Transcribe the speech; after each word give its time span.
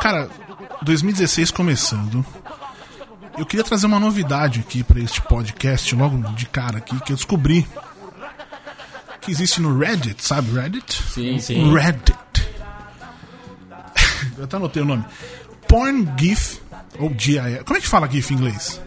Cara, 0.00 0.28
2016 0.82 1.50
começando. 1.50 2.24
Eu 3.38 3.44
queria 3.44 3.64
trazer 3.64 3.86
uma 3.86 3.98
novidade 3.98 4.60
aqui 4.60 4.82
para 4.82 4.98
este 4.98 5.20
podcast, 5.20 5.94
logo 5.94 6.16
de 6.32 6.46
cara 6.46 6.78
aqui, 6.78 6.98
que 7.00 7.12
eu 7.12 7.16
descobri 7.16 7.66
que 9.20 9.30
existe 9.30 9.60
no 9.60 9.76
Reddit, 9.76 10.24
sabe 10.24 10.52
Reddit? 10.52 11.02
Sim, 11.12 11.38
sim. 11.38 11.74
Reddit. 11.74 12.14
eu 14.38 14.44
até 14.44 14.56
anotei 14.56 14.82
o 14.82 14.86
nome. 14.86 15.04
Porn 15.68 16.08
GIF, 16.16 16.60
ou 16.98 17.12
GIF. 17.18 17.64
Como 17.64 17.76
é 17.76 17.80
que 17.80 17.88
fala 17.88 18.08
GIF 18.08 18.32
em 18.32 18.36
inglês? 18.36 18.80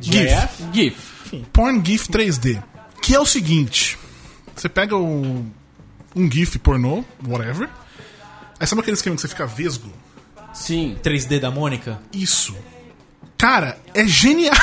GIF? 0.00 0.64
GIF. 0.72 1.44
Porn 1.52 1.82
GIF 1.84 2.08
3D. 2.08 2.62
Que 3.00 3.14
é 3.14 3.20
o 3.20 3.26
seguinte: 3.26 3.98
você 4.54 4.68
pega 4.68 4.96
o, 4.96 5.46
um 6.16 6.30
GIF 6.30 6.58
pornô, 6.58 7.04
whatever. 7.26 7.68
Aí 8.58 8.66
sabe 8.66 8.80
aquele 8.80 8.96
esquema 8.96 9.14
que 9.16 9.22
você 9.22 9.28
fica 9.28 9.46
vesgo? 9.46 9.92
Sim. 10.54 10.96
3D 11.04 11.38
da 11.38 11.50
Mônica? 11.50 12.00
Isso. 12.12 12.56
Cara, 13.36 13.78
é 13.94 14.06
genial. 14.06 14.54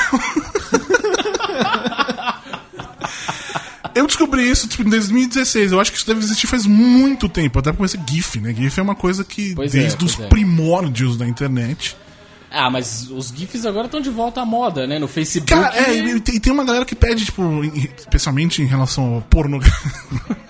Eu 3.96 4.08
descobri 4.08 4.50
isso 4.50 4.68
tipo, 4.68 4.82
em 4.84 4.90
2016. 4.90 5.72
Eu 5.72 5.80
acho 5.80 5.92
que 5.92 5.98
isso 5.98 6.08
deve 6.08 6.20
existir 6.22 6.48
faz 6.48 6.66
muito 6.66 7.30
tempo. 7.30 7.60
Até 7.60 7.72
porque 7.72 7.96
GIF, 8.10 8.40
né? 8.40 8.52
GIF 8.54 8.80
é 8.80 8.82
uma 8.84 8.96
coisa 8.96 9.24
que 9.24 9.54
Pois 9.54 9.74
é, 9.76 9.80
desde 9.80 10.04
os 10.04 10.16
pois 10.16 10.26
é. 10.26 10.30
primórdios 10.30 11.16
da 11.18 11.28
internet. 11.28 11.96
Ah, 12.50 12.70
mas 12.70 13.10
os 13.10 13.28
GIFs 13.30 13.66
agora 13.66 13.86
estão 13.86 14.00
de 14.02 14.10
volta 14.10 14.42
à 14.42 14.46
moda, 14.46 14.86
né? 14.88 14.98
No 15.00 15.08
Facebook. 15.08 15.52
Cara, 15.54 15.76
é, 15.76 15.96
e, 15.96 16.20
tem- 16.20 16.54
uma 16.54 16.64
galera 16.64 16.86
que 16.86 16.96
pede, 16.96 17.26
tipo, 17.26 17.64
especialmente 17.98 18.62
em 18.62 18.66
relação 18.66 19.16
ao 19.16 19.22
pornografia. 19.22 19.92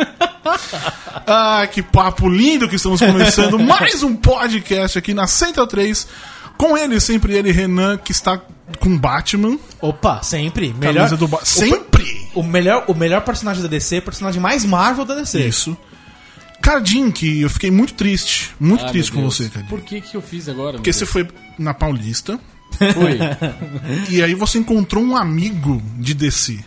ah, 1.26 1.68
que 1.72 1.82
papo 1.82 2.30
lindo 2.30 2.68
que 2.68 2.76
estamos 2.76 3.00
começando 3.00 3.58
mais 3.60 4.04
um 4.04 4.16
podcast 4.16 4.98
aqui 4.98 5.14
na 5.14 5.28
Central 5.28 5.68
3. 5.68 6.08
Com 6.58 6.78
ele, 6.78 7.00
sempre 7.00 7.34
ele, 7.34 7.52
Renan, 7.52 7.98
que 7.98 8.12
está 8.12 8.40
com 8.80 8.98
Batman. 8.98 9.58
Opa, 9.82 10.22
sempre. 10.22 10.74
Melhor, 10.74 10.96
Camisa 11.10 11.18
do 11.18 11.28
ba 11.28 11.40
o, 11.42 11.46
Sempre! 11.46 12.30
o 12.36 12.44
melhor, 12.44 12.86
o 12.88 12.94
melhor 12.94 13.22
personagem 13.22 13.64
da 13.64 13.70
DC, 13.70 14.00
o 14.00 14.02
personagem 14.04 14.42
mais 14.42 14.64
Marvel 14.66 15.06
da 15.06 15.16
DC. 15.16 15.46
Isso. 15.46 15.78
Cardim, 16.62 17.12
que 17.12 17.42
eu 17.42 17.50
fiquei 17.50 17.72
muito 17.72 17.94
triste. 17.94 18.52
Muito 18.60 18.86
Ah, 18.86 18.90
triste 18.90 19.12
com 19.12 19.22
Deus. 19.22 19.36
você, 19.36 19.50
Cardim. 19.50 19.70
Por 19.70 19.82
que 19.82 20.00
que 20.00 20.16
eu 20.16 20.22
fiz 20.22 20.48
agora? 20.48 20.74
Porque 20.74 20.94
você 20.94 21.06
foi 21.06 21.28
na 21.58 21.74
Paulista 21.74 22.40
foi. 22.94 23.20
e 24.10 24.22
aí 24.22 24.34
você 24.34 24.58
encontrou 24.58 25.04
um 25.04 25.16
amigo 25.16 25.82
de 25.98 26.14
DC. 26.14 26.60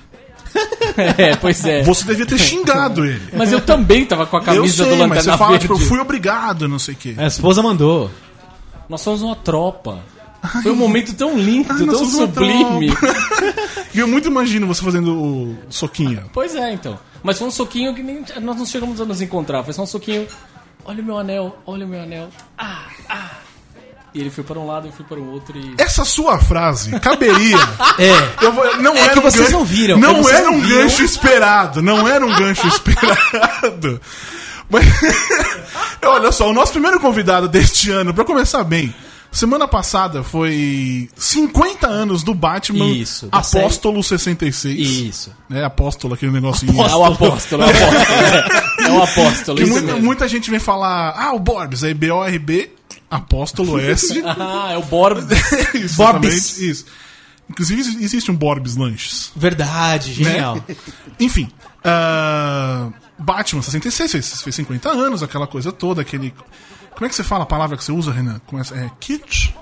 é, 1.19 1.36
pois 1.36 1.64
é. 1.64 1.83
Você 1.83 2.05
devia 2.05 2.27
ter 2.27 2.39
xingado 2.39 3.05
ele. 3.05 3.22
Mas 3.33 3.52
eu 3.52 3.61
também 3.61 4.05
tava 4.05 4.27
com 4.27 4.36
a 4.36 4.41
Eu 4.41 4.44
camisa 4.44 4.84
sei, 4.84 4.84
do 4.84 4.91
mas 4.91 5.00
Lanterna 5.00 5.22
você 5.33 5.38
fala, 5.38 5.50
Verde. 5.50 5.62
tipo, 5.62 5.75
eu 5.75 5.78
fui 5.78 5.98
obrigado, 5.98 6.69
não 6.69 6.78
sei 6.78 6.94
o 6.94 6.97
quê. 6.97 7.14
A 7.16 7.27
esposa 7.27 7.62
mandou. 7.62 8.11
Nós 8.88 9.00
somos 9.00 9.22
uma 9.22 9.36
tropa. 9.36 10.00
Foi 10.62 10.70
um 10.70 10.77
momento 10.77 11.12
tão 11.14 11.36
lindo, 11.36 11.72
Ai, 11.72 11.86
tão 11.86 12.05
sublime. 12.06 12.92
E 13.94 13.98
eu 13.98 14.06
muito 14.06 14.28
imagino 14.28 14.66
você 14.66 14.83
fazendo 14.83 15.11
o 15.19 15.56
soquinho. 15.70 16.25
Pois 16.33 16.55
é, 16.55 16.70
então. 16.72 16.98
Mas 17.22 17.38
foi 17.38 17.48
um 17.48 17.50
soquinho 17.50 17.94
que 17.94 18.03
nem 18.03 18.22
nós 18.42 18.56
não 18.56 18.66
chegamos 18.66 19.00
a 19.00 19.06
nos 19.06 19.22
encontrar. 19.22 19.64
Foi 19.64 19.72
só 19.72 19.83
um 19.83 19.86
soquinho. 19.86 20.27
Olha 20.84 21.03
o 21.03 21.05
meu 21.05 21.19
anel, 21.19 21.56
olha 21.66 21.86
o 21.86 21.88
meu 21.88 22.03
anel. 22.03 22.28
Ah. 22.58 22.86
E 24.17 24.20
ele 24.20 24.31
foi 24.31 24.42
para 24.42 24.59
um 24.59 24.67
lado, 24.67 24.86
eu 24.89 24.92
fui 24.92 25.05
para 25.05 25.19
o 25.19 25.31
outro 25.31 25.59
e. 25.59 25.75
Essa 25.77 26.03
sua 26.04 26.38
frase 26.38 26.99
caberia. 27.00 27.59
É. 27.99 28.44
Eu 28.44 28.53
vou- 28.53 28.77
não 28.78 28.94
É 28.94 29.00
era 29.00 29.12
que 29.12 29.19
um 29.19 29.22
vocês 29.22 29.44
gancho- 29.44 29.59
não 29.59 29.65
viram, 29.65 29.97
é 29.97 30.00
Não 30.00 30.22
vocês 30.22 30.38
era 30.38 30.47
não 30.47 30.54
um 30.54 30.60
viram. 30.60 30.78
gancho 30.82 31.03
esperado. 31.03 31.82
Não 31.82 32.09
era 32.09 32.25
um 32.27 32.34
gancho 32.37 32.66
esperado. 32.66 34.00
Mas, 34.71 34.84
olha 36.03 36.32
só, 36.32 36.49
o 36.50 36.53
nosso 36.54 36.72
primeiro 36.72 36.99
convidado 36.99 37.47
deste 37.49 37.91
ano, 37.91 38.12
pra 38.15 38.25
começar 38.25 38.65
bem. 38.65 38.94
Semana 39.31 39.69
passada 39.69 40.22
foi 40.22 41.10
50 41.16 41.87
anos 41.87 42.22
do 42.22 42.33
Batman 42.34 42.87
Isso, 42.87 43.27
da 43.27 43.38
Apóstolo 43.38 44.03
66. 44.03 44.78
Isso. 44.81 45.33
É, 45.50 45.62
Apóstolo, 45.62 46.15
aquele 46.15 46.33
negocinho. 46.33 46.72
É 46.83 46.94
o 46.97 47.04
apóstolo, 47.04 47.62
é 47.62 47.66
o 47.66 47.69
apóstolo. 47.71 47.98
É, 48.83 48.87
é 48.87 48.91
o 48.93 49.03
apóstolo. 49.03 49.59
Que 49.59 49.65
isso 49.65 49.72
muita, 49.72 49.97
muita 49.97 50.28
gente 50.28 50.50
vem 50.50 50.59
falar, 50.60 51.15
ah, 51.19 51.33
o 51.34 51.38
Borbs, 51.38 51.84
aí 51.84 51.93
B-O-R-B, 51.93 52.71
Apóstolo 53.11 53.78
S. 53.78 54.22
Ah, 54.27 54.72
é 54.72 54.77
o 54.78 54.83
Borbs. 54.83 55.27
exatamente, 55.75 56.69
Isso. 56.71 56.84
Inclusive 57.49 57.81
exi- 57.81 58.03
existe 58.05 58.31
um 58.31 58.34
Borbs 58.37 58.75
Lanches. 58.77 59.31
Verdade, 59.37 60.12
genial. 60.12 60.59
Enfim, 61.21 61.49
ah, 61.84 62.91
Batman 63.19 63.62
66 63.62 64.11
fez, 64.12 64.43
fez 64.43 64.55
50 64.56 64.89
anos, 64.91 65.22
aquela 65.22 65.47
coisa 65.47 65.71
toda, 65.71 66.03
aquele. 66.03 66.34
Como 66.95 67.06
é 67.06 67.09
que 67.09 67.15
você 67.15 67.22
fala 67.22 67.45
a 67.45 67.47
palavra 67.47 67.77
que 67.77 67.84
você 67.84 67.93
usa, 67.93 68.11
Renan? 68.11 68.41
Como 68.47 68.61
é, 68.61 68.65
é 68.87 68.91
kit? 68.99 69.55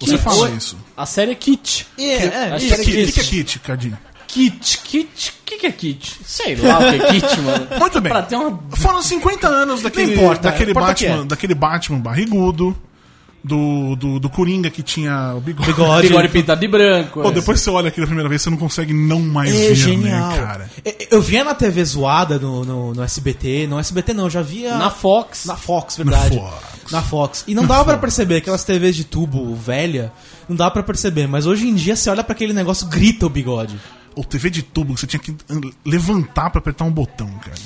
Você 0.00 0.12
Kit. 0.12 0.18
fala 0.24 0.50
isso. 0.50 0.76
A 0.96 1.04
série 1.04 1.32
é 1.32 1.34
Kit. 1.34 1.86
É, 1.98 2.02
é, 2.04 2.52
Acho 2.54 2.64
O 2.64 2.68
que 2.68 2.74
é 2.74 2.76
que, 2.78 2.84
kit. 3.06 3.12
que 3.12 3.20
é 3.20 3.24
kit, 3.24 3.58
Cadinho? 3.60 3.98
Kit, 4.32 4.78
Kit. 4.84 5.30
O 5.30 5.44
que, 5.44 5.58
que 5.58 5.66
é 5.66 5.72
Kit? 5.72 6.20
Sei 6.24 6.54
lá 6.56 6.78
o 6.78 6.90
que 6.90 6.96
é 6.96 6.98
Kit, 7.20 7.40
mano. 7.42 7.66
Muito 7.78 8.00
bem. 8.00 8.12
Pra 8.12 8.22
ter 8.22 8.36
uma. 8.36 8.58
Foram 8.76 9.02
50 9.02 9.46
anos 9.48 9.82
daquele, 9.82 10.14
Não 10.14 10.22
importa, 10.22 10.42
daquele, 10.50 10.70
importa 10.70 10.94
que 10.94 11.06
Batman, 11.06 11.22
é. 11.22 11.26
daquele 11.26 11.54
Batman 11.54 11.98
barrigudo, 11.98 12.76
do, 13.42 13.96
do, 13.96 14.20
do 14.20 14.28
Coringa 14.30 14.70
que 14.70 14.82
tinha 14.82 15.34
o 15.34 15.40
bigode. 15.40 15.66
Bigode. 15.72 16.08
Bigode 16.08 16.28
pintado 16.28 16.60
de 16.60 16.68
branco. 16.68 17.22
Pô, 17.22 17.30
é. 17.30 17.32
depois 17.32 17.60
você 17.60 17.70
olha 17.70 17.88
aquilo 17.88 18.04
a 18.04 18.06
primeira 18.06 18.28
vez, 18.28 18.42
você 18.42 18.50
não 18.50 18.56
consegue 18.58 18.92
não 18.92 19.20
mais 19.20 19.50
É 19.52 19.68
ver, 19.68 19.74
genial. 19.74 20.28
né, 20.30 20.36
cara? 20.38 20.70
Eu- 20.84 20.94
Eu 21.12 21.22
via 21.22 21.42
na 21.42 21.54
TV 21.54 21.84
zoada 21.84 22.38
no, 22.38 22.64
no, 22.64 22.94
no 22.94 23.02
SBT. 23.02 23.66
No 23.66 23.78
SBT 23.80 24.12
não, 24.14 24.24
eu 24.24 24.30
já 24.30 24.42
via. 24.42 24.76
Na 24.76 24.90
Fox. 24.90 25.46
Na 25.46 25.56
Fox, 25.56 25.96
verdade. 25.96 26.36
Na 26.36 26.42
Fox. 26.42 26.92
Na 26.92 27.02
Fox. 27.02 27.44
E 27.48 27.54
não 27.54 27.66
dava 27.66 27.84
pra 27.84 27.96
perceber, 27.98 28.36
aquelas 28.36 28.62
TVs 28.64 28.94
de 28.96 29.04
tubo 29.04 29.54
velha, 29.54 30.12
não 30.48 30.54
dava 30.56 30.70
pra 30.72 30.82
perceber. 30.82 31.26
Mas 31.26 31.46
hoje 31.46 31.66
em 31.68 31.74
dia 31.74 31.96
você 31.96 32.10
olha 32.10 32.22
pra 32.22 32.32
aquele 32.34 32.52
negócio, 32.52 32.86
grita 32.88 33.26
o 33.26 33.28
bigode. 33.30 33.78
Ou 34.16 34.24
TV 34.24 34.50
de 34.50 34.62
tubo, 34.62 34.92
que 34.94 35.00
você 35.00 35.06
tinha 35.06 35.20
que 35.20 35.34
levantar 35.84 36.50
pra 36.50 36.58
apertar 36.58 36.84
um 36.84 36.90
botão, 36.90 37.28
cara. 37.44 37.56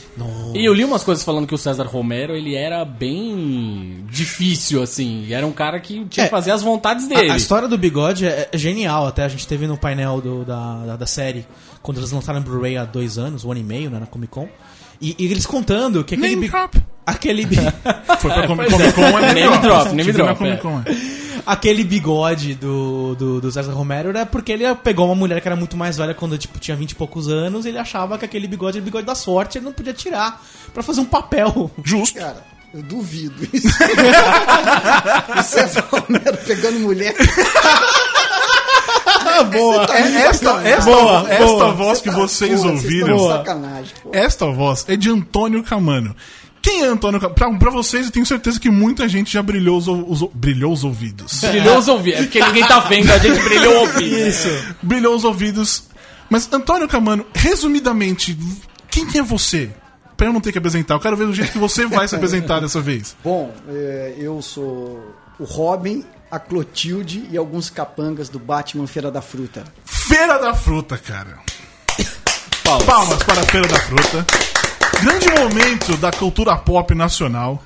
E 0.55 0.65
eu 0.65 0.75
li 0.75 0.85
umas 0.85 1.03
coisas 1.03 1.25
falando 1.25 1.47
que 1.47 1.55
o 1.55 1.59
César 1.59 1.85
Romero, 1.87 2.35
ele 2.37 2.55
era 2.55 2.85
bem 2.85 4.05
difícil, 4.11 4.83
assim. 4.83 5.33
Era 5.33 5.47
um 5.47 5.53
cara 5.53 5.81
que 5.81 6.05
tinha 6.05 6.25
É. 6.25 6.29
que 6.29 6.31
fazer 6.31 6.51
as 6.51 6.63
vontades 6.63 7.07
A, 7.07 7.09
dele. 7.09 7.31
a 7.31 7.37
história 7.37 7.67
do 7.67 7.79
bigode 7.79 8.27
é, 8.27 8.49
é 8.53 8.59
genial, 8.59 9.07
até 9.07 9.25
a 9.25 9.29
gente 9.29 9.47
teve 9.47 9.67
no 9.67 9.77
painel 9.77 10.21
do- 10.21 10.45
da, 10.45 10.85
da, 10.87 10.97
da 10.97 11.07
série, 11.07 11.47
quando 11.83 11.99
eles 11.99 12.11
lançaram 12.13 12.41
o 12.41 12.43
Blu-ray 12.43 12.77
há 12.77 12.85
dois 12.85 13.17
anos, 13.19 13.45
um 13.45 13.51
ano 13.51 13.61
e 13.61 13.65
meio, 13.65 13.91
né, 13.91 13.99
na 13.99 14.07
Comic 14.07 14.31
Con. 14.33 14.49
E, 15.01 15.15
e 15.19 15.25
eles 15.27 15.47
contando 15.47 16.05
que 16.05 16.15
aquele. 16.15 16.31
Name 16.35 16.47
bi- 16.47 16.51
drop. 16.53 16.79
Aquele, 17.07 17.45
bi- 17.47 17.57
Foi 18.21 18.31
pra 18.31 18.47
Comic 18.47 18.71
pois 18.71 18.81
é. 18.83 18.93
Con, 18.93 19.03
é 19.03 19.35
Name 19.35 19.59
drop, 19.59 19.93
name 19.95 20.13
drop, 20.13 20.39
Comic 20.39 20.91
é. 20.91 21.24
Aquele 21.47 21.85
bigode 21.85 22.55
do, 22.55 23.15
do, 23.17 23.41
do 23.41 23.53
César 23.53 23.73
Romero 23.73 24.09
era 24.09 24.25
porque 24.25 24.51
ele 24.53 24.65
pegou 24.77 25.07
uma 25.07 25.15
mulher 25.15 25.41
que 25.41 25.49
era 25.49 25.57
muito 25.57 25.77
mais 25.77 25.97
velha 25.99 26.15
quando 26.15 26.39
tipo, 26.39 26.59
tinha 26.59 26.77
20 26.77 26.93
e 26.93 26.95
poucos 26.95 27.29
anos, 27.29 27.67
e 27.67 27.69
ele 27.69 27.79
achava 27.79 28.17
que 28.19 28.25
aquele 28.25 28.47
bigode 28.49 28.79
era 28.79 28.83
o 28.83 28.85
bigode 28.85 29.07
da 29.07 29.15
sorte, 29.15 29.59
ele 29.59 29.65
não 29.67 29.73
podia 29.73 29.93
tirar 29.93 30.43
pra 30.73 30.83
fazer 30.83 31.01
um 31.01 31.05
papel. 31.05 31.71
Justo. 31.85 32.19
Cara, 32.19 32.43
eu 32.73 32.83
duvido 32.83 33.47
isso. 33.53 33.69
o 35.39 35.43
César 35.43 35.85
Romero 35.91 36.37
pegando 36.47 36.81
mulher. 36.81 37.15
boa. 39.53 39.87
É 39.97 40.01
esta, 40.23 40.67
esta, 40.67 40.83
Boa, 40.91 41.27
esta 41.31 41.47
boa. 41.47 41.73
voz 41.73 42.01
que 42.01 42.11
vocês 42.11 42.65
ouviram, 42.65 43.45
esta 44.13 44.47
voz 44.47 44.85
é 44.89 44.97
de 44.97 45.11
Antônio 45.11 45.63
Camano. 45.63 46.15
Quem 46.65 46.83
é 46.83 46.87
Antônio 46.87 47.21
Camano? 47.21 47.35
Pra, 47.35 47.53
pra 47.59 47.71
vocês, 47.71 48.07
eu 48.07 48.11
tenho 48.11 48.25
certeza 48.25 48.59
que 48.59 48.71
muita 48.71 49.07
gente 49.07 49.31
já 49.31 49.43
brilhou 49.43 49.77
os, 49.77 49.87
os 49.87 50.23
ou- 50.23 50.33
brilhou 50.35 50.73
os 50.73 50.83
ouvidos. 50.83 51.43
Brilhou 51.45 51.77
os 51.77 51.89
ouvidos. 51.89 52.21
É 52.21 52.23
porque 52.23 52.43
ninguém 52.43 52.67
tá 52.67 52.81
vendo, 52.81 53.13
a 53.13 53.19
gente 53.19 53.39
brilhou 53.43 53.75
o 53.75 53.81
ouvido. 53.81 54.19
Isso. 54.19 54.49
brilhou 54.83 55.15
os 55.15 55.25
ouvidos. 55.25 55.85
Mas, 56.31 56.49
Antônio 56.51 56.89
Camano, 56.89 57.27
resumidamente, 57.35 58.35
quem 58.91 59.07
é 59.19 59.23
você? 59.23 59.69
Pra 60.17 60.29
eu 60.29 60.33
não 60.33 60.41
ter 60.41 60.53
que 60.53 60.59
apresentar, 60.59 60.95
eu 60.95 61.01
quero 61.01 61.17
ver 61.19 61.27
do 61.27 61.35
jeito 61.35 61.53
que 61.53 61.59
você 61.59 61.85
vai 61.85 62.09
se 62.09 62.15
apresentar 62.17 62.61
dessa 62.61 62.81
vez. 62.81 63.15
Bom, 63.23 63.55
é, 63.69 64.15
eu 64.17 64.41
sou 64.41 65.15
o 65.39 65.45
Robin, 65.45 66.03
a 66.31 66.39
Clotilde 66.39 67.27
e 67.31 67.37
alguns 67.37 67.69
capangas 67.69 68.31
do 68.31 68.39
Batman 68.39 68.87
Feira 68.87 69.11
da 69.11 69.21
Fruta. 69.21 69.65
Feira 69.85 70.39
da 70.39 70.55
Fruta, 70.55 70.97
cara. 70.97 71.39
Palmas. 72.65 72.87
Palmas 72.87 73.23
para 73.23 73.43
a 73.43 73.45
Feira 73.45 73.69
da 73.69 73.79
Fruta. 73.81 74.27
Grande 75.05 75.29
momento 75.39 75.99
da 75.99 76.11
cultura 76.11 76.57
pop 76.57 76.95
nacional. 76.95 77.63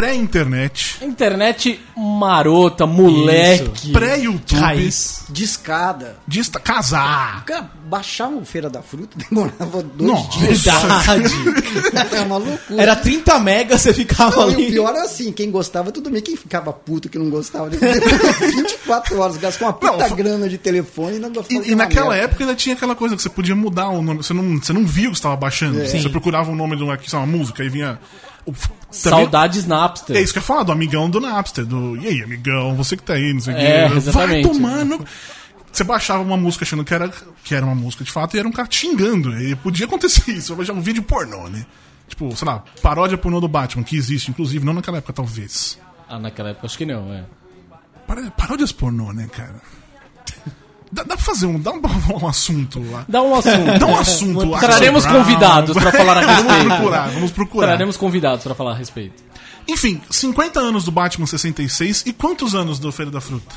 Pré-internet, 0.00 0.98
Internet 1.02 1.80
marota, 1.96 2.86
moleque. 2.86 3.90
pré-YouTube, 3.92 4.58
Raiz. 4.60 5.24
Discada. 5.28 6.16
de 6.26 6.40
esta- 6.40 6.60
casar. 6.60 7.44
Cara, 7.44 7.70
baixar 7.86 8.28
o 8.28 8.44
Feira 8.44 8.68
da 8.68 8.82
Fruta 8.82 9.16
demorava 9.30 9.82
dois 9.82 10.10
Nossa. 10.10 10.38
dias. 10.38 10.62
Verdade. 10.62 12.14
É 12.16 12.20
uma 12.20 12.36
loucura. 12.36 12.82
Era 12.82 12.96
30 12.96 13.38
megas, 13.38 13.80
você 13.82 13.94
ficava 13.94 14.36
Não, 14.36 14.50
e 14.50 14.54
o 14.54 14.58
ali. 14.58 14.70
pior 14.72 14.94
é 14.94 15.00
assim, 15.02 15.32
quem 15.32 15.50
gostava, 15.50 15.90
tudo 15.90 16.10
bem. 16.10 16.20
Quem 16.22 16.36
ficava 16.36 16.72
puto 16.72 17.08
que 17.08 17.18
não 17.18 17.30
gostava, 17.30 17.66
ele 17.68 17.78
demorou 17.78 18.32
24 18.54 19.18
horas, 19.18 19.36
gastou 19.36 19.66
uma 19.66 19.72
puta 19.72 20.08
Não, 20.08 20.16
grana 20.16 20.48
de 20.48 20.58
telefone 20.58 21.16
e 21.16 21.18
não 21.18 21.32
gostava 21.32 21.64
E, 21.64 21.70
e 21.72 21.74
naquela 21.74 22.16
época 22.16 22.44
ainda 22.44 22.54
tinha 22.54 22.74
aquela 22.74 22.94
coisa 22.94 23.16
que 23.16 23.22
você 23.22 23.28
podia 23.28 23.54
mudar 23.56 23.88
o 23.88 24.02
nome. 24.02 24.22
Você 24.22 24.34
não, 24.34 24.56
você 24.60 24.72
não 24.72 24.84
via 24.84 25.08
o 25.08 25.12
que 25.12 25.16
estava 25.18 25.36
baixando. 25.36 25.86
Sim. 25.86 26.00
Você 26.02 26.08
procurava 26.08 26.50
o 26.50 26.56
nome 26.56 26.76
de 26.76 26.82
uma, 26.82 26.98
uma 27.14 27.26
música 27.26 27.64
e 27.64 27.68
vinha. 27.68 27.98
O- 28.46 28.52
também- 28.52 28.72
Saudades 28.90 29.66
Napster. 29.66 30.16
É 30.16 30.20
isso 30.20 30.32
que 30.32 30.38
eu 30.38 30.42
ia 30.42 30.46
falar, 30.46 30.62
do 30.62 30.72
amigão 30.72 31.10
do 31.10 31.20
Napster. 31.20 31.64
Do, 31.66 31.96
e 31.96 32.06
aí, 32.06 32.22
amigão, 32.22 32.74
você 32.76 32.96
que 32.96 33.02
tá 33.02 33.14
aí, 33.14 33.32
não 33.32 33.40
sei 33.40 33.54
o 33.54 33.56
É, 33.58 33.88
quê. 33.90 33.96
exatamente. 33.96 34.44
Vai 34.46 34.54
tomar 34.54 34.84
no... 34.84 35.04
Você 35.72 35.84
baixava 35.84 36.22
uma 36.22 36.36
música 36.38 36.64
achando 36.64 36.82
que 36.84 36.94
era, 36.94 37.12
que 37.44 37.54
era 37.54 37.66
uma 37.66 37.74
música 37.74 38.02
de 38.02 38.10
fato 38.10 38.34
e 38.34 38.38
era 38.38 38.48
um 38.48 38.52
cara 38.52 38.66
xingando. 38.70 39.38
E 39.38 39.54
podia 39.56 39.84
acontecer 39.84 40.30
isso. 40.32 40.52
Eu 40.52 40.56
baixava 40.56 40.78
um 40.78 40.82
vídeo 40.82 41.02
pornô, 41.02 41.48
né? 41.48 41.66
Tipo, 42.08 42.34
sei 42.34 42.46
lá, 42.48 42.62
paródia 42.80 43.18
pornô 43.18 43.40
do 43.40 43.48
Batman, 43.48 43.82
que 43.84 43.96
existe, 43.96 44.30
inclusive, 44.30 44.64
não 44.64 44.72
naquela 44.72 44.98
época, 44.98 45.12
talvez. 45.12 45.78
Ah, 46.08 46.18
naquela 46.18 46.50
época 46.50 46.66
acho 46.66 46.78
que 46.78 46.86
não, 46.86 47.12
é. 47.12 47.24
Paró- 48.06 48.30
Paródias 48.30 48.70
pornô, 48.72 49.12
né, 49.12 49.28
cara? 49.30 49.60
Dá, 50.90 51.02
dá 51.02 51.16
pra 51.16 51.24
fazer 51.24 51.46
um. 51.46 51.58
Dá 51.60 51.72
um, 51.72 51.80
um 52.22 52.26
assunto 52.28 52.80
lá. 52.90 53.04
Dá 53.08 53.22
um 53.22 53.34
assunto. 53.34 53.78
Dá 53.78 53.86
um 53.86 53.98
assunto 53.98 54.48
lá. 54.48 54.58
Traremos 54.60 55.04
convidados 55.06 55.76
pra 55.76 55.92
falar 55.92 56.18
a 56.18 56.20
Vamos 56.20 56.42
respeito. 56.44 56.66
procurar, 56.76 57.08
vamos 57.08 57.30
procurar. 57.32 57.66
Traremos 57.68 57.96
convidados 57.96 58.44
pra 58.44 58.54
falar 58.54 58.72
a 58.72 58.76
respeito. 58.76 59.22
Enfim, 59.68 60.00
50 60.10 60.60
anos 60.60 60.84
do 60.84 60.92
Batman 60.92 61.26
66 61.26 62.04
e 62.06 62.12
quantos 62.12 62.54
anos 62.54 62.78
do 62.78 62.92
Feira 62.92 63.10
da 63.10 63.20
Fruta? 63.20 63.54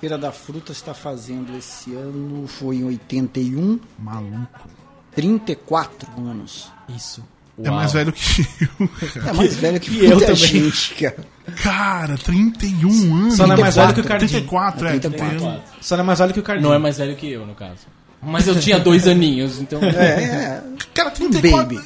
Feira 0.00 0.16
da 0.16 0.32
Fruta 0.32 0.72
está 0.72 0.94
fazendo 0.94 1.56
esse 1.56 1.94
ano, 1.94 2.46
foi 2.46 2.76
em 2.76 2.84
81, 2.84 3.78
Maluco. 3.98 4.68
34 5.14 6.08
anos. 6.18 6.70
Isso. 6.88 7.22
É 7.62 7.70
mais 7.70 7.92
velho 7.92 8.12
que 8.12 8.46
eu. 8.80 8.90
É 9.28 9.32
mais 9.32 9.54
velho 9.56 9.78
que, 9.80 9.90
que 9.90 10.04
eu 10.06 10.18
também. 10.18 10.36
gente, 10.36 10.94
cara. 10.94 11.16
Cara, 11.62 12.16
31 12.18 13.14
anos. 13.16 13.36
Só 13.36 13.46
não 13.46 13.54
é 13.54 13.60
mais 13.60 13.76
velho 13.76 13.94
que 13.94 14.00
o 14.00 14.04
Cardinho. 14.04 14.30
34, 14.30 14.86
é. 14.86 14.90
34. 14.98 15.28
31. 15.38 15.60
Só 15.80 15.96
não 15.96 16.02
é 16.02 16.06
mais 16.06 16.18
velho 16.18 16.32
que 16.32 16.40
o 16.40 16.42
Cardinho. 16.42 16.68
Não 16.68 16.74
é 16.74 16.78
mais 16.78 16.98
velho 16.98 17.14
que 17.16 17.30
eu, 17.30 17.46
no 17.46 17.54
caso. 17.54 17.86
Mas 18.22 18.46
eu 18.46 18.58
tinha 18.58 18.78
dois 18.80 19.06
aninhos, 19.06 19.60
então. 19.60 19.80
É, 19.84 20.24
é. 20.24 20.62
Cara, 20.94 21.10
34. 21.10 21.76
Baby. 21.76 21.80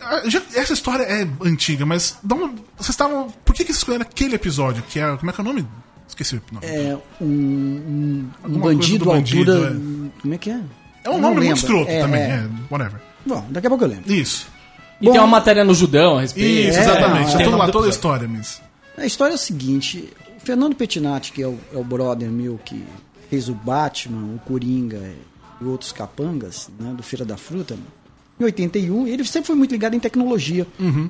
Ah, 0.00 0.22
já- 0.28 0.42
essa 0.54 0.72
história 0.72 1.02
é 1.04 1.26
antiga, 1.44 1.84
mas 1.84 2.16
dá 2.22 2.34
uma- 2.34 2.48
vocês 2.76 2.88
estavam. 2.90 3.28
Por 3.44 3.54
que, 3.54 3.62
que 3.64 3.66
vocês 3.72 3.78
escolheram 3.78 4.02
aquele 4.02 4.34
episódio? 4.34 4.82
Que 4.88 4.98
é. 5.00 5.16
Como 5.16 5.30
é 5.30 5.34
que 5.34 5.40
é 5.40 5.42
o 5.42 5.46
nome? 5.46 5.66
Esqueci 6.08 6.36
o 6.36 6.42
nome. 6.50 6.66
É 6.66 6.96
um, 7.20 7.24
um, 7.26 8.30
um 8.44 8.58
bandido 8.58 9.04
do 9.04 9.10
à 9.12 9.14
bandido, 9.16 9.52
altura. 9.52 9.70
é. 9.70 10.20
Como 10.22 10.34
é 10.34 10.38
que 10.38 10.50
é? 10.50 10.60
É 11.04 11.10
um 11.10 11.14
Eu 11.14 11.18
nome 11.20 11.36
muito 11.44 11.56
escroto 11.58 11.90
É, 11.90 12.00
também. 12.00 12.22
é. 12.22 12.26
É. 12.36 12.48
whatever. 12.70 13.00
Bom, 13.28 13.44
daqui 13.50 13.66
a 13.66 13.70
pouco 13.70 13.84
eu 13.84 13.88
lembro. 13.88 14.12
Isso. 14.12 14.48
E 15.00 15.04
Bom, 15.04 15.12
tem 15.12 15.20
uma 15.20 15.26
matéria 15.26 15.62
no 15.64 15.74
Judão 15.74 16.18
a 16.18 16.22
respeito. 16.22 16.68
Isso, 16.68 16.78
É, 16.78 16.82
exatamente. 16.82 17.36
Tem 17.36 17.46
o 17.46 17.50
nome 17.50 17.62
lá 17.66 17.70
toda 17.70 17.86
a 17.86 17.90
história, 17.90 18.26
mas. 18.26 18.60
A 18.96 19.06
história 19.06 19.32
é 19.32 19.36
o 19.36 19.38
seguinte: 19.38 20.12
o 20.36 20.40
Fernando 20.40 20.74
Pettinati, 20.74 21.32
que 21.32 21.42
é 21.42 21.46
o, 21.46 21.58
é 21.72 21.76
o 21.76 21.84
brother 21.84 22.30
meu 22.30 22.58
que 22.64 22.82
fez 23.30 23.48
o 23.48 23.54
Batman, 23.54 24.34
o 24.34 24.38
Coringa 24.40 25.00
e 25.60 25.64
outros 25.64 25.92
capangas 25.92 26.70
né, 26.80 26.92
do 26.94 27.02
Feira 27.02 27.24
da 27.24 27.36
Fruta, 27.36 27.76
em 28.40 28.44
81, 28.44 29.06
ele 29.08 29.24
sempre 29.24 29.48
foi 29.48 29.56
muito 29.56 29.72
ligado 29.72 29.94
em 29.94 30.00
tecnologia. 30.00 30.66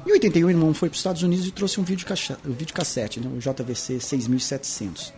Em 0.07 0.13
81, 0.13 0.47
o 0.47 0.51
irmão 0.51 0.73
foi 0.75 0.89
para 0.89 0.95
os 0.95 1.01
Estados 1.01 1.23
Unidos 1.23 1.47
e 1.47 1.51
trouxe 1.51 1.79
um 1.79 1.85
vídeo, 1.85 2.07
um 2.47 2.53
vídeo 2.53 2.75
cassete, 2.75 3.21
né, 3.21 3.31
o 3.35 3.39
JVC 3.39 4.01
6700. 4.01 5.13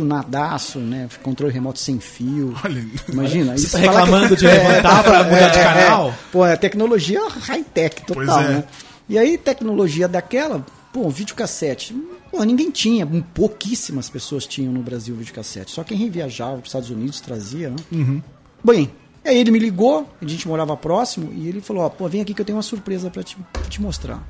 Tunadaço, 0.00 0.78
né? 0.78 1.08
Controle 1.22 1.52
remoto 1.52 1.78
sem 1.78 2.00
fio. 2.00 2.54
Olha. 2.64 2.82
Imagina. 3.06 3.52
Você 3.52 3.66
isso 3.66 3.72
tá 3.72 3.78
reclamando 3.78 4.34
de 4.34 4.46
levantar 4.48 5.04
pra 5.04 5.24
mudar 5.24 5.48
de 5.48 5.58
canal? 5.58 6.14
Pô, 6.32 6.46
é 6.46 6.56
tecnologia 6.56 7.20
high-tech 7.28 8.02
total, 8.06 8.40
é. 8.40 8.48
né? 8.48 8.64
E 9.06 9.18
aí, 9.18 9.36
tecnologia 9.36 10.08
daquela, 10.08 10.64
pô, 10.90 11.10
videocassete. 11.10 11.94
Pô, 12.30 12.42
ninguém 12.44 12.70
tinha, 12.70 13.06
pouquíssimas 13.34 14.08
pessoas 14.08 14.46
tinham 14.46 14.72
no 14.72 14.80
Brasil 14.80 15.14
videocassete. 15.14 15.70
Só 15.70 15.84
quem 15.84 16.08
viajava 16.08 16.52
para 16.52 16.60
os 16.62 16.68
Estados 16.68 16.90
Unidos 16.90 17.20
trazia, 17.20 17.68
né? 17.68 17.76
Uhum. 17.92 18.22
Bem, 18.64 18.90
aí 19.24 19.36
ele 19.36 19.50
me 19.50 19.58
ligou, 19.58 20.08
a 20.22 20.26
gente 20.26 20.48
morava 20.48 20.76
próximo, 20.76 21.30
e 21.34 21.48
ele 21.48 21.60
falou, 21.60 21.82
ó, 21.82 21.88
pô, 21.90 22.08
vem 22.08 22.22
aqui 22.22 22.32
que 22.32 22.40
eu 22.40 22.44
tenho 22.44 22.56
uma 22.56 22.62
surpresa 22.62 23.10
para 23.10 23.22
te, 23.22 23.36
pra 23.52 23.62
te 23.64 23.82
mostrar. 23.82 24.22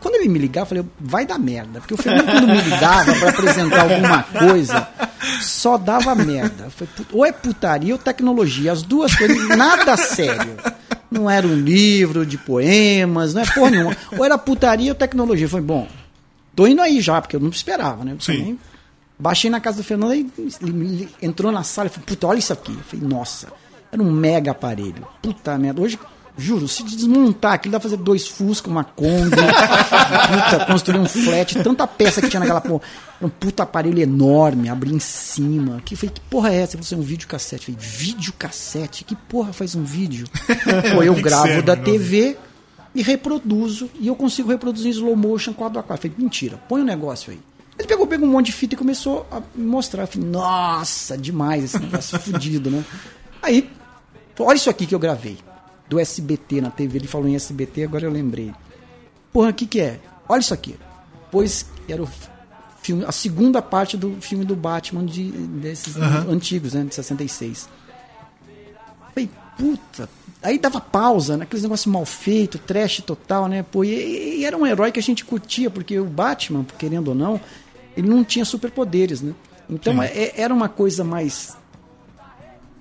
Quando 0.00 0.14
ele 0.14 0.28
me 0.28 0.38
ligar, 0.38 0.62
eu 0.62 0.66
falei, 0.66 0.84
vai 1.00 1.26
dar 1.26 1.38
merda. 1.38 1.80
Porque 1.80 1.94
o 1.94 1.96
Fernando, 1.96 2.26
quando 2.26 2.48
me 2.48 2.60
ligava 2.60 3.14
para 3.14 3.30
apresentar 3.30 3.82
alguma 3.82 4.22
coisa, 4.22 4.88
só 5.40 5.76
dava 5.78 6.14
merda. 6.14 6.68
"Put- 6.76 7.08
ou 7.12 7.24
é 7.24 7.32
putaria 7.32 7.92
ou 7.94 7.98
tecnologia. 7.98 8.72
As 8.72 8.82
duas 8.82 9.14
coisas, 9.14 9.48
nada 9.56 9.96
sério. 9.96 10.56
Não 11.10 11.28
era 11.30 11.46
um 11.46 11.54
livro 11.54 12.26
de 12.26 12.36
poemas, 12.36 13.32
não 13.34 13.42
é 13.42 13.46
porra 13.46 13.70
nenhuma. 13.70 13.96
Ou 14.16 14.24
era 14.24 14.36
putaria 14.36 14.90
ou 14.90 14.94
tecnologia. 14.94 15.48
Falei, 15.48 15.64
bom, 15.64 15.88
tô 16.54 16.66
indo 16.66 16.82
aí 16.82 17.00
já, 17.00 17.20
porque 17.20 17.36
eu 17.36 17.40
não 17.40 17.48
esperava, 17.48 18.04
né? 18.04 18.16
Sim. 18.20 18.36
também 18.36 18.58
Baixei 19.18 19.50
na 19.50 19.58
casa 19.60 19.78
do 19.78 19.82
Fernando 19.84 20.14
e 20.14 21.08
entrou 21.20 21.50
na 21.50 21.64
sala 21.64 21.88
e 21.88 21.90
falou, 21.90 22.06
puta, 22.06 22.26
olha 22.28 22.38
isso 22.38 22.52
aqui. 22.52 22.72
Eu 22.72 22.84
falei, 22.84 23.08
nossa, 23.08 23.48
era 23.90 24.00
um 24.02 24.12
mega 24.12 24.52
aparelho. 24.52 25.04
Puta 25.20 25.58
merda. 25.58 25.80
Hoje, 25.80 25.98
juro, 26.38 26.68
se 26.68 26.84
desmontar 26.84 27.54
aquilo, 27.54 27.72
dá 27.72 27.80
pra 27.80 27.90
fazer 27.90 28.00
dois 28.00 28.28
Fusca, 28.28 28.70
uma 28.70 28.84
Kombi, 28.84 29.36
puta, 29.36 30.64
construir 30.66 30.98
um 31.00 31.06
flat, 31.06 31.60
tanta 31.62 31.86
peça 31.86 32.22
que 32.22 32.28
tinha 32.28 32.40
naquela 32.40 32.60
porra. 32.60 32.82
Era 33.18 33.26
um 33.26 33.30
puta 33.30 33.64
aparelho 33.64 33.98
enorme, 33.98 34.68
abrir 34.68 34.92
em 34.94 35.00
cima. 35.00 35.82
Que 35.84 35.96
falei, 35.96 36.14
que 36.14 36.20
porra 36.20 36.52
é 36.52 36.60
essa? 36.60 36.78
"Isso 36.78 36.94
é 36.94 36.96
um 36.96 37.02
videocassete. 37.02 37.68
Eu 37.68 37.74
falei, 37.74 37.88
videocassete? 37.90 39.04
Que 39.04 39.16
porra 39.16 39.52
faz 39.52 39.74
um 39.74 39.82
vídeo? 39.82 40.26
Pô, 40.94 41.02
eu 41.02 41.14
gravo 41.16 41.48
serve, 41.48 41.62
da 41.62 41.74
meu? 41.74 41.84
TV 41.84 42.36
e 42.94 43.02
reproduzo. 43.02 43.90
E 43.98 44.06
eu 44.06 44.14
consigo 44.14 44.48
reproduzir 44.48 44.88
em 44.88 44.90
slow 44.90 45.16
motion 45.16 45.52
quadro 45.52 45.80
a 45.80 45.82
quadro. 45.82 46.02
Falei, 46.02 46.16
mentira, 46.16 46.56
põe 46.68 46.80
o 46.80 46.84
um 46.84 46.86
negócio 46.86 47.32
aí. 47.32 47.40
Ele 47.78 47.86
pegou, 47.86 48.06
pegou 48.06 48.28
um 48.28 48.32
monte 48.32 48.46
de 48.46 48.52
fita 48.52 48.74
e 48.74 48.78
começou 48.78 49.26
a 49.30 49.40
mostrar. 49.56 50.04
Eu 50.04 50.06
falei, 50.06 50.28
nossa, 50.28 51.18
demais 51.18 51.64
esse 51.64 51.78
negócio 51.78 52.18
fudido, 52.20 52.70
né? 52.70 52.84
Aí, 53.42 53.70
olha 54.38 54.56
isso 54.56 54.70
aqui 54.70 54.86
que 54.86 54.94
eu 54.94 54.98
gravei. 54.98 55.38
Do 55.88 55.98
SBT 55.98 56.60
na 56.60 56.70
TV. 56.70 56.98
Ele 56.98 57.08
falou 57.08 57.28
em 57.28 57.34
SBT, 57.34 57.84
agora 57.84 58.04
eu 58.04 58.10
lembrei. 58.10 58.52
Porra, 59.32 59.50
o 59.50 59.54
que 59.54 59.66
que 59.66 59.80
é? 59.80 60.00
Olha 60.28 60.40
isso 60.40 60.52
aqui. 60.54 60.76
Pois 61.30 61.66
era 61.88 62.02
o 62.02 62.08
filme, 62.82 63.04
a 63.06 63.12
segunda 63.12 63.60
parte 63.62 63.96
do 63.96 64.16
filme 64.20 64.44
do 64.44 64.54
Batman 64.56 65.04
de, 65.04 65.30
desses 65.30 65.96
antigos, 65.96 66.74
né? 66.74 66.84
De 66.84 66.94
66. 66.94 67.68
Falei, 69.14 69.30
puta. 69.56 70.08
Aí 70.42 70.58
dava 70.58 70.80
pausa, 70.80 71.36
né? 71.36 71.42
Aqueles 71.44 71.62
negócios 71.62 71.92
mal 71.92 72.04
feitos, 72.04 72.60
trash 72.66 73.00
total, 73.00 73.48
né? 73.48 73.62
Pô, 73.62 73.82
e, 73.84 74.38
e 74.38 74.44
era 74.44 74.56
um 74.56 74.66
herói 74.66 74.92
que 74.92 75.00
a 75.00 75.02
gente 75.02 75.24
curtia, 75.24 75.68
porque 75.70 75.98
o 75.98 76.04
Batman, 76.04 76.64
querendo 76.78 77.08
ou 77.08 77.14
não, 77.14 77.40
ele 77.96 78.08
não 78.08 78.22
tinha 78.22 78.44
superpoderes, 78.44 79.20
né? 79.20 79.34
Então 79.68 79.94
é- 80.02 80.32
era 80.40 80.54
uma 80.54 80.68
coisa 80.68 81.02
mais. 81.04 81.56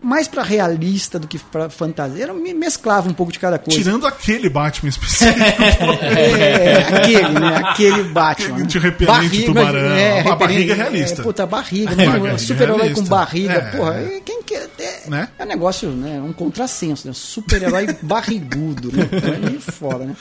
Mais 0.01 0.27
pra 0.27 0.43
realista 0.43 1.17
do 1.17 1.27
que 1.27 1.39
pra 1.39 1.69
fantasia. 1.69 2.23
Era, 2.23 2.33
me- 2.33 2.53
mesclava 2.53 3.09
um 3.09 3.13
pouco 3.13 3.31
de 3.31 3.39
cada 3.39 3.57
coisa. 3.57 3.79
Tirando 3.79 4.05
aquele 4.05 4.47
Batman 4.49 4.89
específico. 4.89 5.39
É, 6.07 6.77
aquele, 6.97 7.39
né? 7.39 7.55
Aquele 7.65 8.03
Batman. 8.03 8.63
De 8.65 8.79
repelente, 8.79 9.43
tubarão. 9.45 9.79
A 9.79 9.93
repelente, 9.95 10.37
barriga 10.37 10.73
é 10.73 10.75
realista. 10.75 11.21
É, 11.21 11.23
puta, 11.23 11.43
a 11.43 11.45
barriga. 11.45 11.91
A 11.91 11.95
né? 11.95 12.05
barriga 12.05 12.29
é 12.29 12.37
Super-herói 12.37 12.93
com 12.93 13.03
barriga. 13.03 13.53
É. 13.53 13.61
Porra, 13.77 14.01
e 14.03 14.21
quem 14.21 14.43
quer. 14.43 14.69
É, 14.79 15.09
Né? 15.09 15.27
é 15.37 15.43
um 15.43 15.47
negócio, 15.47 15.89
né? 15.89 16.21
Um 16.21 16.31
contrassenso, 16.33 17.07
né? 17.07 17.13
Super-herói 17.13 17.87
barrigudo, 18.01 18.91
né? 18.95 19.07
É 19.11 19.39
meio 19.49 19.59
foda, 19.61 20.05
né? 20.05 20.15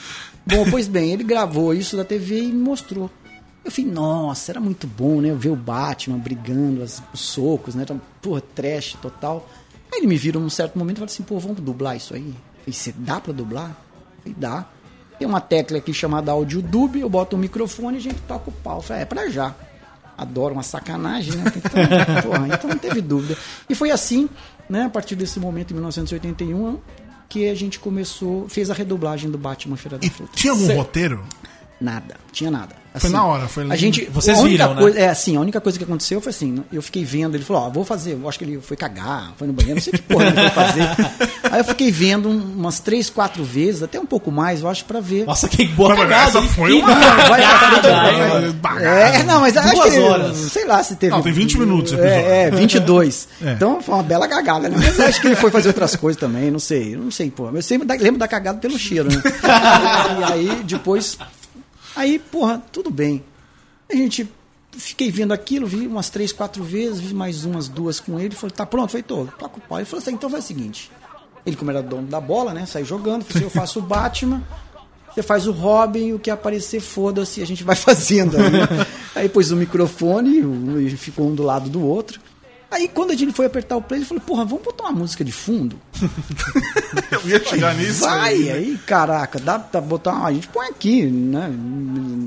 Bom, 0.45 0.65
pois 0.69 0.87
bem, 0.87 1.11
ele 1.11 1.23
gravou 1.23 1.73
isso 1.73 1.95
da 1.97 2.03
TV 2.03 2.39
e 2.39 2.47
me 2.47 2.53
mostrou. 2.63 3.09
Eu 3.63 3.71
falei, 3.71 3.91
nossa, 3.91 4.51
era 4.51 4.59
muito 4.61 4.87
bom, 4.87 5.19
né? 5.21 5.33
Ver 5.37 5.49
o 5.49 5.55
Batman 5.55 6.17
brigando, 6.17 6.81
as- 6.83 7.01
os 7.13 7.19
socos, 7.19 7.75
né? 7.75 7.83
Era, 7.87 7.99
Porra, 8.21 8.41
trash 8.55 8.95
total. 9.01 9.47
Aí 9.91 9.99
ele 9.99 10.07
me 10.07 10.17
virou 10.17 10.41
num 10.41 10.49
certo 10.49 10.77
momento 10.77 10.97
e 10.97 10.99
falou 10.99 11.11
assim, 11.11 11.23
pô, 11.23 11.39
vamos 11.39 11.59
dublar 11.59 11.95
isso 11.95 12.13
aí? 12.13 12.33
Falei, 12.59 12.73
você 12.73 12.93
dá 12.97 13.19
pra 13.19 13.31
dublar? 13.33 13.75
Falei, 14.21 14.35
dá. 14.37 14.65
Tem 15.17 15.27
uma 15.27 15.41
tecla 15.41 15.77
aqui 15.77 15.93
chamada 15.93 16.31
áudio 16.31 16.61
dub, 16.61 16.95
eu 16.97 17.09
boto 17.09 17.35
o 17.35 17.39
microfone 17.39 17.97
e 17.97 17.99
a 17.99 18.03
gente 18.03 18.19
toca 18.27 18.49
o 18.49 18.53
pau. 18.53 18.77
Eu 18.77 18.81
falei, 18.81 19.03
é 19.03 19.05
pra 19.05 19.29
já. 19.29 19.55
Adoro 20.17 20.53
uma 20.53 20.63
sacanagem, 20.63 21.35
né? 21.35 21.43
Então, 21.55 21.71
porra, 22.23 22.47
então 22.47 22.69
não 22.69 22.77
teve 22.77 23.01
dúvida. 23.01 23.37
E 23.69 23.75
foi 23.75 23.91
assim, 23.91 24.27
né, 24.69 24.83
a 24.83 24.89
partir 24.89 25.15
desse 25.15 25.39
momento, 25.39 25.71
em 25.71 25.73
1981, 25.75 26.79
que 27.29 27.49
a 27.49 27.55
gente 27.55 27.79
começou, 27.79 28.47
fez 28.49 28.69
a 28.69 28.73
redublagem 28.73 29.29
do 29.29 29.37
Batman 29.37 29.77
Feira 29.77 29.97
da 29.97 30.05
E 30.05 30.09
Fruta. 30.09 30.31
tinha 30.35 30.53
algum 30.53 30.73
roteiro? 30.75 31.23
Nada, 31.79 32.15
tinha 32.31 32.49
nada. 32.49 32.75
Foi 32.99 33.09
na 33.09 33.25
hora, 33.25 33.47
foi 33.47 33.65
A 33.69 33.75
gente, 33.75 34.05
Vocês 34.11 34.37
a 34.37 34.41
única 34.41 34.63
viram, 34.63 34.75
né? 34.75 34.81
coisa, 34.81 34.99
É 34.99 35.09
assim, 35.09 35.35
a 35.37 35.39
única 35.41 35.61
coisa 35.61 35.77
que 35.77 35.83
aconteceu 35.83 36.19
foi 36.21 36.29
assim, 36.31 36.63
eu 36.71 36.81
fiquei 36.81 37.03
vendo, 37.05 37.35
ele 37.35 37.43
falou, 37.43 37.63
ó, 37.63 37.69
vou 37.69 37.83
fazer, 37.83 38.13
eu 38.13 38.27
acho 38.29 38.37
que 38.39 38.45
ele 38.45 38.59
foi 38.61 38.75
cagar, 38.77 39.33
foi 39.37 39.47
no 39.47 39.53
banheiro, 39.53 39.75
não 39.75 39.81
sei 39.81 39.93
que 39.93 40.01
porra 40.01 40.25
ele 40.27 40.35
foi 40.35 40.49
fazer. 40.49 40.81
Aí 41.51 41.59
eu 41.59 41.65
fiquei 41.65 41.91
vendo 41.91 42.29
umas 42.29 42.79
três, 42.79 43.09
quatro 43.09 43.43
vezes, 43.43 43.81
até 43.83 43.99
um 43.99 44.05
pouco 44.05 44.31
mais, 44.31 44.61
eu 44.61 44.67
acho, 44.69 44.85
pra 44.85 44.99
ver. 44.99 45.25
Nossa, 45.25 45.47
que 45.47 45.65
boa 45.65 45.89
Mas 45.89 45.99
cagada, 45.99 46.29
essa 46.29 46.41
foi 46.41 46.73
uma. 46.73 46.91
É, 48.81 49.23
não, 49.23 49.41
mas 49.41 49.55
acho 49.57 49.73
Duas 49.75 49.93
que, 49.93 49.99
horas. 49.99 50.37
sei 50.37 50.65
lá 50.65 50.83
se 50.83 50.95
teve... 50.95 51.11
Não, 51.13 51.21
tem 51.21 51.31
20 51.33 51.57
minutos 51.59 51.91
o 51.93 51.95
episódio. 51.95 52.25
É, 52.27 52.43
é 52.43 52.51
22. 52.51 53.27
É. 53.47 53.53
Então 53.53 53.81
foi 53.81 53.93
uma 53.93 54.03
bela 54.03 54.27
cagada, 54.27 54.67
né? 54.67 54.75
Mas 54.79 54.99
acho 54.99 55.21
que 55.21 55.27
ele 55.27 55.35
foi 55.35 55.51
fazer 55.51 55.67
outras 55.69 55.95
coisas 55.95 56.19
também, 56.19 56.49
não 56.49 56.59
sei, 56.59 56.95
não 56.95 57.11
sei, 57.11 57.29
pô. 57.29 57.49
Eu 57.53 57.61
sempre 57.61 57.87
da- 57.87 57.93
lembro 57.95 58.17
da 58.19 58.27
cagada 58.27 58.57
pelo 58.57 58.77
cheiro, 58.77 59.09
né? 59.09 59.21
e 60.19 60.23
aí, 60.33 60.61
depois... 60.63 61.17
Aí, 61.97 62.19
porra, 62.19 62.63
tudo 62.71 62.89
bem. 62.89 63.23
A 63.91 63.95
gente... 63.95 64.29
Fiquei 64.73 65.09
vendo 65.09 65.31
aquilo, 65.31 65.65
vi 65.65 65.87
umas 65.87 66.11
três, 66.11 66.31
quatro 66.31 66.63
vezes, 66.63 66.99
vi 66.99 67.11
mais 67.11 67.45
umas 67.45 67.67
duas 67.67 67.99
com 67.99 68.19
ele. 68.19 68.35
Falei, 68.35 68.55
tá 68.55 68.63
pronto? 68.63 68.91
Falei, 68.91 69.01
tô, 69.01 69.25
toca 69.25 69.57
o 69.57 69.61
pau. 69.61 69.79
Ele 69.79 69.85
falou 69.85 70.03
assim, 70.03 70.11
então 70.11 70.29
faz 70.29 70.43
o 70.43 70.47
seguinte. 70.47 70.91
Ele, 71.43 71.55
como 71.55 71.71
era 71.71 71.81
dono 71.81 72.05
da 72.05 72.21
bola, 72.21 72.53
né? 72.53 72.63
Saiu 72.67 72.85
jogando, 72.85 73.23
falei, 73.23 73.47
eu 73.47 73.49
faço 73.49 73.79
o 73.79 73.81
Batman, 73.81 74.43
você 75.11 75.23
faz 75.23 75.47
o 75.47 75.51
Robin, 75.51 76.13
o 76.13 76.19
que 76.19 76.29
aparecer, 76.29 76.79
foda-se, 76.79 77.41
a 77.41 77.45
gente 77.45 77.63
vai 77.63 77.73
fazendo. 77.75 78.37
Aí, 78.37 79.23
aí 79.23 79.29
pôs 79.29 79.49
o 79.49 79.55
microfone, 79.55 80.43
ficou 80.95 81.27
um 81.27 81.33
do 81.33 81.41
lado 81.41 81.71
do 81.71 81.81
outro. 81.81 82.21
Aí 82.69 82.87
quando 82.87 83.11
a 83.11 83.15
gente 83.15 83.31
foi 83.31 83.45
apertar 83.45 83.77
o 83.77 83.81
play, 83.81 83.99
ele 83.99 84.05
falou, 84.05 84.21
porra, 84.21 84.43
vamos 84.43 84.63
botar 84.63 84.85
uma 84.85 84.99
música 84.99 85.23
de 85.23 85.31
fundo? 85.31 85.79
Eu 87.09 87.29
ia 87.29 87.43
chegar 87.43 87.73
nisso. 87.73 88.01
Vai, 88.01 88.33
aí, 88.33 88.43
né? 88.43 88.51
aí, 88.53 88.77
caraca, 88.85 89.39
dá 89.39 89.57
pra 89.57 89.79
botar 89.79 90.11
uma. 90.11 90.27
A 90.27 90.33
gente 90.33 90.47
põe 90.49 90.67
aqui, 90.67 91.03
né? 91.05 91.49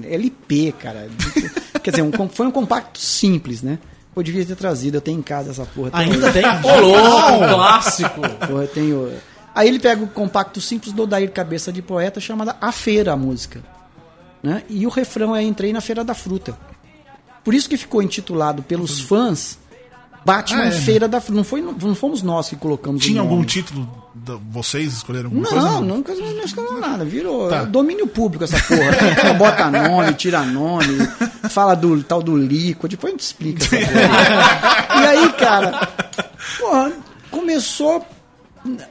LP, 0.08 0.72
cara. 0.72 1.08
Quer 1.82 1.90
dizer, 1.90 2.02
um 2.02 2.28
foi 2.28 2.46
um 2.46 2.50
compacto 2.50 2.98
simples, 2.98 3.62
né? 3.62 3.78
Eu 4.16 4.22
devia 4.22 4.44
ter 4.44 4.56
trazido, 4.56 4.96
eu 4.96 5.00
tenho 5.00 5.18
em 5.18 5.22
casa 5.22 5.50
essa 5.50 5.64
porra. 5.64 5.90
Ainda 5.92 6.32
tem? 6.32 6.44
Ô, 6.44 6.80
louco, 6.80 7.38
clássico. 7.54 8.20
Porra, 8.20 8.62
eu 8.62 8.68
tenho. 8.68 9.12
Aí 9.54 9.68
ele 9.68 9.78
pega 9.78 10.02
o 10.02 10.08
compacto 10.08 10.60
simples 10.60 10.92
do 10.92 11.06
Dair 11.06 11.30
Cabeça 11.30 11.72
de 11.72 11.80
Poeta, 11.80 12.20
chamada 12.20 12.56
A 12.60 12.72
Feira, 12.72 13.12
a 13.12 13.16
música. 13.16 13.62
Né? 14.42 14.62
E 14.68 14.86
o 14.86 14.90
refrão 14.90 15.34
é 15.34 15.42
Entrei 15.42 15.72
na 15.72 15.80
Feira 15.80 16.02
da 16.02 16.14
Fruta. 16.14 16.58
Por 17.44 17.54
isso 17.54 17.68
que 17.68 17.76
ficou 17.76 18.02
intitulado 18.02 18.62
pelos 18.62 19.00
fãs 19.00 19.58
Batman 20.24 20.62
Ah, 20.64 20.66
é. 20.66 20.70
Feira 20.70 21.08
da 21.08 21.20
Fruta. 21.20 21.36
Não, 21.36 21.44
foi, 21.44 21.60
não 21.62 21.94
fomos 21.94 22.22
nós 22.22 22.48
que 22.48 22.56
colocamos 22.56 23.02
o 23.02 23.06
Tinha 23.06 23.20
algum 23.20 23.42
título? 23.44 23.88
da- 24.14 24.36
vocês 24.50 24.92
escolheram 24.92 25.26
alguma 25.28 25.46
coisa? 25.48 25.64
Não, 25.64 25.80
nunca 25.82 26.14
não 26.14 26.80
nada. 26.80 27.04
Virou 27.04 27.48
Tá. 27.48 27.64
domínio 27.64 28.06
público 28.06 28.44
essa 28.44 28.58
porra. 28.60 29.32
Bota 29.34 29.70
nome, 29.70 30.12
tira 30.14 30.42
nome, 30.42 30.98
fala 31.48 31.74
do 31.74 32.02
tal 32.02 32.22
do 32.22 32.36
líquido, 32.36 32.88
depois 32.88 33.12
a 33.12 33.14
gente 33.14 33.20
explica. 33.24 33.64
e 33.76 35.06
aí, 35.06 35.32
cara, 35.32 35.88
porra, 36.58 36.92
começou 37.30 38.04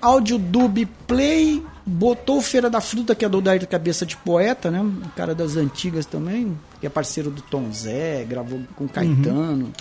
áudio 0.01 0.39
dub 0.39 0.85
play, 1.05 1.63
botou 1.85 2.41
Feira 2.41 2.69
da 2.69 2.81
Fruta, 2.81 3.13
que 3.13 3.23
é 3.23 3.29
do 3.29 3.39
Dair 3.41 3.67
Cabeça 3.67 4.05
de 4.05 4.17
Poeta, 4.17 4.71
né? 4.71 4.79
Um 4.81 5.01
cara 5.15 5.35
das 5.35 5.55
antigas 5.57 6.05
também, 6.05 6.57
que 6.79 6.87
é 6.87 6.89
parceiro 6.89 7.29
do 7.29 7.41
Tom 7.41 7.71
Zé, 7.71 8.25
gravou 8.27 8.59
com 8.75 8.87
Caetano. 8.87 9.71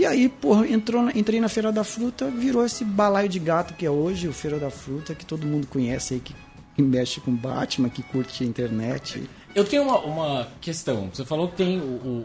E 0.00 0.06
aí, 0.06 0.30
porra, 0.30 0.66
entrou 0.66 1.02
na- 1.02 1.12
entrei 1.14 1.40
na 1.42 1.48
Feira 1.48 1.70
da 1.70 1.84
Fruta, 1.84 2.30
virou 2.30 2.64
esse 2.64 2.84
balaio 2.84 3.28
de 3.28 3.38
gato 3.38 3.74
que 3.74 3.84
é 3.84 3.90
hoje, 3.90 4.26
o 4.28 4.32
Feira 4.32 4.58
da 4.58 4.70
Fruta, 4.70 5.14
que 5.14 5.26
todo 5.26 5.46
mundo 5.46 5.66
conhece 5.66 6.14
aí, 6.14 6.20
que, 6.20 6.34
que 6.74 6.80
mexe 6.82 7.20
com 7.20 7.30
Batman, 7.34 7.90
que 7.90 8.02
curte 8.02 8.42
a 8.42 8.46
internet. 8.46 9.22
Eu 9.54 9.62
tenho 9.64 9.82
uma, 9.82 9.98
uma 9.98 10.48
questão. 10.58 11.10
Você 11.12 11.22
falou 11.26 11.48
que 11.48 11.56
tem 11.56 11.78
o, 11.78 11.82
o, 11.82 12.24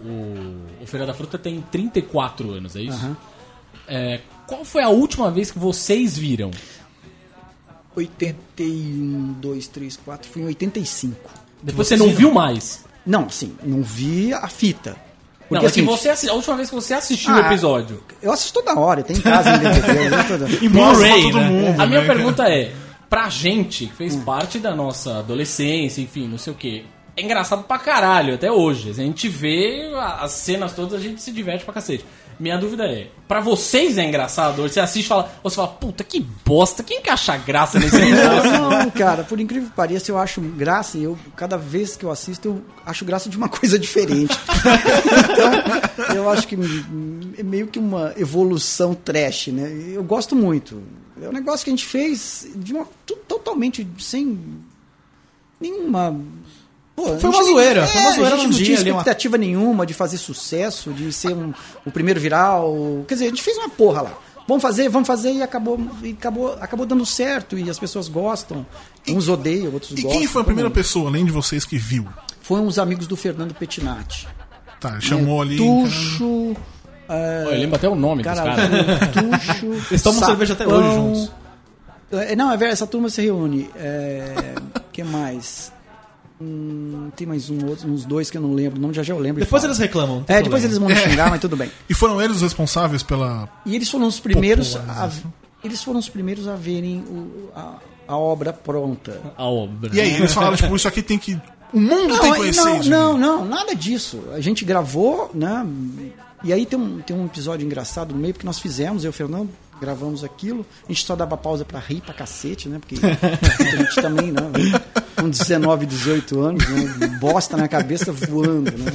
o, 0.80 0.84
o 0.84 0.88
Feira 0.88 1.06
da 1.06 1.14
Fruta 1.14 1.38
tem 1.38 1.62
34 1.70 2.50
anos, 2.52 2.78
é 2.78 2.82
isso? 2.84 2.98
Aham. 2.98 3.18
É, 3.88 4.22
qual 4.48 4.64
foi 4.64 4.82
a 4.82 4.90
última 4.90 5.30
vez 5.30 5.52
que 5.52 5.60
vocês 5.60 6.18
viram? 6.18 6.52
81, 7.96 9.34
2, 9.40 9.68
3, 9.68 9.98
4, 9.98 10.30
fui 10.30 10.42
em 10.42 10.46
85. 10.46 11.30
Depois 11.62 11.88
você 11.88 11.98
não 11.98 12.10
viu 12.14 12.32
mais. 12.32 12.86
Não, 13.06 13.30
sim, 13.30 13.56
não 13.64 13.84
vi 13.84 14.34
a 14.34 14.48
fita. 14.48 14.96
Não, 15.50 15.60
Porque 15.60 15.66
é 15.68 15.70
que 15.72 15.80
assim, 15.80 15.86
você 15.86 16.10
assi- 16.10 16.30
a 16.30 16.34
última 16.34 16.56
vez 16.56 16.70
que 16.70 16.76
você 16.76 16.94
assistiu 16.94 17.32
o 17.34 17.38
Ah, 17.38 17.42
episódio. 17.42 18.04
eu 18.22 18.32
assisto 18.32 18.62
toda 18.62 18.80
hora, 18.80 19.04
tem 19.04 19.16
em 19.16 19.22
casa 19.22 19.52
em 19.56 19.60
DVD. 19.60 20.66
Em 20.66 20.70
Blu-ray, 20.70 21.22
todo 21.24 21.38
né? 21.40 21.50
mundo. 21.50 21.80
A 21.82 21.86
minha 21.86 22.02
né? 22.02 22.08
pergunta 22.08 22.50
é, 22.50 22.72
pra 23.10 23.30
gente, 23.30 23.86
que 23.86 23.94
fez 23.94 24.16
parte 24.16 24.58
da 24.60 24.74
nossa 24.76 25.20
adolescência, 25.20 26.02
enfim, 26.02 26.28
não 26.28 26.38
sei 26.40 26.52
o 26.52 26.56
quê, 26.56 26.84
é 27.16 27.22
engraçado 27.22 27.64
pra 27.64 27.78
caralho 27.78 28.34
até 28.34 28.52
hoje. 28.52 28.90
A 28.90 28.94
gente 28.94 29.30
vê 29.30 29.92
as 30.20 30.32
cenas 30.32 30.74
todas, 30.74 30.94
a 31.00 31.04
gente 31.04 31.22
se 31.22 31.32
diverte 31.32 31.64
pra 31.64 31.74
cacete. 31.76 32.04
Minha 32.40 32.58
dúvida 32.58 32.86
é, 32.86 33.08
pra 33.28 33.40
vocês 33.40 33.98
é 33.98 34.06
engraçado? 34.06 34.62
Ou 34.62 34.68
Você 34.68 34.80
assiste 34.80 35.06
e 35.06 35.08
fala, 35.08 35.32
você 35.42 35.56
fala, 35.56 35.70
puta, 35.70 36.04
que 36.04 36.20
bosta, 36.46 36.84
quem 36.84 37.02
que 37.02 37.10
acha 37.10 37.38
graça 37.38 37.80
nesse 37.80 37.98
negócio? 37.98 38.52
Não, 38.52 38.70
não, 38.70 38.92
cara, 38.92 39.24
por 39.24 39.40
incrível 39.40 39.70
que 39.70 39.76
pareça, 39.76 40.12
eu 40.12 40.18
acho 40.18 40.42
graça, 40.42 40.98
e 40.98 41.04
eu, 41.04 41.18
cada 41.36 41.58
vez 41.58 41.96
que 41.96 42.04
eu 42.04 42.12
assisto, 42.12 42.48
eu 42.48 42.62
acho 42.86 43.06
graça 43.06 43.30
de 43.30 43.38
uma 43.38 43.48
coisa 43.50 43.80
diferente. 43.80 44.38
então, 45.32 46.16
eu 46.16 46.30
acho 46.30 46.48
que 46.48 46.56
é 47.38 47.44
meio 47.44 47.68
que 47.68 47.80
uma 47.80 48.14
evolução 48.18 48.94
trash, 48.94 49.48
né? 49.48 49.72
Eu 49.94 50.04
gosto 50.04 50.36
muito. 50.36 50.84
É 51.22 51.30
um 51.30 51.32
negócio 51.32 51.64
que 51.64 51.70
a 51.70 51.74
gente 51.74 51.86
fez 51.86 52.48
de 52.56 52.74
uma, 52.74 52.86
totalmente 53.28 53.88
sem 53.98 54.38
nenhuma. 55.60 56.20
Pô, 56.96 57.04
a 57.04 57.20
Foi 57.20 57.20
gente 57.20 57.26
uma 57.26 57.44
zoeira, 57.44 57.88
foi 57.88 58.00
uma 58.02 58.10
a 58.10 58.14
zoeira 58.14 58.30
gente 58.38 58.38
num 58.46 58.50
não 58.52 58.58
dia 58.58 58.66
tinha 58.66 58.80
ali, 58.80 58.92
uma- 58.92 59.00
expectativa 59.02 59.38
nenhuma 59.38 59.86
de 59.86 59.94
fazer 59.94 60.18
sucesso, 60.18 60.94
de 60.94 61.12
ser 61.12 61.34
um, 61.34 61.54
o 61.86 61.92
primeiro 61.92 62.20
viral. 62.20 63.04
Quer 63.08 63.16
dizer, 63.16 63.26
a 63.26 63.30
gente 63.30 63.44
fez 63.44 63.58
uma 63.58 63.70
porra 63.70 64.02
lá. 64.04 64.14
Vamos 64.48 64.62
fazer, 64.62 64.88
vamos 64.90 65.08
fazer 65.08 65.32
e 65.34 65.42
acabou, 65.42 65.80
e 66.04 66.12
acabou, 66.12 66.54
acabou 66.62 66.86
dando 66.86 67.06
certo 67.06 67.58
e 67.58 67.70
as 67.70 67.80
pessoas 67.80 68.08
gostam. 68.08 68.66
Uns 69.10 69.28
odeiam, 69.28 69.74
outros 69.74 69.92
E 69.92 70.02
gostam. 70.04 70.12
quem 70.20 70.28
foi 70.28 70.42
a 70.42 70.46
primeira 70.46 70.70
mundo. 70.70 70.76
pessoa, 70.76 71.10
além 71.10 71.26
de 71.26 71.32
vocês, 71.32 71.66
que 71.66 71.78
viu? 71.78 72.06
Foi 72.42 72.60
uns 72.62 72.78
amigos 72.78 73.08
do 73.08 73.18
Fernando 73.18 73.54
Pettinati. 73.56 74.28
Tá, 74.80 75.00
chamou 75.02 75.42
ali. 75.42 75.58
Tuxo, 75.58 76.56
Olha, 77.10 77.56
eu 77.56 77.60
lembro 77.60 77.76
até 77.76 77.90
o 77.90 77.96
nome 77.96 78.24
dos 78.24 78.34
cara, 78.34 78.56
caras. 78.56 78.70
Tuxo. 79.12 79.66
Eles 79.92 80.02
tomam 80.04 80.24
cerveja 80.24 80.54
até 80.54 80.66
hoje 80.68 80.94
juntos. 80.96 81.32
É, 82.12 82.36
Não, 82.36 82.48
é 82.52 82.58
verdade, 82.58 82.74
essa 82.74 82.88
turma 82.88 83.10
se 83.10 83.22
reúne. 83.22 83.70
É, 83.76 84.56
que 84.92 85.04
mais? 85.04 85.72
Hum, 86.42 87.10
tem 87.16 87.26
mais 87.26 87.50
um 87.50 87.66
outro, 87.66 87.90
uns 87.90 88.04
dois 88.04 88.30
que 88.30 88.38
eu 88.38 88.42
não 88.42 88.54
lembro. 88.54 88.78
O 88.78 88.82
nome 88.82 88.94
já 88.94 89.02
já 89.04 89.14
eu 89.14 89.20
lembro. 89.20 89.40
Depois 89.44 89.64
eles 89.64 89.78
reclamam. 89.78 90.26
não 90.28 90.36
É, 90.36 90.42
depois 90.42 90.64
eles 90.64 90.78
vão 90.78 90.90
me 90.90 90.96
xingar, 90.96 91.30
mas 91.30 91.40
tudo 91.40 91.56
bem. 91.56 91.72
E 91.90 91.94
foram 91.94 92.22
eles 92.22 92.38
os 92.38 92.42
responsáveis 92.42 93.04
pela. 93.04 93.48
E 93.66 93.76
eles 93.76 93.90
foram 93.90 94.08
os 94.08 94.20
primeiros 94.20 94.76
a, 94.76 95.10
eles 95.64 95.82
foram 95.82 96.00
os 96.00 96.10
primeiros 96.10 96.48
a 96.48 96.56
verem 96.56 97.00
o- 97.00 97.50
a, 97.56 97.76
a 98.08 98.18
obra 98.18 98.52
pronta. 98.52 99.20
A 99.38 99.46
obra. 99.46 99.90
E 99.96 100.00
aí, 100.02 100.14
eles 100.16 100.34
falaram, 100.34 100.56
tipo, 100.56 100.76
isso 100.76 100.88
aqui 100.88 101.02
tem 101.02 101.18
que. 101.18 101.40
O 101.74 101.80
mundo 101.80 102.20
tem 102.20 102.32
que 102.32 102.38
conhecer 102.38 102.62
não, 102.64 102.80
isso. 102.80 102.90
não, 102.90 103.18
não, 103.18 103.46
nada 103.46 103.74
disso. 103.76 104.24
A 104.34 104.40
gente 104.42 104.64
gravou, 104.66 105.32
né? 105.34 105.66
E 106.44 106.54
aí 106.54 106.66
tem 106.66 106.78
um, 106.78 107.00
tem 107.02 107.16
um 107.16 107.26
episódio 107.26 107.66
engraçado 107.66 108.14
no 108.14 108.20
meio, 108.20 108.34
porque 108.34 108.46
nós 108.46 108.60
fizemos, 108.60 109.04
eu 109.04 109.10
e 109.10 109.12
o 109.12 109.14
Fernando 109.14 109.50
gravamos 109.82 110.24
aquilo. 110.24 110.66
A 110.88 110.92
gente 110.92 111.06
só 111.06 111.16
dava 111.16 111.36
pausa 111.36 111.66
pra 111.66 111.80
rir 111.80 112.02
pra 112.02 112.14
cacete, 112.14 112.70
né? 112.70 112.80
Porque 112.80 112.96
a 113.04 113.76
gente 113.78 113.96
também, 113.96 114.32
né? 114.32 114.42
Com 115.16 115.30
19, 115.30 115.86
18 115.86 116.40
anos, 116.42 116.68
né? 116.68 117.08
bosta 117.20 117.56
na 117.56 117.68
cabeça 117.68 118.12
voando, 118.12 118.72
né? 118.72 118.92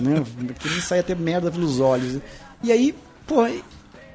né? 0.00 0.24
Aquilo 0.50 0.80
sai 0.80 0.98
até 1.00 1.14
merda 1.14 1.50
pelos 1.50 1.78
olhos. 1.80 2.20
E 2.62 2.72
aí, 2.72 2.94
pô, 3.26 3.46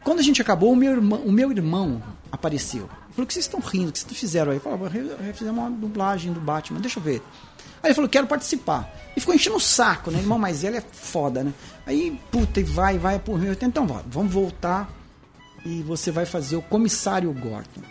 quando 0.03 0.20
a 0.20 0.24
gente 0.24 0.42
acabou, 0.42 0.72
o 0.72 0.75
meu 0.75 0.92
irmão, 0.92 1.20
o 1.22 1.32
meu 1.32 1.51
irmão 1.51 2.01
apareceu. 2.32 2.89
Falou, 3.12 3.24
o 3.24 3.25
que 3.25 3.34
vocês 3.34 3.46
estão 3.46 3.60
rindo? 3.60 3.89
O 3.89 3.92
que 3.94 4.00
vocês 4.00 4.20
fizeram 4.20 4.51
aí? 4.51 4.60
Falou, 4.60 4.88
"Re- 4.88 5.34
fizemos 5.34 5.60
uma 5.63 5.70
dublagem 5.72 6.34
do 6.34 6.39
Batman, 6.42 6.80
deixa 6.82 7.00
eu 7.00 7.03
ver. 7.03 7.22
Aí 7.82 7.89
ele 7.89 7.94
falou, 7.94 8.10
quero 8.10 8.27
participar. 8.27 8.92
E 9.15 9.20
ficou 9.20 9.36
enchendo 9.36 9.58
o 9.58 9.60
saco, 9.62 10.10
né? 10.10 10.20
Irmão 10.20 10.39
mais 10.39 10.62
velho 10.62 10.77
é 10.77 10.84
foda, 10.92 11.44
né? 11.44 11.53
Aí, 11.86 12.20
puta, 12.32 12.60
e 12.60 12.63
vai, 12.63 12.98
vai. 12.98 13.15
Eu, 13.15 13.58
Então, 13.68 13.86
vamos 14.08 14.34
voltar 14.34 14.89
e 15.65 15.82
você 15.84 16.10
vai 16.12 16.25
fazer 16.25 16.56
o 16.56 16.62
comissário 16.62 17.32
Gordon. 17.34 17.82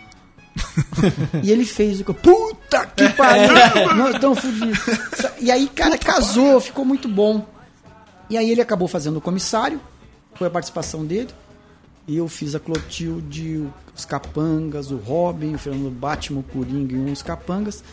e 1.43 1.51
ele 1.51 1.65
fez 1.65 2.01
o 2.01 2.05
que? 2.05 2.13
Puta 2.15 2.87
que 2.87 3.09
pariu! 3.11 3.95
Nós 3.95 4.15
estamos 4.15 4.39
fodidos. 4.39 4.79
E 5.41 5.51
aí, 5.51 5.69
cara, 5.69 5.99
casou, 5.99 6.61
ficou 6.61 6.85
muito 6.85 7.09
bom. 7.09 7.47
E 8.29 8.37
aí 8.37 8.51
ele 8.51 8.61
acabou 8.61 8.89
fazendo 8.89 9.17
o 9.17 9.21
comissário, 9.21 9.81
foi 10.35 10.47
a 10.47 10.51
participação 10.51 11.05
dele. 11.05 11.31
E 12.07 12.17
eu 12.17 12.29
fiz 12.29 12.55
a 12.55 12.61
Clotilde, 12.61 13.69
os 13.97 14.05
Capangas, 14.05 14.91
o 14.91 14.97
Robin, 14.97 15.55
o 15.55 15.59
Fernando 15.59 15.91
Batman, 15.91 16.41
o 16.41 16.43
Coringa 16.43 16.95
e 16.95 16.99
uns 16.99 17.23
Capangas. 17.23 17.85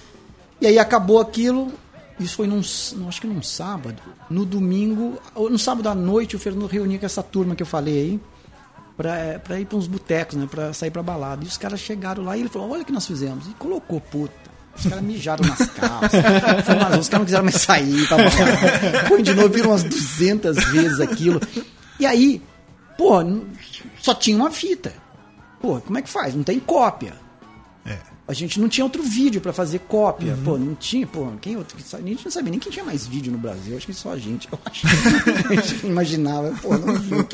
E 0.60 0.68
aí 0.68 0.80
acabou 0.80 1.20
aquilo. 1.20 1.72
Isso 2.20 2.36
foi 2.36 2.48
num, 2.48 2.60
acho 2.60 3.22
que 3.22 3.28
num 3.28 3.42
sábado. 3.42 4.02
No 4.30 4.46
domingo, 4.46 5.20
ou 5.36 5.50
no 5.50 5.60
sábado 5.60 5.88
à 5.88 5.96
noite, 5.96 6.36
o 6.36 6.40
Fernando 6.40 6.68
reunia 6.68 6.98
com 6.98 7.06
essa 7.06 7.24
turma 7.24 7.56
que 7.56 7.64
eu 7.64 7.68
falei 7.68 7.94
aí 7.94 8.20
pra, 9.00 9.40
pra 9.42 9.58
ir 9.58 9.66
pra 9.66 9.78
uns 9.78 9.88
botecos, 9.88 10.36
né? 10.36 10.46
Pra 10.52 10.74
sair 10.74 10.92
pra 10.92 11.02
balada. 11.02 11.46
E 11.46 11.48
os 11.48 11.56
caras 11.56 11.80
chegaram 11.80 12.22
lá 12.22 12.36
e 12.36 12.42
ele 12.42 12.50
falou: 12.50 12.70
Olha 12.70 12.82
o 12.82 12.86
que 12.86 12.92
nós 12.92 13.08
fizemos. 13.08 13.48
E 13.48 13.54
colocou, 13.54 14.02
puta. 14.02 14.50
Os 14.76 14.86
caras 14.86 15.04
mijaram 15.04 15.48
nas 15.48 15.70
calças. 15.70 16.12
Os 17.00 17.10
caras 17.10 17.12
não 17.12 17.26
quiseram 17.26 17.44
mais 17.44 17.56
sair. 17.56 18.08
Lá. 18.12 19.08
Põe 19.10 19.24
de 19.24 19.34
novo, 19.34 19.50
viram 19.50 19.72
umas 19.72 19.84
200 19.84 20.56
vezes 20.72 21.00
aquilo. 21.02 21.42
E 22.00 22.06
aí, 22.06 22.42
pô, 22.98 23.16
só 24.02 24.14
tinha 24.14 24.38
uma 24.38 24.52
fita. 24.52 24.94
Pô, 25.62 25.82
como 25.82 25.98
é 25.98 26.02
que 26.02 26.10
faz? 26.10 26.34
Não 26.34 26.44
tem 26.44 26.60
cópia. 26.60 27.14
É. 27.86 27.98
A 28.26 28.34
gente 28.34 28.60
não 28.60 28.70
tinha 28.70 28.86
outro 28.86 29.04
vídeo 29.04 29.42
pra 29.42 29.52
fazer 29.52 29.80
cópia. 29.80 30.38
Pô, 30.46 30.58
não 30.58 30.76
tinha, 30.76 31.06
pô, 31.06 31.28
quem 31.42 31.58
outro 31.58 31.76
que 31.76 31.84
sabe? 31.84 32.04
A 32.06 32.08
gente 32.08 32.24
não 32.24 32.32
sabia 32.32 32.52
nem 32.52 32.60
quem 32.60 32.72
tinha 32.72 32.86
mais 32.86 33.06
vídeo 33.06 33.32
no 33.32 33.38
Brasil. 33.38 33.76
Acho 33.76 33.88
que 33.88 33.94
só 33.94 34.12
a 34.12 34.18
gente. 34.18 34.48
Eu 34.50 34.60
acho. 34.64 34.88
a 35.50 35.56
gente 35.56 35.88
imaginava, 35.88 36.54
pô, 36.62 36.78
não 36.78 36.96
viu. 36.96 37.28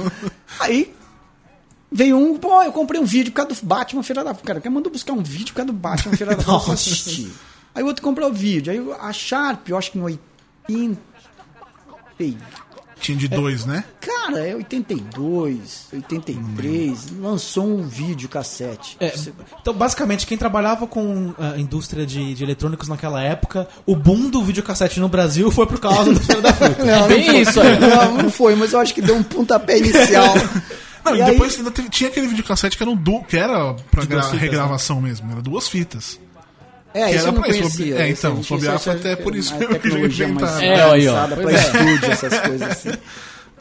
Aí 0.60 0.96
veio 1.96 2.18
um, 2.18 2.38
pô, 2.38 2.62
eu 2.62 2.72
comprei 2.72 3.00
um 3.00 3.06
vídeo 3.06 3.32
por 3.32 3.38
causa 3.46 3.62
do 3.62 3.66
Batman 3.66 4.04
Feira 4.04 4.24
da 4.24 4.34
Cara, 4.34 4.60
quem 4.60 4.70
mandou 4.72 4.92
buscar 4.92 5.14
um 5.14 5.24
vídeo 5.24 5.48
por 5.48 5.56
causa 5.56 5.72
do 5.72 5.78
Batman 5.78 6.16
Feira 6.18 6.36
da 6.36 6.56
assistir. 6.58 7.32
Aí 7.74 7.84
o 7.84 7.88
outro 7.88 8.04
comprou 8.04 8.30
o 8.30 8.34
vídeo. 8.34 8.72
Aí 8.72 8.82
a 9.00 9.12
Sharp, 9.14 9.70
eu 9.70 9.78
acho 9.78 9.92
que 9.92 9.98
em 9.98 10.02
80. 10.02 11.00
Ei, 12.20 12.38
Tinha 13.00 13.18
de 13.18 13.28
dois, 13.28 13.66
né? 13.66 13.84
Cara, 14.00 14.40
é 14.40 14.56
82, 14.56 15.88
83, 15.94 17.08
lançou 17.20 17.66
um 17.66 17.84
vídeo 17.88 18.28
cassete. 18.30 18.96
É, 19.00 19.14
então, 19.62 19.74
basicamente, 19.74 20.26
quem 20.26 20.38
trabalhava 20.38 20.88
com 20.88 21.34
a 21.38 21.58
indústria 21.58 22.06
de, 22.06 22.34
de 22.34 22.44
eletrônicos 22.44 22.88
naquela 22.88 23.22
época, 23.22 23.68
o 23.86 23.96
boom 23.96 24.30
do 24.30 24.42
videocassete 24.44 25.00
no 25.00 25.10
Brasil 25.10 25.52
foi 25.52 25.68
por 25.68 25.80
causa 25.80 26.14
do 26.14 26.20
Feira 26.20 26.42
da 26.42 26.54
Fruta. 26.54 26.84
Não, 26.86 26.94
É 26.94 27.00
não 27.02 27.08
bem 27.10 27.26
foi. 27.26 27.40
isso 27.42 27.62
aí. 27.62 27.80
Não, 27.80 28.18
não 28.18 28.30
foi, 28.32 28.56
mas 28.56 28.72
eu 28.74 28.80
acho 28.80 28.94
que 28.94 29.02
deu 29.02 29.16
um 29.16 29.24
pontapé 29.24 29.78
inicial. 29.78 30.34
Não, 31.06 31.16
e, 31.16 31.20
E 31.20 31.22
aí- 31.22 31.32
depois 31.32 31.58
ainda 31.58 31.72
teve- 31.72 31.90
tinha 31.90 32.10
aquele 32.10 32.28
videocassete 32.28 32.76
que 32.76 32.84
era 32.84 32.90
um 32.90 32.96
du 32.96 33.22
que 33.24 33.38
era 33.38 33.74
pra 33.92 34.04
gra- 34.06 34.24
fitas, 34.24 34.40
regravação 34.42 35.00
mesmo, 35.02 35.32
era 35.32 35.42
duas 35.42 35.68
fitas. 35.68 36.20
É, 36.94 37.06
Que 37.10 37.16
isso 37.16 37.20
era 37.20 37.28
eu 37.28 37.32
não 37.34 37.42
pra 37.42 37.50
isso, 37.52 37.60
conhecia. 37.62 37.98
é, 38.00 38.10
então, 38.10 38.42
sob 38.44 38.68
até 38.68 39.16
por 39.18 39.36
isso 39.36 39.54
a 39.54 39.58
mesmo 39.58 39.76
que 39.76 39.80
tecnologia 39.82 40.28
mais 40.30 40.38
inventaram. 40.56 40.66
É, 40.66 40.92
aí, 40.92 41.08
ó. 41.08 41.12
avançada 41.18 41.36
pra 41.36 41.44
Pois 41.44 41.56
é. 41.56 41.60
estúdio, 41.68 42.12
essas 42.12 42.40
coisas 42.40 42.70
assim. 42.72 42.90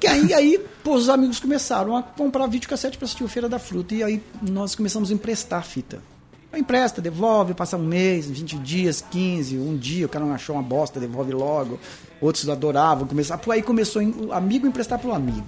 Que 0.01 0.07
aí, 0.07 0.35
aí, 0.35 0.61
pô, 0.83 0.95
os 0.95 1.09
amigos 1.09 1.41
começaram 1.41 1.97
a 1.97 2.03
comprar 2.03 2.47
videocassete 2.47 2.97
pra 2.99 3.05
assistir 3.07 3.25
o 3.25 3.29
Feira 3.29 3.49
da 3.49 3.59
Fruta. 3.59 3.95
E 3.95 4.03
aí 4.03 4.23
nós 4.43 4.75
começamos 4.75 5.11
a 5.11 5.15
emprestar 5.15 5.59
a 5.61 5.63
fita. 5.63 5.99
Empresta, 6.57 7.03
devolve, 7.03 7.53
passa 7.55 7.77
um 7.77 7.83
mês, 7.85 8.27
20 8.31 8.57
dias, 8.59 9.05
15, 9.11 9.59
um 9.59 9.77
dia, 9.77 10.07
o 10.07 10.09
cara 10.09 10.25
não 10.25 10.33
achou 10.35 10.55
uma 10.55 10.63
bosta, 10.63 11.01
devolve 11.01 11.33
logo. 11.33 11.81
Outros 12.21 12.49
adoravam, 12.49 13.09
começar. 13.09 13.37
Pô, 13.39 13.51
aí 13.51 13.61
começou 13.63 14.01
o 14.03 14.33
amigo 14.33 14.65
emprestar 14.67 14.99
pro 15.01 15.13
amigo. 15.13 15.45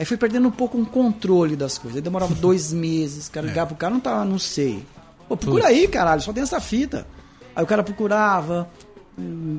Aí 0.00 0.06
foi 0.06 0.16
perdendo 0.16 0.48
um 0.48 0.50
pouco 0.50 0.78
um 0.78 0.84
controle 0.84 1.54
das 1.54 1.76
coisas. 1.76 1.96
Aí 1.98 2.02
demorava 2.02 2.34
dois 2.40 2.72
meses, 2.72 3.28
o 3.28 3.30
cara 3.30 3.46
ligava 3.46 3.66
pro 3.68 3.76
cara, 3.76 3.92
não 3.92 4.00
tá, 4.00 4.24
não 4.24 4.38
sei. 4.38 4.82
Pô, 5.28 5.36
procura 5.36 5.66
aí, 5.66 5.86
caralho, 5.86 6.22
só 6.22 6.32
tem 6.32 6.42
essa 6.42 6.58
fita. 6.58 7.06
Aí 7.54 7.62
o 7.62 7.66
cara 7.66 7.82
procurava. 7.82 8.66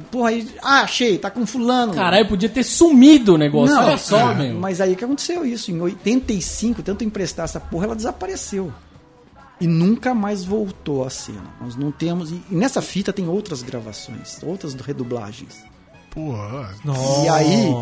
Porra, 0.09 0.29
aí. 0.29 0.49
Ah, 0.63 0.81
achei, 0.81 1.19
tá 1.19 1.29
com 1.29 1.45
fulano. 1.45 1.93
Caralho, 1.93 2.27
podia 2.27 2.49
ter 2.49 2.63
sumido 2.63 3.35
o 3.35 3.37
negócio. 3.37 3.75
Não, 3.75 3.83
Olha 3.85 3.97
só, 3.99 4.31
é, 4.31 4.35
meu. 4.35 4.59
Mas 4.59 4.81
aí 4.81 4.95
que 4.95 5.05
aconteceu 5.05 5.45
isso? 5.45 5.69
Em 5.69 5.79
85, 5.79 6.81
tanto 6.81 7.03
emprestar 7.03 7.45
essa 7.45 7.59
porra, 7.59 7.85
ela 7.85 7.95
desapareceu. 7.95 8.73
E 9.59 9.67
nunca 9.67 10.15
mais 10.15 10.43
voltou 10.43 11.05
à 11.05 11.11
cena. 11.11 11.43
Nós 11.61 11.75
não 11.75 11.91
temos. 11.91 12.31
E 12.31 12.41
nessa 12.49 12.81
fita 12.81 13.13
tem 13.13 13.27
outras 13.27 13.61
gravações, 13.61 14.39
outras 14.41 14.73
redublagens. 14.73 15.63
Pô, 16.09 16.33
Nossa. 16.83 17.25
E 17.25 17.29
aí- 17.29 17.75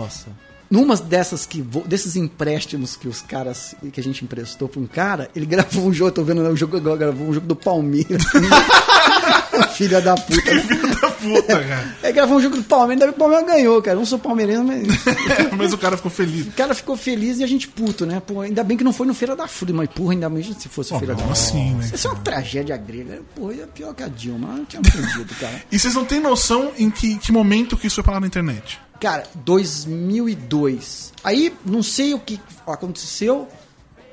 Numa 0.69 0.95
dessas 0.95 1.45
que 1.45 1.61
desses 1.85 2.15
empréstimos 2.15 2.95
que 2.95 3.07
os 3.07 3.21
caras 3.21 3.73
que 3.91 3.99
a 3.99 4.03
gente 4.03 4.23
emprestou 4.23 4.67
pra 4.69 4.79
um 4.79 4.85
cara, 4.85 5.29
ele 5.35 5.45
gravou 5.45 5.87
um 5.87 5.93
jogo, 5.93 6.11
tô 6.11 6.23
vendo 6.23 6.43
né, 6.43 6.49
o 6.49 6.55
jogo 6.55 6.77
agora, 6.77 6.97
gravou 6.97 7.27
um 7.27 7.33
jogo 7.33 7.47
do 7.47 7.55
Palmeiras. 7.55 8.23
Filha 9.73 9.99
da 10.01 10.15
puta. 10.15 10.53
da 11.01 11.11
puta, 11.11 11.63
cara. 11.63 11.95
É, 12.03 12.11
gravou 12.11 12.37
um 12.37 12.41
jogo 12.41 12.57
do 12.57 12.63
Palmeiras, 12.63 13.01
ainda 13.01 13.05
bem 13.05 13.13
que 13.13 13.17
o 13.17 13.19
Palmeiras 13.19 13.47
ganhou, 13.47 13.81
cara. 13.81 13.95
Eu 13.95 13.99
não 13.99 14.05
sou 14.05 14.19
palmeirense, 14.19 14.63
mas 14.63 15.51
Mas 15.57 15.73
o 15.73 15.77
cara 15.77 15.97
ficou 15.97 16.11
feliz. 16.11 16.47
o 16.47 16.51
cara 16.51 16.73
ficou 16.75 16.95
feliz 16.95 17.39
e 17.39 17.43
a 17.43 17.47
gente 17.47 17.67
puto, 17.67 18.05
né? 18.05 18.21
Pô, 18.25 18.41
ainda 18.41 18.63
bem 18.63 18.77
que 18.77 18.83
não 18.83 18.93
foi 18.93 19.07
no 19.07 19.13
Feira 19.13 19.35
da 19.35 19.47
Fruta, 19.47 19.73
mas 19.73 19.89
porra, 19.89 20.13
ainda 20.13 20.29
bem 20.29 20.43
se 20.43 20.69
fosse 20.69 20.91
Pô, 20.91 20.99
Feira 20.99 21.15
da 21.15 21.21
como 21.23 21.35
Fruta. 21.35 21.49
assim, 21.49 21.73
né? 21.75 21.89
Isso 21.93 22.07
é 22.07 22.11
uma 22.11 22.19
tragédia 22.19 22.77
grega. 22.77 23.21
Pô, 23.35 23.51
é 23.51 23.65
pior 23.73 23.93
que 23.93 24.03
a 24.03 24.07
Dilma. 24.07 24.49
Eu 24.49 24.57
não 24.57 24.65
tinha 24.65 24.79
entendido, 24.79 25.33
cara. 25.39 25.61
E 25.71 25.79
vocês 25.79 25.93
não 25.93 26.05
têm 26.05 26.19
noção 26.19 26.71
em 26.77 26.89
que, 26.89 27.17
que 27.17 27.31
momento 27.31 27.75
que 27.75 27.87
isso 27.87 27.95
foi 27.95 28.03
parar 28.03 28.19
na 28.19 28.27
internet? 28.27 28.79
Cara, 28.99 29.23
2002. 29.35 31.13
Aí, 31.23 31.55
não 31.65 31.81
sei 31.81 32.13
o 32.13 32.19
que 32.19 32.39
aconteceu. 32.67 33.47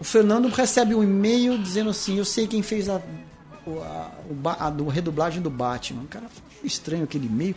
O 0.01 0.05
Fernando 0.05 0.49
recebe 0.49 0.95
um 0.95 1.03
e-mail 1.03 1.59
dizendo 1.59 1.91
assim: 1.91 2.19
Eu 2.19 2.25
sei 2.25 2.47
quem 2.47 2.63
fez 2.63 2.89
a, 2.89 3.01
a, 4.45 4.67
a 4.67 4.71
do- 4.71 4.87
redublagem 4.89 5.43
do 5.43 5.51
Batman. 5.51 6.05
Cara, 6.09 6.27
estranho 6.63 7.05
aquele 7.05 7.27
e-mail. 7.27 7.55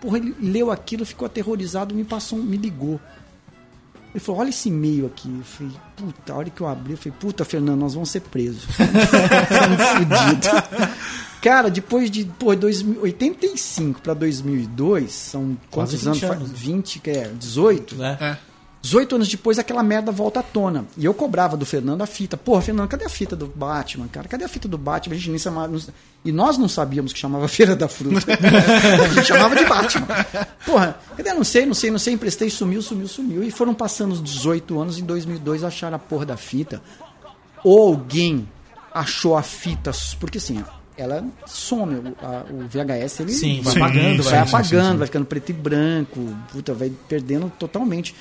Porra, 0.00 0.18
ele 0.18 0.34
leu 0.40 0.70
aquilo, 0.70 1.04
ficou 1.06 1.26
aterrorizado, 1.26 1.94
me 1.94 2.04
passou, 2.04 2.38
me 2.38 2.56
ligou. 2.56 3.00
Ele 4.14 4.20
falou: 4.22 4.40
Olha 4.42 4.50
esse 4.50 4.68
e-mail 4.68 5.06
aqui. 5.06 5.28
Eu 5.28 5.44
falei: 5.44 5.72
Puta, 5.96 6.32
a 6.32 6.36
hora 6.36 6.50
que 6.50 6.60
eu 6.60 6.66
abri, 6.68 6.92
eu 6.92 6.96
falei: 6.98 7.14
Puta, 7.18 7.44
Fernando, 7.44 7.80
nós 7.80 7.94
vamos 7.94 8.10
ser 8.10 8.20
presos. 8.20 8.64
Estamos 8.78 9.86
fodidos. 9.88 10.48
Cara, 11.40 11.70
depois 11.70 12.10
de 12.10 12.24
pô, 12.24 12.54
2000 12.54 13.02
85 13.02 14.00
para 14.00 14.14
2002, 14.14 15.10
são 15.12 15.56
Quase 15.70 15.96
quantos 15.98 16.18
20 16.20 16.24
anos? 16.24 16.36
anos. 16.36 16.50
Faz 16.50 16.60
20, 16.60 16.98
que 17.00 17.10
é 17.10 17.28
18? 17.36 17.96
né? 17.96 18.18
É. 18.20 18.51
18 18.82 19.14
anos 19.14 19.28
depois, 19.28 19.60
aquela 19.60 19.80
merda 19.82 20.10
volta 20.10 20.40
à 20.40 20.42
tona. 20.42 20.84
E 20.98 21.04
eu 21.04 21.14
cobrava 21.14 21.56
do 21.56 21.64
Fernando 21.64 22.02
a 22.02 22.06
fita. 22.06 22.36
Porra, 22.36 22.60
Fernando, 22.62 22.88
cadê 22.88 23.04
a 23.04 23.08
fita 23.08 23.36
do 23.36 23.46
Batman, 23.46 24.08
cara? 24.08 24.26
Cadê 24.28 24.44
a 24.44 24.48
fita 24.48 24.66
do 24.66 24.76
Batman? 24.76 25.14
A 25.14 25.18
gente 25.18 25.30
nem 25.30 25.38
chamava. 25.38 25.78
E 26.24 26.32
nós 26.32 26.58
não 26.58 26.68
sabíamos 26.68 27.12
que 27.12 27.18
chamava 27.18 27.46
Feira 27.48 27.76
da 27.76 27.86
Fruta. 27.86 28.26
a 28.34 29.08
gente 29.14 29.24
chamava 29.28 29.54
de 29.54 29.64
Batman. 29.64 30.06
Porra, 30.66 30.98
cadê? 31.16 31.32
Não 31.32 31.44
sei, 31.44 31.64
não 31.64 31.74
sei, 31.74 31.92
não 31.92 31.98
sei. 32.00 32.14
Emprestei, 32.14 32.50
sumiu, 32.50 32.82
sumiu, 32.82 33.06
sumiu. 33.06 33.44
E 33.44 33.52
foram 33.52 33.72
passando 33.72 34.12
os 34.12 34.22
18 34.22 34.80
anos. 34.80 34.98
Em 34.98 35.04
2002 35.04 35.62
acharam 35.62 35.94
a 35.94 35.98
porra 36.00 36.26
da 36.26 36.36
fita. 36.36 36.82
Ou 37.62 37.86
alguém 37.88 38.48
achou 38.92 39.36
a 39.36 39.42
fita. 39.44 39.92
Porque 40.18 40.38
assim, 40.38 40.64
ela 40.96 41.24
some. 41.46 41.94
O, 41.94 42.16
a- 42.20 42.44
o 42.50 42.66
VHS 42.68 43.20
ele 43.20 43.32
Sim, 43.32 43.60
vai 43.62 43.74
Sim, 43.74 43.80
apagando, 43.80 44.22
sim, 44.24 44.28
vai 44.30 44.38
apagando, 44.40 44.90
sim. 44.92 44.96
vai 44.98 45.06
ficando 45.06 45.24
preto 45.26 45.50
e 45.50 45.52
branco, 45.52 46.36
puta, 46.50 46.74
vai 46.74 46.90
perdendo 47.08 47.50
totalmente. 47.58 48.12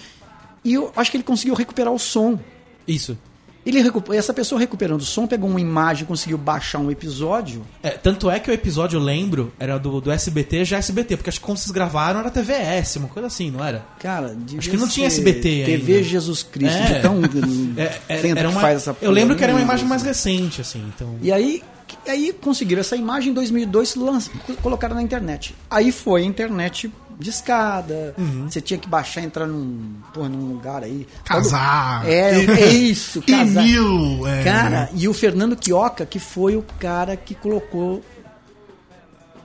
E 0.64 0.74
eu 0.74 0.92
acho 0.96 1.10
que 1.12 1.18
ele 1.18 1.24
conseguiu 1.24 1.56
recuperar 1.56 1.92
o 1.94 2.00
som. 2.00 2.40
Isso. 2.88 3.18
Ele 3.64 3.80
essa 4.12 4.34
pessoa 4.34 4.60
recuperando 4.60 5.02
o 5.02 5.06
som, 5.06 5.28
pegou 5.28 5.48
uma 5.48 5.62
imagem, 5.62 6.04
conseguiu 6.06 6.36
baixar 6.36 6.80
um 6.80 6.90
episódio. 6.90 7.62
É, 7.84 7.92
tanto 7.92 8.28
é 8.30 8.40
que 8.40 8.50
o 8.50 8.54
episódio, 8.54 8.98
eu 8.98 9.04
lembro, 9.04 9.54
era 9.60 9.78
do, 9.78 10.02
do 10.02 10.12
SBT, 10.12 10.66
já 10.66 10.78
SBT, 10.78 11.16
porque 11.18 11.30
acho 11.30 11.40
que 11.40 11.46
quando 11.46 11.60
vocês 11.60 11.70
gravaram 11.70 12.20
era 12.22 12.32
TVS, 12.32 12.96
uma 12.96 13.08
coisa 13.08 13.28
assim, 13.28 13.52
não 13.52 13.64
era? 13.64 13.86
Cara, 14.00 14.36
Acho 14.58 14.68
que 14.68 14.78
não 14.78 14.88
tinha 14.88 15.06
SBT 15.06 15.64
TV 15.66 15.94
ainda. 15.98 16.04
Jesus 16.04 16.42
Cristo, 16.42 16.76
É. 16.76 17.00
tão 17.02 17.22
É, 17.78 18.00
é, 18.10 18.28
era 18.30 18.42
que 18.42 18.48
uma, 18.48 18.62
faz 18.62 18.78
essa 18.78 18.98
eu 19.00 19.12
lembro 19.12 19.36
que 19.36 19.44
era 19.44 19.54
uma 19.54 19.62
imagem 19.62 19.86
mais 19.86 20.02
recente, 20.02 20.60
assim, 20.62 20.84
então... 20.96 21.18
E 21.22 21.32
aí, 21.32 21.62
aí 22.08 22.34
conseguiram 22.34 22.80
essa 22.80 22.96
imagem 22.96 23.30
em 23.30 23.34
2002 23.36 23.94
lan- 23.94 24.20
colocaram 24.64 24.96
na 24.96 25.04
internet. 25.04 25.54
Aí 25.70 25.92
foi 25.92 26.24
a 26.24 26.26
internet 26.26 26.92
de 27.22 27.30
escada. 27.30 28.14
Uhum. 28.18 28.50
Você 28.50 28.60
tinha 28.60 28.78
que 28.78 28.90
baixar, 28.90 29.22
entrar 29.22 29.48
num, 29.48 29.96
porra, 30.14 30.28
num 30.28 30.54
lugar 30.54 30.84
aí. 30.84 31.08
Casar. 31.24 32.08
É, 32.08 32.44
é 32.44 32.74
isso, 32.74 33.22
casar. 33.22 33.66
E-mail. 33.66 34.28
É, 34.28 34.44
Cara, 34.44 34.90
e 34.94 35.08
o 35.08 35.14
Fernando 35.14 35.56
Quioca, 35.56 36.06
que 36.06 36.20
foi 36.20 36.56
o 36.56 36.66
cara 36.80 37.16
que 37.16 37.36
colocou. 37.36 38.04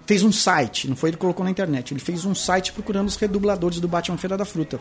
Fez 0.06 0.22
um 0.22 0.30
site, 0.30 0.88
não 0.88 0.94
foi 0.94 1.10
ele 1.10 1.16
que 1.16 1.20
colocou 1.20 1.44
na 1.44 1.50
internet, 1.50 1.92
ele 1.92 2.00
fez 2.00 2.24
um 2.24 2.34
site 2.34 2.72
procurando 2.72 3.08
os 3.08 3.16
redubladores 3.16 3.80
do 3.80 3.88
Batman 3.88 4.16
Feira 4.16 4.36
da 4.36 4.44
Fruta. 4.44 4.78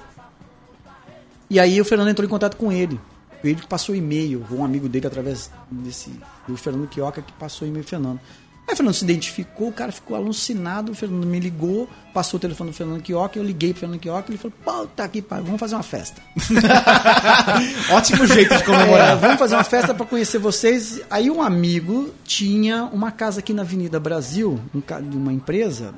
E 1.49 1.59
aí 1.59 1.81
o 1.81 1.85
Fernando 1.85 2.09
entrou 2.09 2.25
em 2.25 2.29
contato 2.29 2.55
com 2.57 2.71
ele. 2.71 2.99
Ele 3.43 3.61
passou 3.67 3.95
e-mail, 3.95 4.45
um 4.51 4.63
amigo 4.63 4.87
dele 4.87 5.07
através 5.07 5.51
desse. 5.69 6.11
do 6.47 6.55
Fernando 6.57 6.87
Quioca 6.87 7.21
que 7.21 7.33
passou 7.33 7.67
e-mail 7.67 7.83
Fernando. 7.83 8.19
Aí 8.67 8.73
o 8.73 8.77
Fernando 8.77 8.95
se 8.95 9.03
identificou, 9.03 9.67
o 9.67 9.71
cara 9.71 9.91
ficou 9.91 10.17
alucinado, 10.17 10.91
o 10.91 10.95
Fernando 10.95 11.25
me 11.27 11.39
ligou, 11.39 11.87
passou 12.13 12.37
o 12.37 12.41
telefone 12.41 12.71
do 12.71 12.75
Fernando 12.75 13.01
Quioca, 13.01 13.37
eu 13.37 13.43
liguei 13.43 13.71
pro 13.71 13.81
Fernando 13.81 13.99
Quioca 13.99 14.25
e 14.27 14.31
ele 14.31 14.37
falou, 14.39 14.57
pô, 14.63 14.87
tá 14.87 15.03
aqui, 15.03 15.21
pai, 15.21 15.39
vamos 15.41 15.59
fazer 15.59 15.75
uma 15.75 15.83
festa. 15.83 16.19
Ótimo 17.91 18.25
jeito 18.25 18.49
de 18.49 18.61
É, 18.61 18.65
comemorar. 18.65 19.17
vamos 19.17 19.37
fazer 19.37 19.55
uma 19.55 19.63
festa 19.63 19.93
para 19.93 20.05
conhecer 20.05 20.39
vocês. 20.39 20.99
Aí 21.09 21.29
um 21.29 21.41
amigo 21.41 22.11
tinha 22.23 22.85
uma 22.85 23.11
casa 23.11 23.39
aqui 23.39 23.53
na 23.53 23.61
Avenida 23.61 23.99
Brasil, 23.99 24.59
um 24.73 24.79
de 24.79 25.17
uma 25.17 25.31
empresa, 25.31 25.93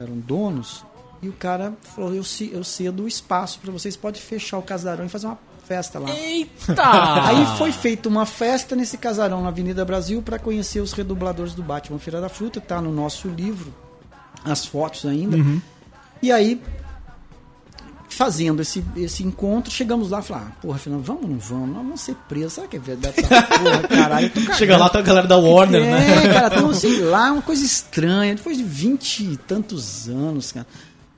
eram 0.00 0.16
donos, 0.18 0.84
e 1.22 1.28
o 1.28 1.32
cara 1.32 1.74
falou: 1.94 2.14
Eu, 2.14 2.22
eu 2.52 2.64
cedo 2.64 3.02
o 3.04 3.08
espaço 3.08 3.58
para 3.60 3.70
vocês, 3.72 3.96
pode 3.96 4.20
fechar 4.20 4.58
o 4.58 4.62
casarão 4.62 5.04
e 5.04 5.08
fazer 5.08 5.26
uma 5.26 5.38
festa 5.68 5.98
lá. 5.98 6.10
Eita! 6.10 6.82
Aí 7.28 7.44
foi 7.58 7.70
feita 7.70 8.08
uma 8.08 8.24
festa 8.24 8.74
nesse 8.74 8.96
casarão 8.96 9.42
na 9.42 9.48
Avenida 9.48 9.84
Brasil 9.84 10.22
para 10.22 10.38
conhecer 10.38 10.80
os 10.80 10.92
redubladores 10.92 11.52
do 11.52 11.62
Batman 11.62 11.98
Feira 11.98 12.20
da 12.22 12.30
Fruta, 12.30 12.58
tá 12.58 12.80
no 12.80 12.90
nosso 12.90 13.28
livro, 13.28 13.74
as 14.42 14.64
fotos 14.64 15.04
ainda. 15.04 15.36
E 16.22 16.32
aí 16.32 16.60
fazendo 18.08 18.62
esse, 18.62 18.82
esse 18.96 19.22
encontro, 19.22 19.70
chegamos 19.70 20.10
lá 20.10 20.18
e 20.18 20.22
falamos, 20.22 20.48
ah, 20.48 20.56
porra, 20.60 20.78
Fernando, 20.78 21.04
vamos 21.04 21.22
ou 21.22 21.28
não 21.28 21.38
vamos? 21.38 21.68
Nós 21.68 21.76
vamos 21.76 22.00
ser 22.00 22.16
presos. 22.28 22.54
Será 22.54 22.66
que 22.66 22.76
é 22.76 22.80
verdade? 22.80 23.14
Porra, 23.22 23.88
caralho. 23.88 24.32
Chega 24.56 24.76
lá, 24.76 24.88
tá 24.88 24.98
a 24.98 25.02
galera 25.02 25.28
da 25.28 25.36
Warner, 25.36 25.82
é, 25.82 25.90
né? 25.90 26.34
cara, 26.34 26.56
então, 26.56 26.74
sei 26.74 26.98
lá, 27.00 27.30
uma 27.30 27.42
coisa 27.42 27.64
estranha. 27.64 28.34
Depois 28.34 28.56
de 28.56 28.64
vinte 28.64 29.20
e 29.20 29.36
tantos 29.36 30.08
anos, 30.08 30.50
cara. 30.50 30.66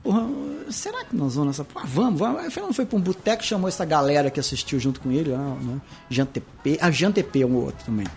Porra, 0.03 0.27
será 0.69 1.03
que 1.05 1.15
nós 1.15 1.35
vamos 1.35 1.47
nessa. 1.49 1.63
Porra, 1.63 1.85
vamos, 1.85 2.19
vamos. 2.19 2.41
Aí 2.41 2.47
o 2.47 2.51
Fernando 2.51 2.73
foi 2.73 2.85
pra 2.85 2.97
um 2.97 3.01
boteco, 3.01 3.43
chamou 3.43 3.67
essa 3.67 3.85
galera 3.85 4.31
que 4.31 4.39
assistiu 4.39 4.79
junto 4.79 4.99
com 4.99 5.11
ele, 5.11 5.31
lá, 5.31 5.37
né? 5.37 5.79
Jean 6.09 6.25
TP. 6.25 6.77
Ah, 6.81 6.89
Jean 6.89 7.11
TP 7.11 7.41
é 7.41 7.45
um 7.45 7.55
outro 7.55 7.85
também. 7.85 8.07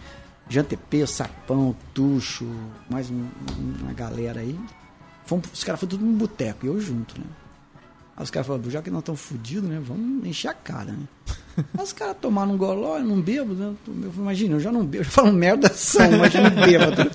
O 0.46 1.06
Sapão, 1.06 1.74
Tuxo, 1.94 2.46
mais 2.88 3.10
um- 3.10 3.26
uma 3.82 3.92
galera 3.92 4.40
aí. 4.40 4.58
Fomos, 5.26 5.46
os 5.52 5.64
caras 5.64 5.80
foram 5.80 5.90
tudo 5.90 6.04
num 6.04 6.12
boteco, 6.14 6.66
e 6.66 6.68
eu 6.68 6.78
junto, 6.80 7.18
né? 7.18 7.26
Aí 8.16 8.22
os 8.22 8.30
caras 8.30 8.46
falaram, 8.46 8.70
já 8.70 8.80
que 8.82 8.90
nós 8.90 9.00
estamos 9.00 9.20
fodidos, 9.22 9.68
né? 9.68 9.80
Vamos 9.82 10.24
encher 10.26 10.48
a 10.48 10.54
cara, 10.54 10.92
né? 10.92 11.04
Aí 11.76 11.82
os 11.84 11.92
caras 11.92 12.16
tomaram 12.20 12.52
um 12.52 12.56
goló, 12.58 12.98
eu 12.98 13.04
não 13.04 13.20
bebo, 13.20 13.54
né? 13.54 13.74
Eu, 13.88 14.12
imagina, 14.16 14.54
eu 14.56 14.60
já 14.60 14.70
não 14.70 14.84
bebo, 14.84 15.02
eu 15.04 15.08
falo 15.10 15.32
merda 15.32 15.68
são, 15.72 16.12
imagina 16.12 16.50
bêbado. 16.50 17.10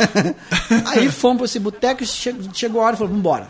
Aí 0.86 1.10
fomos 1.10 1.38
pra 1.38 1.44
esse 1.46 1.58
boteco 1.58 2.04
che- 2.06 2.34
chegou 2.52 2.80
a 2.82 2.84
hora 2.86 2.94
e 2.94 2.98
falou, 2.98 3.12
vambora. 3.12 3.48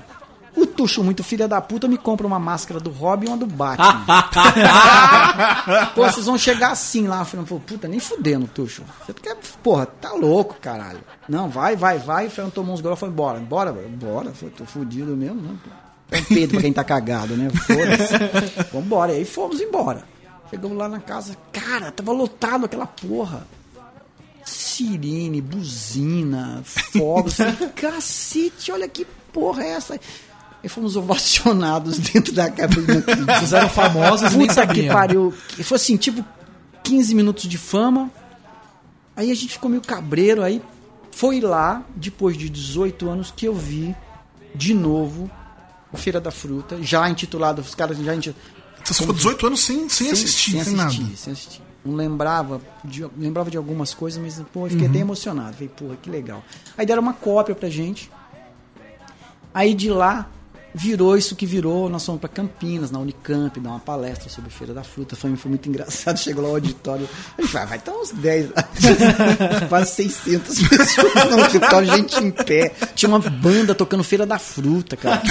O 0.57 0.67
Tuxo, 0.67 1.03
muito 1.03 1.25
filha 1.25 1.49
da 1.49 1.61
puta, 1.61 1.88
me 1.88 1.99
compra 1.99 2.27
uma 2.27 2.38
máscara 2.38 2.79
do 2.79 2.90
Robin 2.90 3.27
e 3.27 3.29
uma 3.29 3.37
do 3.37 3.47
Batman. 3.47 4.05
Pô, 5.95 6.05
vocês 6.05 6.27
vão 6.27 6.38
chegar 6.38 6.71
assim 6.71 7.09
lá. 7.09 7.27
Pô, 7.49 7.59
puta, 7.59 7.88
nem 7.88 7.99
fudendo, 7.99 8.47
Tuxo. 8.47 8.85
Você 9.05 9.12
quer, 9.12 9.37
porra, 9.62 9.87
tá 9.87 10.12
louco, 10.12 10.57
caralho. 10.61 11.01
Não, 11.29 11.49
vai, 11.49 11.75
vai, 11.75 11.99
vai. 11.99 12.27
O 12.27 12.31
Fernando 12.31 12.53
tomou 12.53 12.75
uns 12.75 12.81
gols 12.81 12.97
e 12.97 13.01
falou, 13.01 13.14
bora, 13.14 13.40
bora, 13.40 13.73
bora. 13.73 14.29
Eu 14.29 14.35
falei, 14.35 14.55
tô 14.57 14.64
fudido 14.64 15.17
mesmo, 15.17 15.43
né? 15.43 15.57
É 16.11 16.19
um 16.19 16.25
pedo 16.25 16.51
pra 16.53 16.61
quem 16.61 16.73
tá 16.73 16.85
cagado, 16.85 17.37
né? 17.37 17.51
Foda-se. 17.51 18.71
Vambora. 18.73 19.12
E 19.12 19.17
aí 19.17 19.25
fomos 19.25 19.61
embora. 19.61 20.05
Chegamos 20.51 20.79
lá 20.79 20.88
na 20.88 21.01
casa, 21.01 21.37
cara, 21.53 21.90
tava 21.90 22.12
lotado 22.12 22.67
aquela 22.67 22.87
porra. 22.87 23.47
Sirene, 24.45 25.40
buzina, 25.40 26.62
fogos. 26.64 27.38
Cacete, 27.75 28.71
olha 28.71 28.87
que 28.88 29.05
porra 29.33 29.64
é 29.64 29.71
essa? 29.71 29.99
E 30.64 30.68
fomos 30.68 30.96
ovacionados 30.96 31.98
dentro 32.12 32.33
da 32.33 32.50
cabine. 32.50 32.87
Vocês 33.38 33.53
eram 33.53 33.68
famosos 33.68 34.33
e 34.33 34.37
nem 34.38 34.46
Puta 34.48 34.66
que 34.66 34.66
sabiam. 34.68 34.94
pariu. 34.94 35.35
Foi 35.62 35.77
assim, 35.77 35.96
tipo 35.96 36.24
15 36.83 37.14
minutos 37.14 37.44
de 37.46 37.59
fama. 37.59 38.11
Aí 39.14 39.31
a 39.31 39.35
gente 39.35 39.50
ficou 39.53 39.68
meio 39.70 39.83
cabreiro. 39.83 40.42
Aí 40.42 40.62
foi 41.11 41.40
lá, 41.40 41.83
depois 41.94 42.37
de 42.37 42.48
18 42.48 43.09
anos, 43.11 43.31
que 43.31 43.46
eu 43.46 43.55
vi 43.55 43.94
de 44.55 44.72
novo 44.72 45.31
o 45.92 45.96
Feira 45.96 46.20
da 46.20 46.31
Fruta, 46.31 46.79
já 46.83 47.09
intitulado, 47.09 47.61
os 47.62 47.74
caras 47.74 47.96
já 47.98 48.14
intitularam. 48.14 48.55
Você 48.85 48.94
ficou 48.94 49.14
18 49.14 49.46
anos 49.46 49.61
sem, 49.64 49.88
sem, 49.88 50.11
assistir, 50.11 50.64
sem, 50.64 50.74
nada. 50.74 50.90
sem 51.16 51.33
assistir. 51.33 51.62
Não 51.85 51.94
lembrava 51.94 52.61
de, 52.85 53.07
lembrava 53.16 53.50
de 53.50 53.57
algumas 53.57 53.94
coisas, 53.94 54.20
mas 54.20 54.42
pô, 54.53 54.66
eu 54.66 54.70
fiquei 54.70 54.87
Uhum. 54.87 54.90
até 54.92 54.98
emocionado. 55.00 55.53
Falei, 55.55 55.68
porra, 55.68 55.96
que 55.96 56.11
legal. 56.11 56.42
Aí 56.77 56.85
deram 56.87 57.03
uma 57.03 57.12
cópia 57.12 57.55
pra 57.55 57.68
gente. 57.68 58.11
Aí 59.53 59.72
de 59.74 59.90
lá 59.90 60.29
virou 60.74 61.16
isso 61.16 61.37
que 61.37 61.46
virou. 61.46 61.88
Nós 61.88 62.04
fomos 62.04 62.20
pra 62.20 62.28
Campinas, 62.28 62.90
na 62.90 62.98
Unicamp, 62.98 63.58
dar 63.60 63.70
uma 63.70 63.80
palestra 63.80 64.28
sobre 64.28 64.50
Feira 64.50 64.74
da 64.74 64.82
Fruta. 64.82 65.14
Foi, 65.14 65.34
foi 65.37 65.48
muito 65.50 65.68
engraçado. 65.68 66.18
Chegou 66.20 66.42
lá 66.42 66.50
o 66.50 66.54
auditório. 66.54 67.08
A 67.38 67.42
gente 67.42 67.52
vai, 67.52 67.66
vai 67.66 67.78
estar 67.78 67.92
uns 67.92 68.10
10, 68.10 68.50
quase 69.68 69.94
600 69.94 70.68
pessoas 70.68 71.30
no 71.30 71.42
auditório, 71.42 71.88
gente 71.88 72.16
em 72.18 72.30
pé. 72.30 72.74
Tinha 72.94 73.08
uma 73.08 73.20
banda 73.20 73.74
tocando 73.74 74.02
Feira 74.02 74.26
da 74.26 74.38
Fruta, 74.38 74.96
cara. 74.96 75.22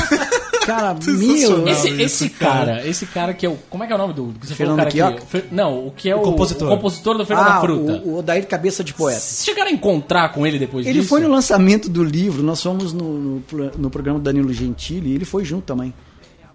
Cara, 0.65 0.93
meu. 1.05 1.67
Esse, 1.67 1.87
isso, 1.89 2.01
esse 2.01 2.29
cara, 2.29 2.85
esse 2.87 3.05
cara 3.05 3.33
que 3.33 3.45
é 3.45 3.49
o. 3.49 3.57
Como 3.69 3.83
é 3.83 3.87
que 3.87 3.93
é 3.93 3.95
o 3.95 3.99
nome 3.99 4.13
do. 4.13 4.33
que 4.39 4.47
você 4.47 4.55
Fernando 4.55 4.77
falou, 4.79 4.91
o 4.93 4.97
cara 4.99 5.13
que, 5.15 5.25
Fe- 5.27 5.45
Não, 5.51 5.87
o 5.87 5.91
que 5.91 6.09
é 6.09 6.15
o, 6.15 6.21
compositor. 6.21 6.67
o 6.67 6.75
compositor 6.75 7.17
do 7.17 7.25
Feira 7.25 7.41
Ah, 7.41 7.49
da 7.55 7.61
Fruta. 7.61 7.91
o, 8.05 8.09
o 8.09 8.17
Odair 8.19 8.47
Cabeça 8.47 8.83
de 8.83 8.93
Poeta. 8.93 9.19
Vocês 9.19 9.45
chegaram 9.45 9.69
a 9.69 9.73
encontrar 9.73 10.29
com 10.33 10.45
ele 10.47 10.57
depois 10.59 10.85
Ele 10.85 10.99
disso? 10.99 11.09
foi 11.09 11.21
no 11.21 11.29
lançamento 11.29 11.89
do 11.89 12.03
livro, 12.03 12.41
nós 12.43 12.61
fomos 12.61 12.93
no, 12.93 13.13
no, 13.19 13.43
no 13.77 13.89
programa 13.89 14.19
do 14.19 14.23
Danilo 14.23 14.53
Gentili 14.53 15.11
e 15.11 15.15
ele 15.15 15.25
foi 15.25 15.43
junto 15.45 15.63
também. 15.65 15.93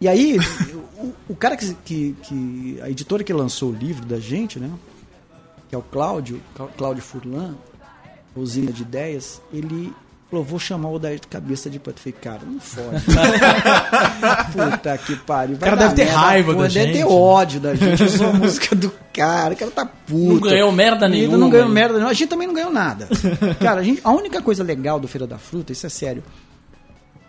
E 0.01 0.07
aí, 0.07 0.39
o, 0.97 1.13
o 1.33 1.37
cara 1.37 1.57
que, 1.57 1.75
que, 1.85 2.17
que- 2.23 2.79
A 2.83 2.89
editora 2.89 3.25
que 3.25 3.33
lançou 3.33 3.71
o 3.71 3.75
livro 3.75 4.07
da 4.07 4.19
gente, 4.21 4.59
né? 4.61 4.71
Que 5.69 5.75
é 5.75 5.79
o 5.79 5.83
Cláudio, 5.83 6.41
Clá- 6.55 6.69
Cláudio 6.77 7.03
Furlan, 7.03 7.55
Usina 8.37 8.73
de 8.73 8.83
Ideias, 8.83 9.43
ele 9.53 9.93
falou: 10.31 10.45
vou 10.45 10.59
chamar 10.59 10.89
o 10.89 10.95
Odair 10.95 11.19
de 11.21 11.27
cabeça 11.27 11.69
de. 11.71 11.77
Eu 11.85 11.93
falei, 11.95 12.13
cara, 12.21 12.41
não 12.47 12.61
fode. 12.61 13.05
Puta 14.53 14.99
que 14.99 15.17
pariu. 15.17 15.57
vai 15.57 15.71
cara 15.71 15.83
deve 15.83 15.95
ter 15.95 16.05
merda, 16.05 16.19
raiva 16.21 16.53
pô, 16.55 16.59
da 16.63 16.69
Deve 16.69 16.81
gente, 16.81 16.93
ter 16.93 17.05
né? 17.05 17.11
ódio 17.11 17.61
da 17.61 17.75
gente. 17.75 18.03
Eu 18.03 18.09
sou 18.09 18.29
a 18.29 18.33
música 18.33 18.77
do 18.77 18.93
cara, 19.13 19.55
o 19.55 19.57
cara 19.57 19.71
tá 19.71 19.87
puto. 19.87 20.35
Não 20.35 20.41
ganhou 20.41 20.73
merda 20.73 21.09
nenhuma. 21.09 21.37
Não 21.39 21.51
ganhou 21.51 21.69
merda 21.69 21.95
nenhuma. 21.95 22.11
A 22.11 22.15
gente 22.15 22.29
também 22.29 22.47
não 22.47 22.55
ganhou 22.55 22.73
nada. 22.73 23.09
Cara, 23.61 23.81
a, 23.81 23.85
gente- 23.85 24.01
a 24.05 24.11
única 24.13 24.41
coisa 24.43 24.63
legal 24.63 25.01
do 25.01 25.09
Feira 25.09 25.27
da 25.27 25.39
Fruta, 25.39 25.73
isso 25.73 25.87
é 25.87 25.89
sério, 25.89 26.23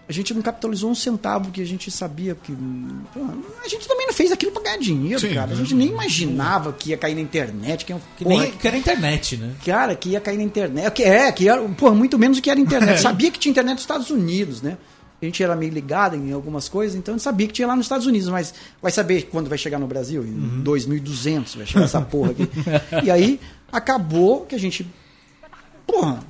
a 0.09 0.11
gente 0.11 0.33
não 0.33 0.41
capitalizou 0.41 0.89
um 0.89 0.95
centavo 0.95 1.51
que 1.51 1.61
a 1.61 1.65
gente 1.65 1.91
sabia 1.91 2.33
que. 2.35 2.51
A 3.63 3.67
gente 3.69 3.87
também 3.87 4.07
não 4.07 4.13
fez 4.13 4.31
aquilo 4.31 4.51
pra 4.51 4.63
ganhar 4.63 4.77
dinheiro, 4.77 5.19
Sim, 5.19 5.35
cara. 5.35 5.51
A 5.51 5.55
gente 5.55 5.75
nem 5.75 5.87
imaginava 5.89 6.73
que 6.73 6.89
ia 6.89 6.97
cair 6.97 7.13
na 7.13 7.21
internet. 7.21 7.85
Que, 7.85 7.93
ia- 7.93 8.01
Que 8.17 8.23
porra, 8.23 8.41
nem 8.43 8.51
que 8.51 8.67
era 8.67 8.75
internet, 8.75 9.37
né? 9.37 9.53
Cara, 9.63 9.95
que 9.95 10.09
ia 10.09 10.19
cair 10.19 10.37
na 10.37 10.43
internet. 10.43 10.91
Que 10.93 11.03
é, 11.03 11.31
que 11.31 11.47
era, 11.47 11.61
porra, 11.61 11.93
muito 11.93 12.17
menos 12.17 12.37
do 12.37 12.41
que 12.41 12.49
era 12.49 12.59
internet. 12.59 12.99
Sabia 13.01 13.29
que 13.29 13.37
tinha 13.37 13.51
internet 13.51 13.75
nos 13.75 13.83
Estados 13.83 14.09
Unidos, 14.09 14.61
né? 14.63 14.77
A 15.21 15.25
gente 15.25 15.43
era 15.43 15.55
meio 15.55 15.71
ligado 15.71 16.15
em 16.15 16.31
algumas 16.31 16.67
coisas, 16.69 16.97
então 16.97 17.13
a 17.13 17.17
gente 17.17 17.23
sabia 17.25 17.45
que 17.45 17.51
tinha 17.51 17.67
lá 17.67 17.75
nos 17.75 17.85
Estados 17.85 18.07
Unidos, 18.07 18.29
mas 18.29 18.53
vai 18.81 18.89
saber 18.89 19.23
quando 19.29 19.49
vai 19.49 19.57
chegar 19.57 19.77
no 19.77 19.85
Brasil? 19.85 20.23
Em 20.23 20.61
2200 20.63 21.55
vai 21.55 21.65
chegar 21.65 21.83
essa 21.83 21.99
porra 22.01 22.31
aqui. 22.31 22.49
E 23.05 23.11
aí 23.11 23.37
acabou 23.69 24.45
que 24.45 24.55
a 24.55 24.57
gente, 24.57 24.87
porra, 25.85 26.23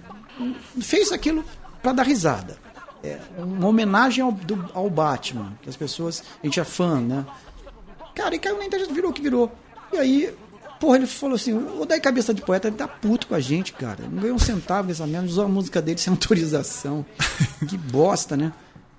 fez 0.81 1.11
aquilo 1.11 1.45
pra 1.83 1.93
dar 1.93 2.01
risada. 2.03 2.57
É 3.03 3.17
uma 3.37 3.67
homenagem 3.67 4.23
ao, 4.23 4.31
do- 4.31 4.69
ao 4.73 4.89
Batman, 4.89 5.53
que 5.61 5.69
as 5.69 5.75
pessoas, 5.77 6.23
a 6.43 6.45
gente 6.45 6.59
é 6.59 6.63
fã, 6.63 6.99
né? 6.99 7.25
Cara, 8.13 8.35
e 8.35 8.39
caiu 8.39 8.57
na 8.57 8.65
internet, 8.65 8.91
virou 8.93 9.11
o 9.11 9.13
que 9.13 9.21
virou. 9.21 9.49
E 9.93 9.97
aí, 9.97 10.33
porra, 10.79 10.97
ele 10.97 11.07
falou 11.07 11.35
assim: 11.35 11.53
o 11.53 11.85
Daí 11.85 12.01
Cabeça 12.01 12.33
de 12.33 12.41
Poeta 12.41 12.67
ele 12.67 12.75
tá 12.75 12.87
puto 12.87 13.27
com 13.27 13.35
a 13.35 13.39
gente, 13.39 13.71
cara. 13.73 14.03
Não 14.11 14.21
ganhou 14.21 14.35
um 14.35 14.39
centavo 14.39 14.89
dessa 14.89 15.07
merda, 15.07 15.27
usou 15.27 15.45
a 15.45 15.47
música 15.47 15.81
dele 15.81 15.97
sem 15.97 16.11
autorização. 16.13 17.05
que 17.67 17.77
bosta, 17.77 18.35
né? 18.35 18.51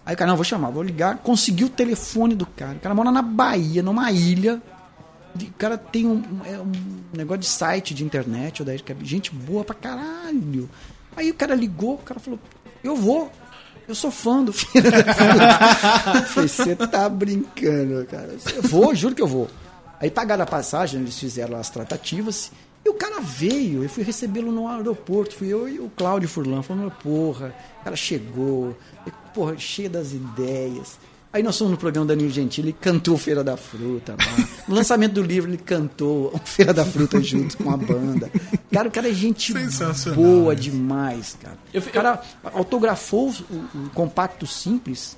Aí 0.06 0.16
cara, 0.16 0.30
não, 0.30 0.36
vou 0.36 0.44
chamar, 0.44 0.70
vou 0.70 0.82
ligar. 0.82 1.18
Conseguiu 1.18 1.66
o 1.66 1.70
telefone 1.70 2.34
do 2.34 2.46
cara. 2.46 2.76
O 2.76 2.80
cara 2.80 2.94
mora 2.94 3.10
na 3.12 3.20
Bahia, 3.22 3.82
numa 3.82 4.10
ilha. 4.10 4.62
O 5.38 5.52
cara 5.58 5.76
tem 5.78 6.06
um, 6.06 6.22
é 6.44 6.58
um 6.58 6.72
negócio 7.16 7.40
de 7.42 7.46
site 7.46 7.92
de 7.94 8.02
internet, 8.02 8.62
o 8.62 8.64
Daí 8.64 8.78
Cabeça. 8.80 9.06
Gente 9.06 9.30
boa 9.32 9.62
pra 9.62 9.74
caralho. 9.74 10.68
Aí 11.14 11.30
o 11.30 11.34
cara 11.34 11.54
ligou, 11.54 11.94
o 11.94 11.98
cara 11.98 12.18
falou: 12.18 12.38
Eu 12.82 12.96
vou. 12.96 13.30
Eu 13.90 13.94
sou 13.96 14.10
fã 14.12 14.44
do 14.44 14.52
filho 14.52 14.88
da 14.88 15.02
puta. 15.02 16.18
Eu 16.18 16.22
falei, 16.26 16.48
você 16.48 16.76
tá 16.76 17.08
brincando, 17.08 18.06
cara. 18.06 18.36
Eu 18.54 18.62
vou, 18.62 18.94
juro 18.94 19.16
que 19.16 19.20
eu 19.20 19.26
vou. 19.26 19.48
Aí 19.98 20.08
pagaram 20.08 20.44
a 20.44 20.46
passagem, 20.46 21.00
eles 21.00 21.18
fizeram 21.18 21.58
as 21.58 21.70
tratativas. 21.70 22.52
E 22.84 22.88
o 22.88 22.94
cara 22.94 23.20
veio, 23.20 23.82
eu 23.82 23.88
fui 23.88 24.04
recebê-lo 24.04 24.52
no 24.52 24.68
aeroporto. 24.68 25.34
Fui 25.34 25.48
eu 25.48 25.68
e 25.68 25.80
o 25.80 25.90
Cláudio 25.96 26.28
Furlan. 26.28 26.62
Falando, 26.62 26.88
porra, 27.02 27.52
o 27.80 27.84
cara 27.84 27.96
chegou, 27.96 28.76
porra, 29.34 29.58
cheio 29.58 29.90
das 29.90 30.12
ideias. 30.12 30.96
Aí 31.32 31.44
nós 31.44 31.56
fomos 31.56 31.70
no 31.72 31.76
programa 31.78 32.06
da 32.06 32.14
Danilo 32.14 32.32
Gentili, 32.32 32.70
ele 32.70 32.76
cantou 32.80 33.16
Feira 33.16 33.44
da 33.44 33.56
Fruta. 33.56 34.16
lá. 34.18 34.48
No 34.66 34.74
lançamento 34.74 35.12
do 35.12 35.22
livro, 35.22 35.48
ele 35.48 35.58
cantou 35.58 36.32
Feira 36.44 36.74
da 36.74 36.84
Fruta 36.84 37.20
junto 37.22 37.56
com 37.56 37.70
a 37.70 37.76
banda. 37.76 38.28
Cara, 38.72 38.88
o 38.88 38.90
cara 38.90 39.08
é 39.08 39.12
gente 39.12 39.52
boa 40.14 40.52
isso. 40.54 40.62
demais, 40.62 41.38
cara. 41.40 41.56
O 41.72 41.92
cara 41.92 42.20
autografou 42.52 43.30
o, 43.48 43.54
o 43.78 43.90
compacto 43.94 44.44
simples 44.46 45.16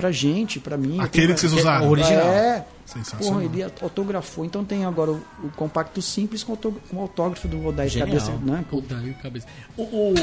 pra 0.00 0.10
gente, 0.10 0.58
pra 0.58 0.76
mim. 0.76 0.98
Aquele 1.00 1.34
que 1.34 1.40
vocês 1.40 1.52
usaram. 1.52 1.86
o 1.86 1.90
original. 1.90 2.26
É. 2.32 2.64
Sensacional. 2.86 3.40
Porra, 3.40 3.44
ele 3.44 3.62
autografou. 3.82 4.44
Então 4.44 4.64
tem 4.64 4.84
agora 4.84 5.12
o, 5.12 5.22
o 5.44 5.50
compacto 5.54 6.00
simples 6.02 6.42
com, 6.42 6.54
o 6.92 7.00
autógrafo 7.00 7.46
do 7.46 7.64
Odair. 7.66 7.96
Cabeça. 7.98 8.32
Né? 8.42 8.64
Aí, 9.02 9.14
cabeça. 9.22 9.46
O, 9.76 9.82
o- 9.82 10.14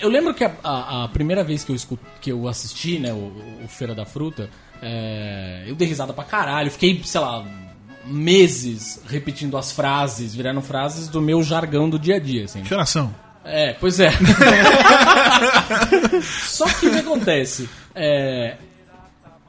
eu 0.00 0.08
lembro 0.08 0.32
que 0.32 0.44
a, 0.44 0.52
a- 0.62 1.04
a 1.04 1.08
primeira 1.08 1.44
vez 1.44 1.62
que 1.64 1.72
eu, 1.72 1.76
escu- 1.76 1.98
que 2.20 2.30
eu 2.32 2.48
assisti, 2.48 2.98
né, 2.98 3.12
o, 3.12 3.32
o 3.64 3.68
Feira 3.68 3.94
da 3.94 4.06
Fruta, 4.06 4.48
é, 4.80 5.64
eu 5.66 5.74
dei 5.74 5.86
risada 5.86 6.12
pra 6.14 6.24
caralho. 6.24 6.70
Fiquei, 6.70 7.02
sei 7.04 7.20
lá, 7.20 7.44
meses 8.06 9.02
repetindo 9.06 9.56
as 9.58 9.70
frases, 9.72 10.34
viraram 10.34 10.62
frases 10.62 11.08
do 11.08 11.20
meu 11.20 11.42
jargão 11.42 11.90
do 11.90 11.98
dia 11.98 12.16
a 12.16 12.18
dia, 12.18 12.44
assim. 12.44 12.62
Que 12.62 12.72
oração? 12.72 13.14
É, 13.44 13.74
pois 13.74 14.00
é. 14.00 14.08
Só 16.22 16.66
que 16.66 16.86
o 16.86 16.90
que 16.92 16.98
acontece? 16.98 17.68
É, 17.94 18.56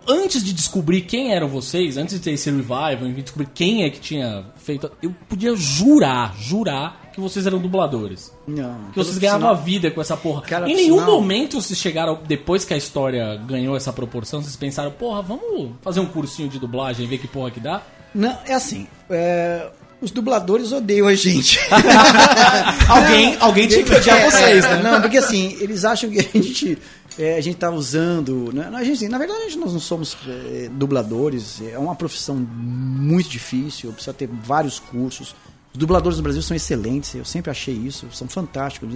antes 0.08 0.44
de 0.44 0.54
descobrir 0.54 1.02
quem 1.02 1.34
eram 1.34 1.48
vocês, 1.48 1.98
antes 1.98 2.16
de 2.16 2.22
ter 2.22 2.32
esse 2.32 2.50
revival, 2.50 2.94
enfim, 3.08 3.22
descobrir 3.22 3.50
quem 3.54 3.84
é 3.84 3.90
que 3.90 4.00
tinha 4.00 4.46
feito, 4.58 4.92
eu 5.02 5.14
podia 5.30 5.56
jurar, 5.56 6.36
jurar 6.40 7.02
que 7.14 7.20
vocês 7.22 7.48
eram 7.48 7.60
dubladores. 7.60 8.32
Não. 8.48 8.90
Que 8.92 8.98
vocês 8.98 9.18
ganhavam 9.18 9.42
sinal- 9.50 9.56
a 9.56 9.58
vida 9.58 9.90
com 9.92 10.02
essa 10.02 10.18
porra. 10.18 10.42
Cara, 10.42 10.70
em 10.70 10.76
nenhum 10.76 11.00
sinal- 11.00 11.12
momento 11.22 11.62
vocês 11.62 11.80
chegaram, 11.80 12.20
depois 12.28 12.66
que 12.66 12.74
a 12.74 12.78
história 12.78 13.36
ganhou 13.48 13.76
essa 13.78 13.94
proporção, 13.94 14.42
vocês 14.42 14.56
pensaram, 14.56 14.92
porra, 14.92 15.22
vamos 15.22 15.72
fazer 15.82 16.00
um 16.02 16.06
cursinho 16.06 16.50
de 16.50 16.60
dublagem 16.60 17.06
e 17.06 17.08
ver 17.08 17.18
que 17.18 17.28
porra 17.28 17.52
que 17.52 17.60
dá? 17.60 17.82
Não, 18.14 18.38
é 18.46 18.54
assim. 18.54 18.88
é, 19.10 19.70
os 20.02 20.12
dubladores 20.12 20.74
odeiam 20.74 21.08
a 21.08 21.16
gente. 21.16 21.58
Alguém, 22.90 23.38
alguém 23.40 23.68
tinha 23.68 23.84
que 23.84 23.94
odiar 23.96 24.18
É, 24.20 24.30
vocês, 24.30 24.66
é, 24.66 24.76
né? 24.76 24.92
Não, 24.92 25.02
porque 25.02 25.18
assim, 25.18 25.58
eles 25.60 25.86
acham 25.86 26.10
que 26.10 26.20
a 26.20 26.22
gente, 26.24 26.78
é, 27.18 27.38
a 27.38 27.42
gente 27.42 27.58
tá 27.58 27.70
usando. 27.70 28.52
Né? 28.54 28.70
A 28.74 28.84
gente, 28.84 29.08
na 29.08 29.18
verdade, 29.18 29.44
gente, 29.44 29.58
nós 29.58 29.74
não 29.74 29.80
somos 29.80 30.18
é, 30.28 30.70
dubladores. 30.72 31.62
É 31.62 31.78
uma 31.78 31.96
profissão 31.96 32.36
muito 32.36 33.30
difícil, 33.30 33.92
precisa 33.92 34.14
ter 34.14 34.28
vários 34.28 34.80
cursos. 34.80 35.36
Os 35.74 35.80
dubladores 35.80 36.18
no 36.18 36.24
Brasil 36.24 36.42
são 36.42 36.56
excelentes, 36.56 37.14
eu 37.16 37.26
sempre 37.26 37.52
achei 37.52 37.76
isso, 37.76 38.08
são 38.12 38.28
fantásticos. 38.28 38.90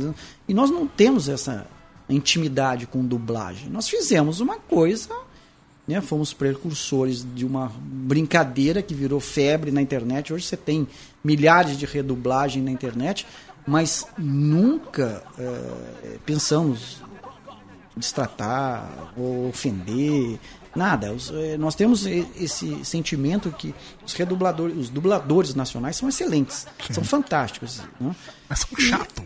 E 0.47 0.53
nós 0.53 0.69
não 0.69 0.88
temos 0.88 1.27
essa 1.27 1.67
intimidade 2.10 2.88
com 2.88 3.05
dublagem. 3.05 3.69
Nós 3.69 3.88
fizemos 3.89 4.39
uma 4.39 4.58
coisa 4.58 5.10
né, 5.89 5.99
fomos 6.01 6.32
precursores 6.34 7.25
de 7.34 7.43
uma 7.43 7.71
brincadeira 7.75 8.79
que 8.79 8.93
virou 8.93 9.19
febre 9.19 9.71
na 9.71 9.82
internet. 9.82 10.32
Hoje 10.32 10.45
você 10.45 10.55
tem 10.55 10.88
milhares 11.23 11.79
de 11.79 11.86
redublagem 11.88 12.62
na 12.62 12.69
internet, 12.69 13.25
mas 13.65 14.05
nunca 14.15 15.23
eh, 15.39 16.17
pensamos 16.27 17.01
destratar 17.95 19.12
ou 19.17 19.49
ofender, 19.49 20.39
nada. 20.75 21.12
Os, 21.13 21.32
eh, 21.32 21.58
nós 21.58 21.75
temos 21.75 22.06
esse 22.06 22.84
sentimento 22.86 23.52
que 23.52 23.73
os 24.06 24.13
redubladores, 24.13 24.78
os 24.78 24.89
dubladores 24.89 25.56
nacionais 25.56 25.97
são 25.97 26.08
excelentes, 26.08 26.67
são 26.91 27.04
fantásticos. 27.04 27.82
Né? 27.99 28.15
Mas 28.47 28.60
são 28.60 28.80
chato. 28.80 29.23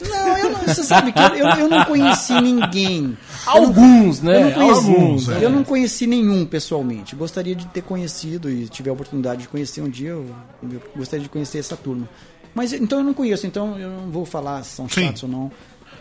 Não, 0.00 0.38
eu 0.38 0.50
não, 0.50 0.60
você 0.60 0.82
sabe 0.82 1.12
que 1.12 1.18
eu, 1.18 1.28
eu, 1.36 1.48
eu 1.50 1.68
não 1.68 1.84
conheci 1.84 2.32
ninguém. 2.40 3.16
Alguns, 3.46 4.20
né? 4.20 4.42
Eu 4.42 4.44
não 4.44 4.52
conheci, 4.52 4.88
Alguns, 4.88 5.28
é. 5.28 5.44
eu 5.44 5.50
não 5.50 5.64
conheci 5.64 6.06
nenhum 6.06 6.44
pessoalmente. 6.44 7.14
Gostaria 7.14 7.54
de 7.54 7.66
ter 7.66 7.82
conhecido 7.82 8.50
e 8.50 8.66
tiver 8.68 8.90
a 8.90 8.92
oportunidade 8.92 9.42
de 9.42 9.48
conhecer 9.48 9.82
um 9.82 9.88
dia, 9.88 10.10
eu, 10.10 10.26
eu 10.62 10.82
gostaria 10.96 11.22
de 11.22 11.28
conhecer 11.28 11.58
essa 11.58 11.76
turma. 11.76 12.08
Mas 12.54 12.72
então 12.72 12.98
eu 12.98 13.04
não 13.04 13.14
conheço, 13.14 13.46
então 13.46 13.78
eu 13.78 13.90
não 13.90 14.10
vou 14.10 14.24
falar 14.24 14.62
se 14.62 14.76
são 14.76 14.88
Sim. 14.88 15.06
chatos 15.06 15.24
ou 15.24 15.28
não. 15.28 15.52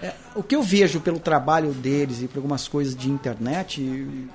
É, 0.03 0.13
o 0.35 0.43
que 0.43 0.55
eu 0.55 0.61
vejo 0.61 0.99
pelo 0.99 1.17
trabalho 1.19 1.71
deles 1.71 2.21
e 2.21 2.27
por 2.27 2.37
algumas 2.39 2.67
coisas 2.67 2.95
de 2.95 3.09
internet, 3.09 3.81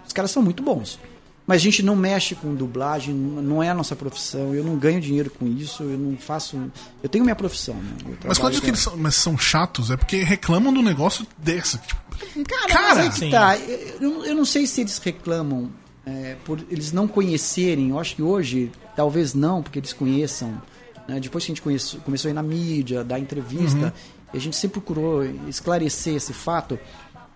os 0.07 0.13
caras 0.13 0.31
são 0.31 0.43
muito 0.43 0.63
bons. 0.63 0.99
Mas 1.47 1.57
a 1.63 1.65
gente 1.65 1.83
não 1.83 1.97
mexe 1.97 2.35
com 2.35 2.55
dublagem, 2.55 3.15
não 3.15 3.63
é 3.63 3.71
a 3.71 3.75
nossa 3.75 3.97
profissão, 3.97 4.55
eu 4.55 4.63
não 4.63 4.77
ganho 4.77 5.01
dinheiro 5.01 5.31
com 5.31 5.47
isso, 5.47 5.83
eu 5.83 5.97
não 5.99 6.15
faço. 6.19 6.59
Eu 7.03 7.09
tenho 7.09 7.25
minha 7.25 7.35
profissão, 7.37 7.75
né? 7.75 8.17
Mas 8.27 8.37
quando 8.37 8.61
que 8.61 8.67
eles 8.69 8.81
são, 8.81 8.97
mas 8.99 9.15
são 9.15 9.37
chatos, 9.39 9.91
é 9.91 9.97
porque 9.97 10.23
reclamam 10.23 10.73
do 10.73 10.83
negócio 10.83 11.27
desse. 11.39 11.79
Tipo, 11.79 12.03
Cara, 12.47 12.67
Cara, 12.69 12.89
mas 12.89 12.99
aí 12.99 13.09
que 13.11 13.19
sim. 13.19 13.31
tá. 13.31 13.57
Eu, 13.59 14.25
eu 14.27 14.35
não 14.35 14.45
sei 14.45 14.67
se 14.67 14.83
eles 14.83 14.99
reclamam 14.99 15.71
é, 16.05 16.37
por 16.45 16.59
eles 16.71 16.93
não 16.93 17.09
conhecerem. 17.09 17.91
Eu 17.91 17.99
acho 17.99 18.15
que 18.17 18.23
hoje, 18.23 18.71
talvez 18.95 19.33
não, 19.33 19.63
porque 19.63 19.79
eles 19.79 19.95
conheçam. 19.95 20.61
né? 21.09 21.19
Depois 21.19 21.45
que 21.47 21.51
a 21.51 21.55
gente 21.55 21.63
conhece- 21.63 21.97
começou 21.99 22.29
a 22.29 22.33
ir 22.33 22.35
na 22.35 22.43
mídia, 22.43 23.03
dar 23.03 23.19
entrevista, 23.19 23.95
e 24.18 24.18
a 24.33 24.39
gente 24.39 24.57
sempre 24.57 24.81
procurou 24.81 25.25
esclarecer 25.49 26.17
esse 26.17 26.33
fato. 26.33 26.79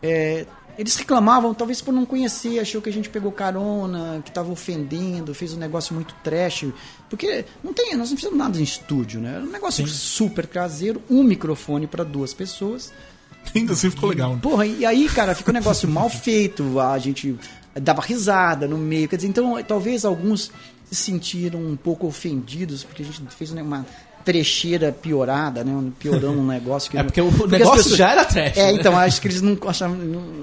é, 0.02 0.46
eles 0.78 0.96
reclamavam, 0.96 1.52
talvez 1.52 1.83
por 1.83 1.92
não 1.92 2.07
conhecer, 2.07 2.59
achou 2.59 2.81
que 2.81 2.88
a 2.88 2.92
gente 2.92 3.11
pegou 3.11 3.31
carona, 3.31 4.22
que 4.24 4.31
estava 4.31 4.50
ofendendo, 4.50 5.35
fez 5.35 5.52
um 5.52 5.59
negócio 5.59 5.94
muito 5.94 6.14
trash. 6.24 6.66
Porque 7.11 7.44
não 7.62 7.74
tem, 7.74 7.94
nós 7.94 8.11
não 8.11 8.16
fizemos 8.16 8.38
nada 8.38 8.59
em 8.59 8.62
estúdio, 8.62 9.20
né? 9.20 9.35
Era 9.35 9.44
um 9.44 9.50
negócio 9.50 9.87
super 9.87 10.46
caseiro, 10.46 11.02
um 11.11 11.22
microfone 11.22 11.87
para 11.87 12.05
duas 12.05 12.33
pessoas. 12.33 12.92
ainda 13.55 13.74
assim 13.74 13.90
ficou 13.90 14.09
legal. 14.09 14.35
né? 14.35 14.40
Porra, 14.42 14.66
e 14.66 14.87
aí, 14.87 15.09
cara, 15.09 15.35
fica 15.35 15.50
um 15.50 15.55
negócio 15.55 15.88
mal 15.88 16.09
feito, 16.09 16.81
a 16.81 16.98
gente 16.98 17.38
dava 17.74 18.00
risada 18.00 18.66
no 18.66 18.78
meio, 18.78 19.09
quer 19.09 19.16
dizer, 19.16 19.28
então 19.28 19.62
talvez 19.62 20.05
alguns 20.05 20.50
se 20.85 20.94
sentiram 20.94 21.61
um 21.61 21.76
pouco 21.76 22.07
ofendidos, 22.07 22.85
porque 22.85 23.02
a 23.02 23.07
gente 23.07 23.35
fez 23.35 23.50
uma 23.50 23.87
trecheira 24.24 24.92
piorada, 24.92 25.64
né, 25.64 25.90
piorando 25.98 26.40
um 26.40 26.46
negócio 26.46 26.90
que... 26.90 26.96
É 26.98 27.02
porque 27.02 27.20
o 27.20 27.28
as 27.28 27.50
negócio 27.50 27.96
já 27.96 28.12
era 28.12 28.24
trash, 28.24 28.56
É, 28.56 28.66
né? 28.66 28.72
então, 28.72 28.96
acho 28.98 29.20
que 29.20 29.28
eles 29.28 29.42
não 29.42 29.56
achavam, 29.66 29.96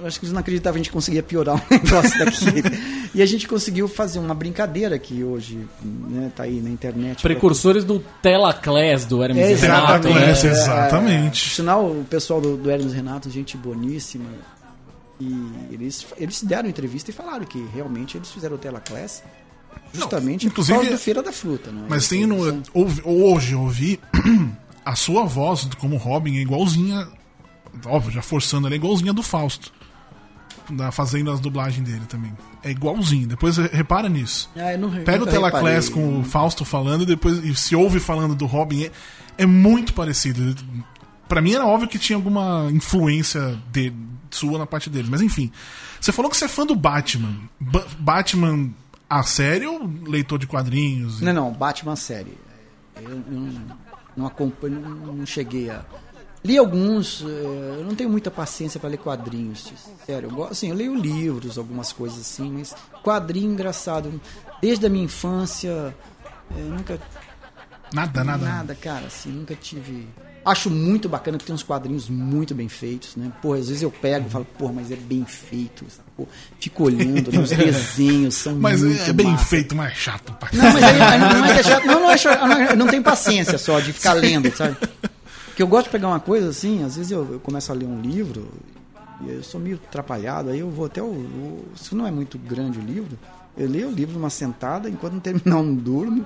acho 0.06 0.20
que 0.20 0.26
eles 0.26 0.34
não 0.34 0.40
acreditavam 0.40 0.74
que 0.76 0.80
a 0.80 0.84
gente 0.84 0.92
conseguia 0.92 1.24
piorar 1.24 1.56
um 1.56 1.62
negócio 1.72 2.18
daquele. 2.20 2.80
e 3.14 3.22
a 3.22 3.26
gente 3.26 3.48
conseguiu 3.48 3.88
fazer 3.88 4.20
uma 4.20 4.34
brincadeira 4.34 4.98
que 5.00 5.24
hoje, 5.24 5.60
né, 5.84 6.32
tá 6.36 6.44
aí 6.44 6.60
na 6.62 6.70
internet. 6.70 7.22
Precursores 7.22 7.84
do 7.84 8.00
Telaclass, 8.22 9.06
do 9.06 9.24
Hermes 9.24 9.44
É, 9.44 9.56
Renato. 9.56 10.10
Né? 10.10 10.26
é. 10.26 10.30
é, 10.30 10.32
exatamente. 10.32 11.50
Por 11.50 11.56
sinal, 11.56 11.86
o 11.86 12.06
pessoal 12.10 12.42
do, 12.42 12.58
do 12.58 12.70
Hermes 12.70 12.94
Renato, 12.94 13.30
gente 13.30 13.56
boníssima. 13.58 14.26
E 15.20 15.52
eles, 15.72 16.06
eles 16.18 16.42
deram 16.44 16.70
entrevista 16.70 17.12
e 17.12 17.14
falaram 17.14 17.44
que 17.46 17.62
realmente 17.74 18.16
eles 18.18 18.32
fizeram 18.32 18.56
o 18.56 18.58
Tela 18.58 18.80
Class 18.80 19.22
justamente 19.94 20.46
Não, 20.46 20.52
inclusive- 20.52 20.98
Feira 20.98 21.22
da 21.24 21.32
Fruta. 21.32 21.72
Né? 21.72 21.86
Mas 21.90 22.08
tem 22.08 22.26
no. 22.26 22.62
ouvi- 22.74 23.02
hoje 23.04 23.54
eu 23.54 23.62
ouvi 23.62 24.00
a 24.86 24.96
sua 24.96 25.26
voz 25.26 25.68
como 25.80 25.98
Robin 25.98 26.38
é 26.38 26.42
igualzinha. 26.42 27.08
Óbvio, 27.86 28.12
já 28.12 28.22
forçando 28.22 28.68
ela 28.68 28.76
é 28.76 28.78
igualzinha 28.78 29.14
do 29.14 29.24
Fausto. 29.24 29.72
Da, 30.70 30.92
fazendo 30.92 31.32
as 31.32 31.40
dublagens 31.40 31.88
dele 31.88 32.04
também. 32.08 32.32
É 32.64 32.70
igualzinho. 32.70 33.28
Depois 33.28 33.58
re- 33.58 33.70
repara 33.74 34.08
nisso. 34.08 34.50
Ah, 34.56 34.78
não- 34.78 34.92
Pega 35.04 35.24
o 35.24 35.28
Telaclass 35.28 35.90
com 35.90 36.20
o 36.20 36.24
Fausto 36.24 36.64
falando 36.64 37.02
e 37.04 37.06
depois 37.08 37.44
e 37.44 37.56
se 37.56 37.76
ouve 37.76 38.00
falando 38.00 38.36
do 38.36 38.46
Robin. 38.46 38.84
É, 38.84 38.92
é 39.40 39.46
muito 39.48 39.94
parecido. 39.94 40.56
Pra 41.28 41.42
mim 41.42 41.54
era 41.54 41.66
óbvio 41.66 41.88
que 41.90 41.98
tinha 41.98 42.16
alguma 42.18 42.70
influência 42.72 43.58
de, 43.72 43.92
sua 44.30 44.60
na 44.60 44.66
parte 44.68 44.90
dele. 44.92 45.08
Mas 45.10 45.22
enfim. 45.22 45.52
Você 46.00 46.12
falou 46.12 46.30
que 46.30 46.38
você 46.38 46.46
é 46.46 46.48
fã 46.48 46.66
do 46.68 46.76
Batman. 46.76 47.36
Ba- 47.60 47.86
Batman 47.98 48.70
a 49.10 49.24
série 49.24 49.66
ou 49.66 49.82
leitor 50.08 50.38
de 50.38 50.48
quadrinhos? 50.48 51.22
Não, 51.22 51.34
não, 51.34 51.52
Batman 51.52 51.96
série. 51.96 52.38
Eu, 52.96 53.10
eu 53.10 53.20
não, 53.26 53.78
não 54.16 54.26
acompanho, 54.28 54.80
não, 54.80 55.14
não 55.14 55.26
cheguei 55.26 55.70
a. 55.70 55.84
Li 56.44 56.58
alguns, 56.58 57.22
eh, 57.22 57.80
eu 57.80 57.84
não 57.84 57.96
tenho 57.96 58.10
muita 58.10 58.32
paciência 58.32 58.80
para 58.80 58.90
ler 58.90 58.98
quadrinhos, 58.98 59.74
sério. 60.06 60.30
Eu, 60.30 60.34
gosto, 60.34 60.52
assim, 60.54 60.70
eu 60.70 60.76
leio 60.76 60.96
livros, 60.96 61.58
algumas 61.58 61.92
coisas 61.92 62.20
assim, 62.20 62.50
mas 62.50 62.74
quadrinho 63.04 63.52
engraçado. 63.52 64.22
Desde 64.62 64.86
a 64.86 64.90
minha 64.90 65.04
infância, 65.04 65.94
eh, 66.56 66.62
nunca 66.62 66.98
Nada, 67.94 68.24
nada. 68.24 68.46
Nada, 68.46 68.76
cara, 68.76 69.08
assim, 69.08 69.32
nunca 69.32 69.56
tive. 69.56 70.08
Acho 70.46 70.70
muito 70.70 71.10
bacana 71.10 71.38
que 71.38 71.44
tem 71.44 71.54
uns 71.54 71.62
quadrinhos 71.64 72.08
muito 72.10 72.56
bem 72.56 72.70
feitos, 72.70 73.16
né? 73.16 73.32
Pô, 73.42 73.54
às 73.54 73.68
vezes 73.68 73.84
eu 73.84 73.92
pego 73.92 74.28
e 74.28 74.30
falo, 74.30 74.46
pô, 74.58 74.70
mas 74.72 74.90
é 74.92 74.96
bem 74.96 75.26
feito. 75.26 75.86
Pô, 76.16 76.26
fico 76.60 76.86
olhando, 76.86 77.32
né? 77.32 77.40
os 77.40 77.50
desenhos 77.52 78.36
são 78.36 78.56
Mas 78.56 78.82
muito 78.82 79.02
é 79.02 79.14
bem 79.14 79.28
massa. 79.28 79.46
feito, 79.46 79.76
mas 79.76 79.92
é 79.92 79.96
chato. 79.96 80.34
Pra... 80.34 80.50
Não, 80.54 80.64
mas 80.74 80.84
aí 80.84 81.02
aí 81.02 81.20
não 81.20 81.46
é 81.46 81.60
é 81.60 81.64
chato. 81.64 81.86
Não, 81.86 82.00
não 82.00 82.12
é 82.12 82.18
chato. 82.18 82.48
Não, 82.48 82.62
eu 82.62 82.76
não 82.78 82.88
tenho 82.88 83.04
paciência 83.04 83.58
só 83.58 83.80
de 83.80 83.92
ficar 83.94 84.14
lendo, 84.14 84.50
sabe? 84.56 84.78
Porque 85.48 85.62
eu 85.62 85.68
gosto 85.68 85.86
de 85.86 85.92
pegar 85.92 86.08
uma 86.08 86.20
coisa 86.22 86.50
assim, 86.50 86.84
às 86.84 86.96
vezes 86.96 87.12
eu, 87.12 87.34
eu 87.34 87.40
começo 87.42 87.72
a 87.72 87.76
ler 87.76 87.86
um 87.86 88.00
livro 88.02 88.48
e 89.22 89.30
eu 89.32 89.44
sou 89.44 89.60
meio 89.60 89.76
atrapalhado, 89.76 90.50
aí 90.52 90.60
eu 90.60 90.70
vou 90.72 90.86
até 90.86 91.02
o, 91.04 91.06
o- 91.08 91.66
Se 91.76 91.94
não 91.94 92.08
é 92.08 92.12
muito 92.12 92.38
grande 92.38 92.80
o 92.80 92.82
livro, 92.82 93.20
eu 93.58 93.68
leio 93.70 93.90
o 93.90 93.92
livro 93.92 94.14
numa 94.16 94.30
sentada, 94.30 94.90
enquanto 94.90 95.14
não 95.14 95.20
terminar 95.20 95.44
não 95.62 95.76
durmo, 95.76 96.26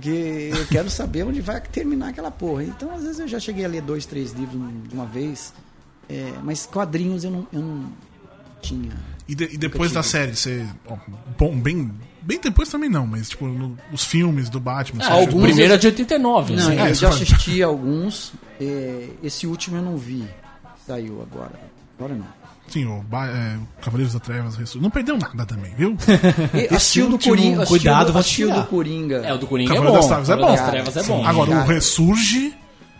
porque 0.00 0.50
eu 0.52 0.66
quero 0.66 0.90
saber 0.90 1.24
onde 1.24 1.40
vai 1.40 1.58
terminar 1.60 2.08
aquela 2.10 2.30
porra. 2.30 2.64
Então, 2.64 2.90
às 2.94 3.02
vezes 3.02 3.18
eu 3.18 3.26
já 3.28 3.40
cheguei 3.40 3.64
a 3.64 3.68
ler 3.68 3.80
dois, 3.80 4.04
três 4.04 4.32
livros 4.32 4.60
de 4.88 4.94
uma 4.94 5.06
vez, 5.06 5.54
é, 6.08 6.32
mas 6.42 6.66
quadrinhos 6.66 7.24
eu 7.24 7.30
não, 7.30 7.46
eu 7.50 7.60
não 7.62 7.86
tinha. 8.60 8.92
E, 9.26 9.34
de- 9.34 9.54
e 9.54 9.56
depois 9.56 9.92
da 9.92 10.02
série, 10.02 10.36
você. 10.36 10.66
bom, 11.38 11.58
bem. 11.58 11.90
Bem 12.20 12.40
depois 12.40 12.68
também 12.68 12.90
não, 12.90 13.06
mas 13.06 13.28
tipo, 13.30 13.46
no- 13.46 13.78
os 13.92 14.04
filmes 14.04 14.50
do 14.50 14.58
Batman. 14.60 15.00
Ah, 15.02 15.06
você 15.06 15.12
o? 15.12 15.16
Alguns 15.20 15.42
primeiro 15.44 15.72
eu- 15.72 15.76
é 15.76 15.78
de 15.78 15.86
89. 15.86 16.54
Não, 16.56 16.62
assim. 16.62 16.78
é, 16.78 16.90
eu 16.90 16.94
já 16.94 17.08
assisti 17.08 17.62
alguns. 17.62 18.32
é, 18.60 19.08
esse 19.22 19.46
último 19.46 19.76
eu 19.78 19.82
não 19.82 19.96
vi. 19.96 20.26
Saiu 20.86 21.22
agora. 21.22 21.58
Agora 21.98 22.14
não. 22.14 22.26
Sim, 22.68 22.84
o, 22.86 23.00
Ba- 23.02 23.28
é, 23.28 23.56
o 23.56 23.82
Cavaleiros 23.82 24.12
da 24.14 24.20
Trevas 24.20 24.56
Ressurge. 24.56 24.82
Não 24.82 24.90
perdeu 24.90 25.16
nada 25.16 25.46
também, 25.46 25.72
viu? 25.76 25.96
E 26.70 26.74
Assistiu 26.74 27.08
do 27.08 27.18
Coringa. 27.18 27.64
Cuidado, 27.66 28.06
do- 28.06 28.12
vou 28.12 28.20
assistiu 28.20 28.52
do 28.52 28.64
Coringa. 28.64 29.16
É, 29.24 29.32
o 29.32 29.38
do 29.38 29.46
Coringa 29.46 29.72
é 29.72 29.76
Cavaleiro 29.76 30.02
bom. 30.02 30.08
das 30.08 30.26
Trevas 30.26 30.30
é 30.30 30.36
bom. 30.36 30.46
das 30.56 30.70
Trevas 30.70 30.96
é 30.96 31.02
bom. 31.04 31.26
Agora, 31.26 31.50
cara. 31.50 31.62
o 31.64 31.66
Ressurge. 31.68 32.54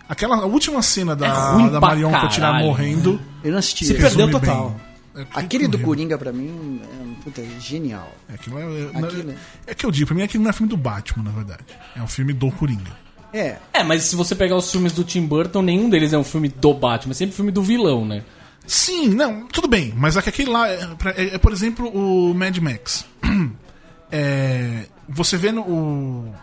Aquela 0.09 0.44
última 0.46 0.81
cena 0.83 1.16
da, 1.16 1.26
É 1.26 1.31
da 1.70 1.81
pra 1.81 1.88
Marion 1.88 2.12
Cotillard 2.12 2.64
morrendo. 2.64 3.20
Eu 3.42 3.50
não 3.50 3.59
assisti. 3.59 3.85
Se 3.87 3.94
perdeu 3.94 4.31
total. 4.31 4.70
bem. 5.14 5.22
É, 5.22 5.24
que- 5.24 5.38
Aquele 5.40 5.66
do. 5.66 5.79
Coringa 5.81 6.16
pra 6.16 6.33
mim 6.33 6.81
é, 6.85 7.24
puta, 7.24 7.40
é 7.40 7.48
genial. 7.61 8.09
É, 8.29 8.35
aquilo 8.35 8.59
é, 8.59 8.62
é- 8.62 9.05
Aquilo- 9.05 9.35
é 9.66 9.74
que 9.74 9.85
eu 9.85 9.90
digo, 9.90 10.07
pra 10.07 10.14
mim 10.14 10.22
aquilo 10.22 10.44
não 10.44 10.50
é 10.50 10.52
filme 10.52 10.70
do 10.70 10.76
Batman, 10.76 11.24
na 11.24 11.31
verdade. 11.33 11.64
É 11.96 12.02
um 12.02 12.07
filme 12.07 12.33
do 12.33 12.50
Coringa. 12.52 12.92
É. 13.33 13.57
É, 13.72 13.83
mas 13.83 14.05
se 14.05 14.14
você 14.14 14.35
pegar 14.37 14.55
os 14.57 14.70
filmes 14.70 14.92
do 14.92 15.02
Tim 15.02 15.26
Burton, 15.26 15.61
nenhum 15.61 15.90
deles 15.90 16.12
é 16.12 16.18
um 16.18 16.22
filme 16.24 16.48
do 16.48 16.72
Batman, 16.72 17.11
é 17.11 17.14
sempre 17.14 17.35
filme 17.35 17.50
do 17.50 17.62
vilão, 17.62 18.05
né? 18.05 18.22
Sim, 18.66 19.09
não, 19.11 19.46
tudo 19.46 19.68
bem, 19.68 19.92
mas 19.96 20.16
é 20.16 20.22
que 20.22 20.29
aquele 20.29 20.50
lá 20.50 20.68
é, 20.68 20.81
é- 21.16 21.35
é, 21.35 21.38
por 21.38 21.52
exemplo, 21.52 21.88
o 21.88 22.35
Mad 22.35 22.57
Max. 22.59 23.05
É, 24.09 24.87
você 25.09 25.37
vê 25.37 25.50
no, 25.50 25.62
o, 25.62 26.35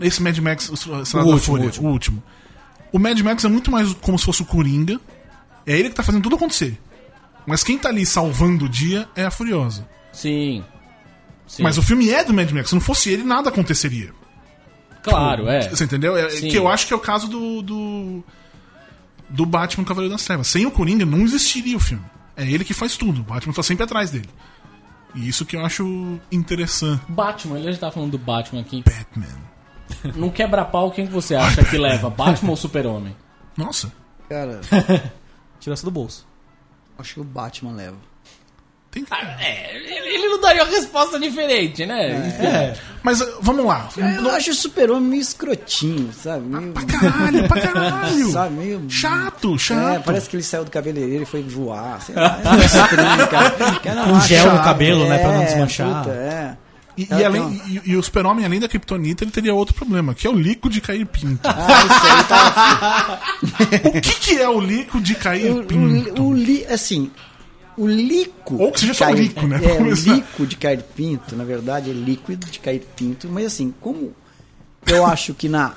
esse 0.00 0.20
Mad 0.20 0.36
Max, 0.38 0.68
o 0.68 0.76
Senador 0.76 1.04
O 1.04 1.12
da 1.14 1.20
último, 1.22 1.40
Fúria, 1.40 1.62
o 1.62 1.66
último. 1.66 1.88
o 1.88 1.92
último. 1.92 2.22
O 2.92 2.98
Mad 2.98 3.20
Max 3.20 3.44
é 3.44 3.48
muito 3.48 3.70
mais 3.70 3.92
como 3.94 4.18
se 4.18 4.24
fosse 4.24 4.42
o 4.42 4.44
Coringa. 4.44 5.00
É 5.64 5.78
ele 5.78 5.90
que 5.90 5.94
tá 5.94 6.02
fazendo 6.02 6.22
tudo 6.24 6.34
acontecer. 6.34 6.76
Mas 7.46 7.62
quem 7.62 7.78
tá 7.78 7.88
ali 7.88 8.04
salvando 8.04 8.64
o 8.64 8.68
dia 8.68 9.08
é 9.14 9.24
a 9.24 9.30
Furiosa. 9.30 9.88
Sim. 10.12 10.64
Sim. 11.46 11.62
Mas 11.62 11.78
o 11.78 11.82
filme 11.82 12.10
é 12.10 12.24
do 12.24 12.34
Mad 12.34 12.50
Max. 12.50 12.70
Se 12.70 12.74
não 12.74 12.80
fosse 12.82 13.10
ele, 13.10 13.22
nada 13.22 13.48
aconteceria. 13.48 14.10
Claro, 15.04 15.48
é. 15.48 15.68
Você 15.68 15.84
entendeu? 15.84 16.16
É, 16.16 16.28
Sim. 16.30 16.48
que 16.48 16.58
eu 16.58 16.66
acho 16.66 16.84
que 16.88 16.92
é 16.92 16.96
o 16.96 17.00
caso 17.00 17.28
do. 17.28 17.62
do, 17.62 18.24
do 19.28 19.44
Batman 19.46 19.84
Cavaleiro 19.84 20.14
das 20.14 20.24
Trevas. 20.24 20.46
Sem 20.46 20.66
o 20.66 20.70
Coringa 20.70 21.04
não 21.06 21.20
existiria 21.22 21.76
o 21.76 21.80
filme. 21.80 22.04
É 22.36 22.44
ele 22.44 22.64
que 22.64 22.74
faz 22.74 22.96
tudo. 22.96 23.20
O 23.20 23.24
Batman 23.24 23.52
tá 23.54 23.62
sempre 23.62 23.84
atrás 23.84 24.10
dele. 24.10 24.28
E 25.14 25.26
isso 25.28 25.46
que 25.46 25.56
eu 25.56 25.64
acho 25.64 26.18
interessante. 26.30 27.02
Batman, 27.08 27.58
ele 27.58 27.72
já 27.72 27.78
tá 27.78 27.90
falando 27.90 28.10
do 28.12 28.18
Batman 28.18 28.60
aqui. 28.60 28.82
Batman. 28.84 29.26
Num 30.14 30.30
quebra-pau, 30.30 30.90
quem 30.90 31.06
que 31.06 31.12
você 31.12 31.34
acha 31.34 31.64
que 31.64 31.78
leva? 31.78 32.10
Batman 32.10 32.50
ou 32.50 32.56
Super-Homem? 32.56 33.16
Nossa. 33.56 33.92
Cara, 34.28 34.60
Tirou 35.60 35.72
essa 35.72 35.84
do 35.86 35.90
bolso. 35.90 36.26
acho 36.98 37.14
que 37.14 37.20
o 37.20 37.24
Batman 37.24 37.72
leva. 37.72 37.96
Tem 38.96 39.04
que... 39.04 39.14
É, 39.44 39.76
ele 39.76 40.14
ele 40.16 40.28
não 40.28 40.40
daria 40.40 40.64
uma 40.64 40.70
resposta 40.72 41.18
diferente, 41.20 41.84
né? 41.84 42.26
Enfim. 42.28 42.46
É. 42.46 42.74
Mas 43.02 43.20
uh, 43.20 43.38
vamos 43.40 43.64
lá. 43.66 43.88
Eu 43.96 44.30
acho 44.30 44.50
o 44.50 44.54
super-homem 44.54 45.10
meio 45.10 45.20
escrotinho, 45.22 46.10
sabe? 46.12 46.46
Meio, 46.46 46.72
Pra 46.72 46.82
caralho, 46.84 47.46
pra 47.48 47.60
caralho. 47.60 48.30
sabe? 48.32 48.54
Meio... 48.54 48.84
Chato, 48.88 49.58
chato. 49.58 49.96
É, 49.96 49.98
parece 49.98 50.28
que 50.30 50.36
ele 50.36 50.42
saiu 50.42 50.64
do 50.64 50.70
cabeleireiro 50.70 51.22
e 51.24 51.26
foi 51.26 51.42
voar, 51.42 52.00
sei 52.00 52.14
lá. 52.16 52.40
É 53.84 53.94
não 53.94 54.14
Um 54.14 54.20
gel 54.22 54.52
no 54.52 54.62
cabelo, 54.62 55.06
né, 55.08 55.18
pra 55.18 55.28
não 55.32 55.42
É, 55.42 55.44
desmanchar. 55.44 56.02
puta, 56.04 56.10
é. 56.14 56.56
E, 56.98 57.06
Ela 57.10 57.20
e 57.20 57.24
além, 57.26 57.62
e, 57.66 57.90
e 57.90 57.96
o 57.96 58.02
Super-Homem, 58.02 58.46
além 58.46 58.58
da 58.58 58.66
Kryptonita, 58.66 59.22
ele 59.22 59.30
teria 59.30 59.52
outro 59.54 59.74
problema, 59.74 60.14
que 60.14 60.26
é 60.26 60.30
o 60.30 60.34
líquido 60.34 60.70
de 60.70 60.80
cair 60.80 61.04
pinto. 61.04 61.40
Ah, 61.46 61.84
isso 61.84 62.06
aí 62.06 62.24
tá. 62.24 63.20
o 63.98 64.00
que, 64.00 64.14
que 64.14 64.38
é 64.40 64.48
o 64.48 64.58
líquido 64.58 65.00
de 65.02 65.14
cair 65.14 65.52
O, 65.52 65.62
pinto? 65.64 66.22
o, 66.22 66.28
o 66.28 66.34
li, 66.34 66.64
assim, 66.64 67.10
o 67.76 67.86
lico. 67.86 68.56
Ou 68.56 68.72
que 68.72 68.80
seja 68.80 68.94
só 68.94 69.04
cair- 69.06 69.18
lico, 69.18 69.46
né, 69.46 69.60
É, 69.64 69.80
o 69.82 69.90
lico 69.94 70.46
de 70.46 70.56
cair 70.56 70.82
pinto, 70.94 71.34
na 71.36 71.44
verdade, 71.44 71.90
é 71.90 71.92
líquido 71.92 72.46
de 72.46 72.58
cair 72.58 72.86
pinto. 72.96 73.28
Mas 73.28 73.46
assim, 73.46 73.72
como 73.80 74.12
eu 74.86 75.04
acho 75.06 75.34
que 75.34 75.48
na, 75.48 75.74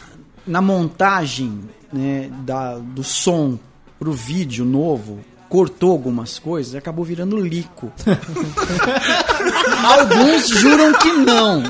na 0.47 0.61
montagem 0.61 1.59
né, 1.91 2.29
da, 2.45 2.77
do 2.77 3.03
som 3.03 3.57
pro 3.99 4.11
vídeo 4.13 4.63
novo 4.63 5.19
cortou 5.49 5.91
algumas 5.91 6.37
coisas, 6.37 6.75
acabou 6.75 7.03
virando 7.03 7.35
lico. 7.35 7.91
Alguns 9.83 10.47
juram 10.49 10.93
que 10.93 11.11
não. 11.11 11.63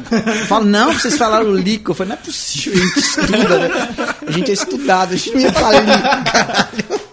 Falam, 0.48 0.66
não, 0.68 0.94
vocês 0.94 1.18
falaram 1.18 1.54
lico. 1.54 1.92
Eu 1.92 1.96
falei, 1.96 2.14
não 2.14 2.22
é 2.22 2.26
possível, 2.26 2.82
a 2.82 2.86
gente 2.86 3.00
estuda, 3.00 3.60
né? 3.60 4.16
A 4.28 4.32
gente 4.32 4.52
é 4.52 4.54
estudado, 4.54 5.14
a 5.14 5.16
gente 5.16 5.32
não 5.34 5.42
ia 5.42 5.54
falar 5.54 5.80
lico, 5.80 6.32
caralho. 6.32 7.00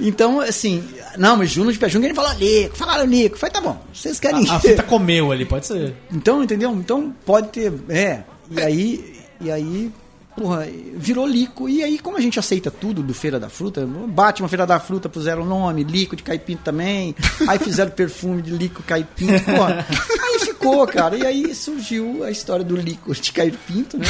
Então, 0.00 0.40
assim, 0.40 0.82
não, 1.18 1.36
mas 1.36 1.50
Juno 1.50 1.72
de 1.72 1.78
Pé 1.78 1.88
Junga 1.88 2.06
ele 2.06 2.14
falou 2.14 2.32
lico, 2.34 2.76
falaram 2.76 3.04
lico. 3.04 3.34
Eu 3.34 3.38
falei, 3.38 3.52
tá 3.52 3.60
bom, 3.60 3.82
vocês 3.92 4.18
querem. 4.20 4.48
A, 4.48 4.56
a 4.56 4.60
fita 4.60 4.82
comeu 4.82 5.32
ali, 5.32 5.44
pode 5.44 5.66
ser. 5.66 5.94
Então, 6.10 6.42
entendeu? 6.42 6.72
Então 6.72 7.14
pode 7.26 7.48
ter. 7.48 7.72
É. 7.88 8.22
E 8.50 8.60
aí. 8.60 9.14
E 9.40 9.50
aí. 9.50 9.92
Porra, 10.36 10.68
virou 10.94 11.26
lico. 11.26 11.68
E 11.68 11.82
aí, 11.82 11.98
como 11.98 12.16
a 12.16 12.20
gente 12.20 12.38
aceita 12.38 12.70
tudo 12.70 13.02
do 13.02 13.12
Feira 13.12 13.40
da 13.40 13.48
Fruta, 13.48 13.84
Batman 13.84 14.46
Feira 14.46 14.64
da 14.64 14.78
Fruta 14.78 15.08
puseram 15.08 15.42
o 15.42 15.44
nome, 15.44 15.82
lico 15.82 16.14
de 16.14 16.22
caipinto 16.22 16.62
também. 16.62 17.12
Aí 17.48 17.58
fizeram 17.58 17.90
perfume 17.90 18.40
de 18.40 18.52
lico 18.52 18.80
caipinto. 18.84 19.44
Porra. 19.44 19.84
Aí 20.22 20.38
ficou, 20.38 20.86
cara. 20.86 21.16
E 21.16 21.26
aí 21.26 21.54
surgiu 21.56 22.22
a 22.22 22.30
história 22.30 22.64
do 22.64 22.76
lico 22.76 23.12
de 23.12 23.32
caipinto, 23.32 23.98
né? 23.98 24.06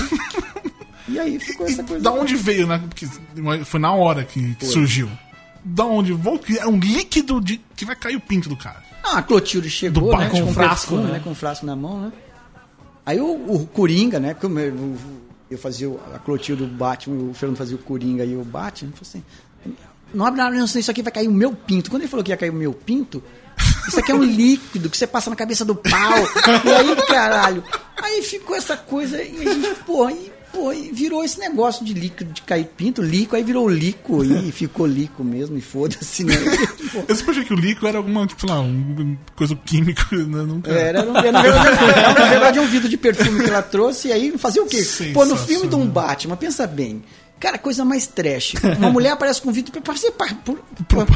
E 1.09 1.19
aí 1.19 1.39
ficou 1.39 1.67
essa 1.67 1.83
coisa. 1.83 2.03
Da 2.03 2.13
onde 2.13 2.37
veio, 2.37 2.67
né? 2.67 2.83
Porque 2.87 3.09
foi 3.65 3.81
na 3.81 3.95
hora 3.95 4.23
que, 4.23 4.55
que 4.57 4.67
surgiu. 4.67 5.09
Da 5.65 5.85
onde? 5.85 6.13
Vou- 6.13 6.41
É 6.59 6.67
um 6.67 6.79
líquido 6.79 7.41
de, 7.41 7.61
que 7.77 7.85
vai 7.85 7.97
cair 7.97 8.17
o 8.17 8.21
pinto 8.21 8.49
do 8.49 8.57
cara. 8.57 8.83
Ah, 9.03 9.19
a 9.19 9.23
Clotilde 9.23 9.71
chegou, 9.71 10.11
Do 10.13 10.17
né? 10.19 10.29
com 10.29 10.43
com 10.47 10.53
frasco, 10.53 10.89
perfume, 10.89 11.05
né? 11.05 11.13
né? 11.19 11.21
Com 11.25 11.35
frasco 11.35 11.65
na 11.67 11.75
mão, 11.77 12.01
né? 12.03 12.13
Aí 13.07 13.21
o, 13.21 13.27
o 13.55 13.67
Coringa, 13.67 14.21
né? 14.21 14.35
Como 14.35 14.59
eu, 14.59 14.97
eu 15.51 15.57
fazia 15.59 15.89
o- 15.89 16.01
a 16.15 16.19
Clotilde 16.19 16.65
do 16.67 16.75
Batman, 16.75 17.31
o 17.31 17.35
Fernando 17.35 17.57
fazia 17.57 17.77
o 17.77 17.79
Coringa 17.79 18.25
e 18.25 18.37
o 18.37 18.45
Batman, 18.45 18.91
falou 18.93 19.03
assim: 19.09 19.23
não 20.13 20.27
abre 20.27 20.41
nada, 20.41 20.55
não, 20.57 20.67
senão 20.67 20.81
isso 20.81 20.91
aqui 20.91 21.03
vai 21.03 21.13
cair 21.13 21.29
o 21.29 21.33
meu 21.33 21.53
pinto. 21.53 21.91
Quando 21.91 22.03
ele 22.03 22.11
falou 22.11 22.25
que 22.25 22.31
ia 22.33 22.37
cair 22.37 22.51
o 22.51 22.55
meu 22.55 22.73
pinto, 22.73 23.23
isso 23.87 23.99
aqui 23.99 24.11
é 24.13 24.15
um 24.15 24.23
líquido 24.25 24.91
que 24.91 24.97
você 24.97 25.07
passa 25.07 25.31
na 25.31 25.37
cabeça 25.37 25.65
do 25.65 25.75
pau. 25.75 25.91
e 26.65 26.71
aí, 26.71 26.97
caralho, 27.07 27.65
aí 28.03 28.23
ficou 28.23 28.57
essa 28.57 28.77
coisa 28.77 29.23
e 29.23 29.47
a 29.49 29.55
gente, 29.55 29.75
porra, 29.85 30.13
e, 30.13 30.33
porra, 30.53 30.75
e 30.75 30.93
virou 30.93 31.25
esse 31.25 31.39
negócio 31.39 31.85
de 31.85 31.95
líquido 31.95 32.33
de 32.33 32.43
cair 32.43 32.67
pinto, 32.77 33.03
lico, 33.03 33.37
aí 33.37 33.43
virou 33.43 33.69
lico 33.69 34.25
e 34.25 34.51
ficou 34.53 34.87
lico 34.87 35.23
mesmo, 35.25 35.57
e 35.57 35.61
foda-se, 35.61 36.25
né? 36.25 36.35
Eu 37.09 37.15
sempre 37.15 37.33
achei 37.33 37.45
que 37.45 37.53
o 37.53 37.57
líquido 37.57 37.87
era 37.87 37.99
alguma, 37.99 38.27
tipo, 38.27 38.47
lá, 38.47 38.61
um, 38.61 39.17
coisa 39.37 39.55
química. 39.57 40.05
Né? 40.19 40.43
Nunca... 40.43 40.71
É, 40.71 40.89
Era, 40.89 41.03
verdade, 41.05 41.49
era, 41.49 42.15
na 42.15 42.29
verdade, 42.29 42.59
um 42.59 42.67
vidro 42.67 42.89
de 42.89 42.97
perfume 42.97 43.43
que 43.43 43.49
ela 43.51 43.63
trouxe 43.63 44.09
e 44.09 44.13
aí 44.13 44.37
fazia 44.37 44.63
o 44.63 44.67
quê? 44.67 44.83
Pô, 45.15 45.25
no 45.25 45.37
filme 45.37 45.69
de 45.69 45.75
um 45.75 45.87
Batman, 45.87 46.37
pensa 46.37 46.67
bem. 46.67 47.03
Cara, 47.39 47.57
coisa 47.57 47.85
mais 47.85 48.07
trash. 48.07 48.55
Uma 48.79 48.91
mulher 48.91 49.13
aparece 49.13 49.41
com 49.41 49.51
um 49.51 49.53
vidro 49.53 49.73
de 49.73 49.81
perfume. 49.81 50.13
Pra, 50.13 50.35
por, 50.45 50.59
por, 50.89 51.07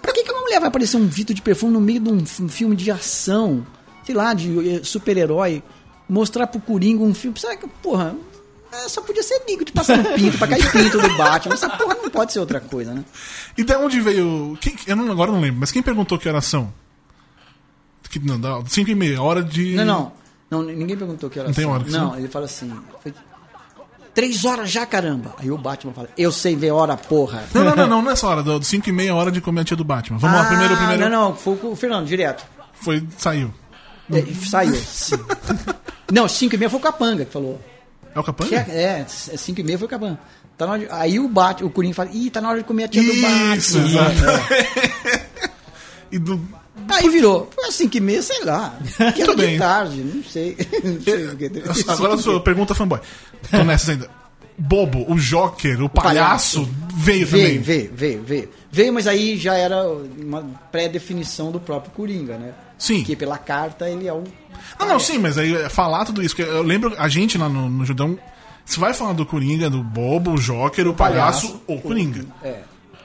pra 0.00 0.12
que, 0.12 0.24
que 0.24 0.32
uma 0.32 0.40
mulher 0.42 0.58
vai 0.58 0.68
aparecer 0.68 0.96
um 0.96 1.06
vidro 1.06 1.34
de 1.34 1.42
perfume 1.42 1.72
no 1.72 1.80
meio 1.80 2.00
de 2.00 2.10
um, 2.10 2.16
um 2.16 2.48
filme 2.48 2.74
de 2.74 2.90
ação? 2.90 3.66
Sei 4.04 4.14
lá, 4.14 4.32
de 4.32 4.76
eh, 4.76 4.80
super-herói. 4.82 5.62
Mostrar 6.08 6.46
pro 6.46 6.60
Coringa 6.60 7.02
um 7.04 7.14
filme. 7.14 7.38
Será 7.38 7.56
que, 7.56 7.68
porra, 7.82 8.16
é, 8.72 8.88
só 8.88 9.02
podia 9.02 9.22
ser 9.22 9.42
líquido 9.46 9.66
de 9.66 9.72
passar 9.72 9.98
no 9.98 10.12
pinto, 10.14 10.38
pra 10.38 10.48
cair 10.48 10.72
pinto 10.72 10.98
do 10.98 11.16
Batman. 11.16 11.54
Essa 11.54 11.68
porra 11.68 11.94
não 12.02 12.10
pode 12.10 12.32
ser 12.32 12.38
outra 12.40 12.60
coisa, 12.60 12.94
né? 12.94 13.04
E 13.56 13.62
da 13.62 13.78
onde 13.78 14.00
veio. 14.00 14.56
Quem, 14.60 14.74
eu 14.86 14.96
não, 14.96 15.10
agora 15.12 15.30
não 15.30 15.40
lembro, 15.40 15.60
mas 15.60 15.70
quem 15.70 15.82
perguntou 15.82 16.18
que 16.18 16.28
horas 16.28 16.46
são? 16.46 16.72
Que, 18.08 18.18
não, 18.18 18.38
dá 18.38 18.62
5 18.66 18.90
e 18.90 18.94
meia, 18.94 19.22
hora 19.22 19.42
de. 19.42 19.74
Não, 19.74 19.84
não. 19.84 20.12
Não, 20.50 20.62
ninguém 20.62 20.96
perguntou 20.96 21.30
que 21.30 21.38
era 21.38 21.48
Não 21.48 21.54
tem 21.54 21.64
hora 21.64 21.82
que 21.82 21.90
Não, 21.90 22.16
ele 22.16 22.28
fala 22.28 22.44
assim. 22.44 22.70
Foi 23.02 23.12
três 24.14 24.44
horas 24.44 24.70
já, 24.70 24.84
caramba. 24.84 25.34
Aí 25.38 25.50
o 25.50 25.56
Batman 25.56 25.92
fala, 25.92 26.08
eu 26.16 26.30
sei 26.30 26.54
ver 26.54 26.70
hora, 26.72 26.96
porra. 26.96 27.44
Não, 27.54 27.64
não, 27.64 27.76
não, 27.76 27.86
não, 27.86 28.02
nessa 28.02 28.26
hora, 28.26 28.42
do 28.42 28.62
5 28.62 28.88
e 28.88 28.92
meia, 28.92 29.14
hora 29.14 29.30
de 29.30 29.40
comer 29.40 29.62
a 29.62 29.64
tia 29.64 29.76
do 29.76 29.84
Batman. 29.84 30.18
Vamos 30.18 30.36
lá, 30.36 30.44
primeiro, 30.44 30.74
Ah, 30.74 30.76
primeiro. 30.76 31.02
Não, 31.08 31.28
não, 31.28 31.34
foi 31.36 31.58
o 31.62 31.76
Fernando, 31.76 32.06
direto. 32.06 32.44
Foi, 32.74 33.02
saiu. 33.16 33.52
É, 34.12 34.22
saiu. 34.46 34.74
sim. 34.74 35.16
não, 36.12 36.28
cinco 36.28 36.54
e 36.54 36.58
meia 36.58 36.68
foi 36.68 36.78
o 36.78 36.82
Capanga 36.82 37.24
que 37.24 37.32
falou. 37.32 37.58
É 38.14 38.20
o 38.20 38.22
Capanga? 38.22 38.56
É, 38.56 39.00
é, 39.00 39.06
cinco 39.36 39.60
e 39.60 39.62
meia 39.64 39.78
foi 39.78 39.86
o 39.86 39.90
Capanga. 39.90 40.18
Tá 40.58 40.66
na 40.66 40.72
hora 40.72 40.80
de- 40.82 40.88
aí 40.92 41.18
o 41.18 41.28
Batman, 41.28 41.66
o 41.66 41.70
Coringa 41.70 41.94
fala, 41.94 42.10
ih, 42.12 42.30
tá 42.30 42.40
na 42.40 42.48
hora 42.50 42.58
de 42.58 42.64
comer 42.64 42.84
a 42.84 42.88
tia 42.88 43.02
do 43.02 43.08
Isso, 43.12 43.78
Batman. 43.78 43.88
exato. 43.88 44.52
É. 44.54 45.52
E 46.12 46.18
do. 46.18 46.38
Aí 46.90 47.08
virou, 47.08 47.48
foi 47.54 47.68
às 47.68 47.74
cinco 47.74 47.96
e 47.96 48.00
meia, 48.00 48.20
sei 48.22 48.44
lá. 48.44 48.78
Que 49.14 49.22
era 49.22 49.34
de 49.34 49.46
bem. 49.46 49.58
tarde, 49.58 49.96
não 50.02 50.22
sei. 50.22 50.56
Não 50.84 51.00
sei 51.00 51.24
o. 51.26 51.90
Agora 51.90 52.14
a 52.14 52.18
sua 52.18 52.38
pergunta 52.40 52.74
fanboy. 52.74 53.00
Tô 53.50 53.64
nessa 53.64 53.92
ainda. 53.92 54.10
Bobo, 54.58 55.10
o 55.10 55.18
Joker, 55.18 55.82
o 55.82 55.88
palhaço, 55.88 56.68
veio, 56.94 57.26
Veio, 57.26 57.46
também. 57.46 57.58
veio, 57.60 57.90
veio, 57.94 58.22
veio. 58.22 58.48
Veio, 58.70 58.92
mas 58.92 59.06
aí 59.06 59.38
já 59.38 59.54
era 59.54 59.82
uma 59.88 60.42
pré-definição 60.70 61.50
do 61.50 61.58
próprio 61.58 61.90
Coringa, 61.92 62.36
né? 62.36 62.52
Sim. 62.82 62.96
Porque 62.98 63.14
pela 63.14 63.38
carta 63.38 63.88
ele 63.88 64.08
é 64.08 64.12
o. 64.12 64.24
Não, 64.80 64.88
não, 64.88 64.98
sim, 64.98 65.18
mas 65.18 65.38
aí 65.38 65.54
é 65.54 65.68
falar 65.68 66.04
tudo 66.04 66.20
isso. 66.20 66.34
porque 66.34 66.50
Eu 66.50 66.62
lembro, 66.62 66.92
a 66.98 67.08
gente 67.08 67.38
lá 67.38 67.48
no, 67.48 67.68
no 67.68 67.84
Judão, 67.84 68.18
se 68.64 68.80
vai 68.80 68.92
falar 68.92 69.12
do 69.12 69.24
Coringa, 69.24 69.70
do 69.70 69.84
Bobo, 69.84 70.32
o 70.32 70.36
Joker, 70.38 70.88
o 70.88 70.94
palhaço, 70.94 71.62
ou 71.68 71.80
Coringa. 71.80 72.24
É. 72.42 72.62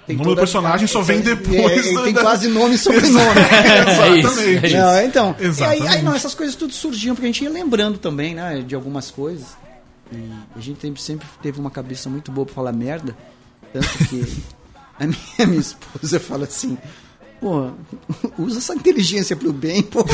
O 0.10 0.14
nome 0.14 0.26
do 0.30 0.36
personagem 0.38 0.88
só 0.88 1.02
vem 1.02 1.20
depois 1.22 1.86
É, 1.86 1.90
ele 1.90 2.02
tem 2.04 2.14
da- 2.14 2.22
quase 2.22 2.48
nome 2.48 2.74
e 2.74 2.78
sobrenome. 2.80 3.12
É 3.38 4.18
Exatamente. 4.18 4.74
é. 4.74 4.80
Não, 4.80 5.02
então, 5.04 5.36
e 5.40 5.64
aí, 5.64 5.88
aí 5.88 6.02
não, 6.02 6.16
essas 6.16 6.34
coisas 6.34 6.56
tudo 6.56 6.74
surgiam 6.74 7.14
porque 7.14 7.26
a 7.28 7.30
gente 7.32 7.44
ia 7.44 7.50
lembrando 7.52 8.00
também, 8.00 8.34
né, 8.34 8.64
de 8.66 8.74
algumas 8.74 9.12
coisas. 9.12 9.48
E 10.12 10.32
a 10.56 10.60
gente 10.60 10.82
sempre, 10.82 11.02
sempre 11.02 11.28
teve 11.44 11.60
uma 11.60 11.70
cabeça 11.70 12.10
muito 12.10 12.32
boa 12.32 12.46
pra 12.46 12.56
falar 12.56 12.72
merda. 12.72 13.16
Tanto 13.74 13.88
que 14.08 14.44
a 15.00 15.06
minha, 15.06 15.20
a 15.40 15.46
minha 15.46 15.60
esposa 15.60 16.20
fala 16.20 16.46
assim: 16.46 16.78
pô, 17.40 17.72
usa 18.38 18.60
essa 18.60 18.74
inteligência 18.74 19.36
pro 19.36 19.52
bem, 19.54 19.82
pô. 19.84 20.06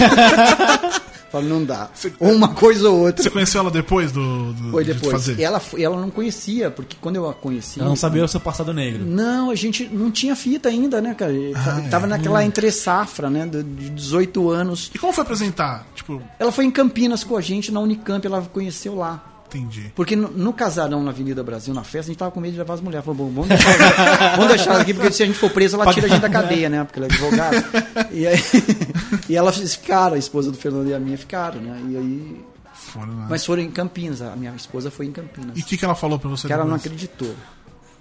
Fala, 1.34 1.46
não 1.46 1.66
dá. 1.66 1.90
Ou 2.20 2.32
uma 2.32 2.50
coisa 2.50 2.88
ou 2.92 3.06
outra. 3.06 3.24
Você 3.24 3.30
conheceu 3.32 3.62
ela 3.62 3.72
depois 3.72 4.12
do, 4.12 4.54
do 4.54 4.70
Foi 4.70 4.84
de 4.84 4.94
depois. 4.94 5.12
fazer? 5.12 5.42
Ela, 5.42 5.60
ela 5.80 6.00
não 6.00 6.12
conhecia, 6.12 6.70
porque 6.70 6.96
quando 7.02 7.16
eu 7.16 7.28
a 7.28 7.34
conheci. 7.34 7.80
Ela 7.80 7.90
não 7.90 7.96
sabia 7.96 8.24
o 8.24 8.28
seu 8.28 8.40
passado 8.40 8.72
negro. 8.72 9.04
Não, 9.04 9.50
a 9.50 9.56
gente 9.56 9.88
não 9.92 10.12
tinha 10.12 10.36
fita 10.36 10.70
ainda, 10.70 11.02
né, 11.02 11.16
cara? 11.16 11.34
Ah, 11.56 11.90
Tava 11.90 12.06
é. 12.06 12.10
naquela 12.10 12.46
entre 12.46 12.72
safra, 12.72 13.32
né? 13.32 13.48
De 13.48 13.64
de 13.64 13.90
18 13.90 14.48
anos. 14.52 14.92
E 14.94 15.00
como 15.00 15.12
foi 15.12 15.24
apresentar? 15.24 15.88
Tipo, 15.96 16.22
Ela 16.38 16.52
foi 16.52 16.66
em 16.66 16.72
Campinas 16.72 17.24
com 17.24 17.36
a 17.36 17.42
gente, 17.42 17.72
na 17.72 17.80
Unicamp, 17.80 18.24
ela 18.28 18.40
conheceu 18.54 18.94
lá. 18.94 19.33
Entendi. 19.58 19.92
Porque 19.96 20.16
no, 20.16 20.30
no 20.30 20.54
casarão 20.54 21.04
na 21.04 21.12
Avenida 21.12 21.44
Brasil, 21.44 21.74
na 21.74 21.84
festa, 21.84 22.10
a 22.10 22.14
gente 22.14 22.18
tava 22.18 22.32
com 22.32 22.40
medo 22.40 22.54
de 22.54 22.58
levar 22.58 22.74
as 22.74 22.82
mulheres. 22.82 23.06
Falou, 23.06 23.28
bom, 23.28 23.44
vamos 23.44 23.50
deixar, 23.50 24.36
vamos 24.36 24.48
deixar 24.48 24.82
aqui, 24.82 24.94
porque 24.94 25.12
se 25.12 25.24
a 25.24 25.26
gente 25.26 25.38
for 25.38 25.50
preso, 25.50 25.76
ela 25.76 25.94
tira 25.94 26.08
a 26.08 26.10
gente 26.10 26.22
da 26.22 26.30
cadeia, 26.30 26.70
né? 26.70 26.84
Porque 26.84 27.00
ela 27.00 27.08
é 27.08 27.12
advogada. 27.12 27.66
E, 28.12 28.28
aí, 28.28 28.38
e 29.30 29.36
ela 29.36 29.52
ficaram, 29.52 30.16
a 30.16 30.18
esposa 30.18 30.52
do 30.52 30.58
Fernando 30.58 30.90
e 30.90 30.94
a 30.94 31.00
minha 31.00 31.18
ficaram, 31.18 31.62
né? 31.62 31.82
E 31.90 31.98
aí. 31.98 32.46
Fora, 32.74 33.08
né? 33.08 33.28
Mas 33.30 33.46
foram 33.46 33.62
em 33.62 33.72
Campinas, 33.72 34.22
a 34.22 34.36
minha 34.36 34.54
esposa 34.56 34.92
foi 34.92 35.06
em 35.06 35.12
Campinas. 35.12 35.58
E 35.58 35.62
o 35.62 35.66
que, 35.66 35.78
que 35.78 35.86
ela 35.86 35.96
falou 35.96 36.20
pra 36.20 36.30
você? 36.30 36.48
que 36.48 36.54
ela 36.54 36.66
não 36.66 36.76
acreditou. 36.76 37.34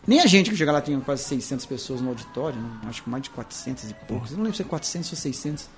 Nem 0.06 0.20
a 0.20 0.26
gente 0.26 0.50
que 0.50 0.56
chega 0.56 0.72
lá 0.72 0.80
tinha 0.80 0.98
quase 1.00 1.22
600 1.24 1.64
pessoas 1.66 2.00
no 2.00 2.08
auditório, 2.08 2.58
né? 2.58 2.70
acho 2.88 3.04
que 3.04 3.10
mais 3.10 3.22
de 3.22 3.30
400 3.30 3.90
e 3.90 3.94
poucos. 4.08 4.32
Eu 4.32 4.36
não 4.38 4.44
lembro 4.44 4.56
se 4.56 4.62
é 4.62 4.64
400 4.64 5.12
ou 5.12 5.16
600. 5.16 5.68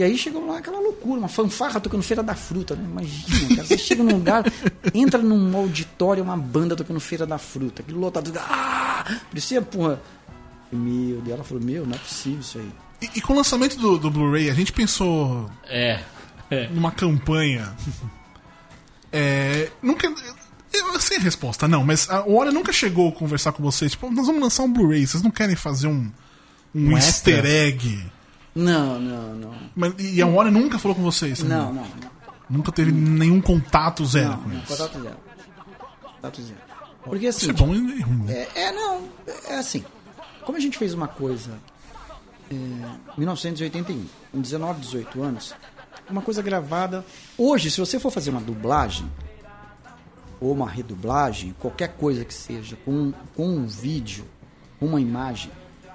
E 0.00 0.02
aí 0.02 0.16
chegou 0.16 0.46
lá 0.46 0.56
aquela 0.56 0.78
loucura, 0.80 1.18
uma 1.18 1.28
fanfarra 1.28 1.78
tocando 1.78 2.02
Feira 2.02 2.22
da 2.22 2.34
Fruta, 2.34 2.74
né? 2.74 2.82
Imagina, 2.90 3.48
cara, 3.56 3.68
você 3.68 3.76
chega 3.76 4.02
num 4.02 4.14
lugar, 4.14 4.44
entra 4.94 5.20
num 5.20 5.54
auditório, 5.54 6.24
uma 6.24 6.38
banda 6.38 6.74
tocando 6.74 6.98
Feira 6.98 7.26
da 7.26 7.36
Fruta, 7.36 7.82
aquele 7.82 7.98
lotado, 7.98 8.32
ah! 8.38 9.04
Parecia, 9.28 9.60
porra. 9.60 10.00
Meu 10.72 11.20
Deus, 11.20 11.34
ela 11.34 11.44
falou, 11.44 11.62
meu, 11.62 11.84
não 11.84 11.96
é 11.96 11.98
possível 11.98 12.40
isso 12.40 12.58
aí. 12.58 12.70
E, 13.02 13.18
e 13.18 13.20
com 13.20 13.34
o 13.34 13.36
lançamento 13.36 13.76
do, 13.76 13.98
do 13.98 14.10
Blu-ray, 14.10 14.48
a 14.48 14.54
gente 14.54 14.72
pensou 14.72 15.50
É. 15.68 16.00
é. 16.50 16.68
numa 16.68 16.90
campanha. 16.92 17.70
É, 19.12 19.70
nunca. 19.82 20.06
Eu 20.72 20.98
sei 21.00 21.18
a 21.18 21.20
resposta, 21.20 21.68
não, 21.68 21.84
mas 21.84 22.08
a 22.08 22.20
Warner 22.24 22.54
nunca 22.54 22.72
chegou 22.72 23.10
a 23.10 23.12
conversar 23.12 23.52
com 23.52 23.62
vocês. 23.62 23.90
Tipo, 23.92 24.10
nós 24.10 24.26
vamos 24.26 24.40
lançar 24.40 24.62
um 24.62 24.72
Blu-ray, 24.72 25.06
vocês 25.06 25.22
não 25.22 25.30
querem 25.30 25.56
fazer 25.56 25.88
um, 25.88 26.10
um, 26.74 26.88
Um 26.90 26.96
easter 26.96 27.34
extra? 27.44 27.50
egg? 27.50 28.06
Não, 28.54 28.98
não, 29.00 29.34
não. 29.34 29.54
Mas, 29.76 29.94
e 29.98 30.20
a 30.20 30.26
Warner 30.26 30.52
nunca 30.52 30.78
falou 30.78 30.94
com 30.96 31.02
vocês? 31.02 31.38
também? 31.38 31.56
Não, 31.56 31.72
não, 31.72 31.82
não. 31.82 32.10
Nunca 32.48 32.72
teve 32.72 32.90
nenhum 32.90 33.40
contato 33.40 34.04
zero 34.04 34.30
Não, 34.30 34.36
com 34.38 34.48
não, 34.48 34.56
eles. 34.56 34.68
contato 34.68 35.00
zero. 35.02 35.16
Contato 36.02 36.42
zero. 36.42 36.60
Porque 37.04 37.26
assim. 37.28 37.38
Isso 37.42 37.50
é 37.50 37.52
bom 37.52 37.74
e 37.74 38.00
ruim. 38.02 38.24
né? 38.24 38.46
É, 38.54 38.62
é, 38.64 38.72
não, 38.72 39.08
é 39.48 39.54
assim. 39.56 39.84
Como 40.44 40.58
a 40.58 40.60
gente 40.60 40.76
fez 40.76 40.92
uma 40.92 41.06
coisa 41.06 41.52
é, 42.50 42.54
em 42.54 42.82
1981, 43.16 44.04
com 44.32 44.40
19, 44.40 44.80
18 44.80 45.22
anos, 45.22 45.54
uma 46.10 46.22
coisa 46.22 46.42
gravada. 46.42 47.04
Hoje, 47.38 47.70
se 47.70 47.78
você 47.78 48.00
for 48.00 48.10
fazer 48.10 48.30
uma 48.30 48.40
dublagem, 48.40 49.08
ou 50.40 50.52
uma 50.52 50.68
redublagem, 50.68 51.54
qualquer 51.58 51.88
coisa 51.96 52.24
que 52.24 52.34
seja, 52.34 52.76
com, 52.84 53.12
com 53.36 53.46
um 53.46 53.66
vídeo, 53.66 54.24
uma 54.80 55.00
imagem, 55.00 55.52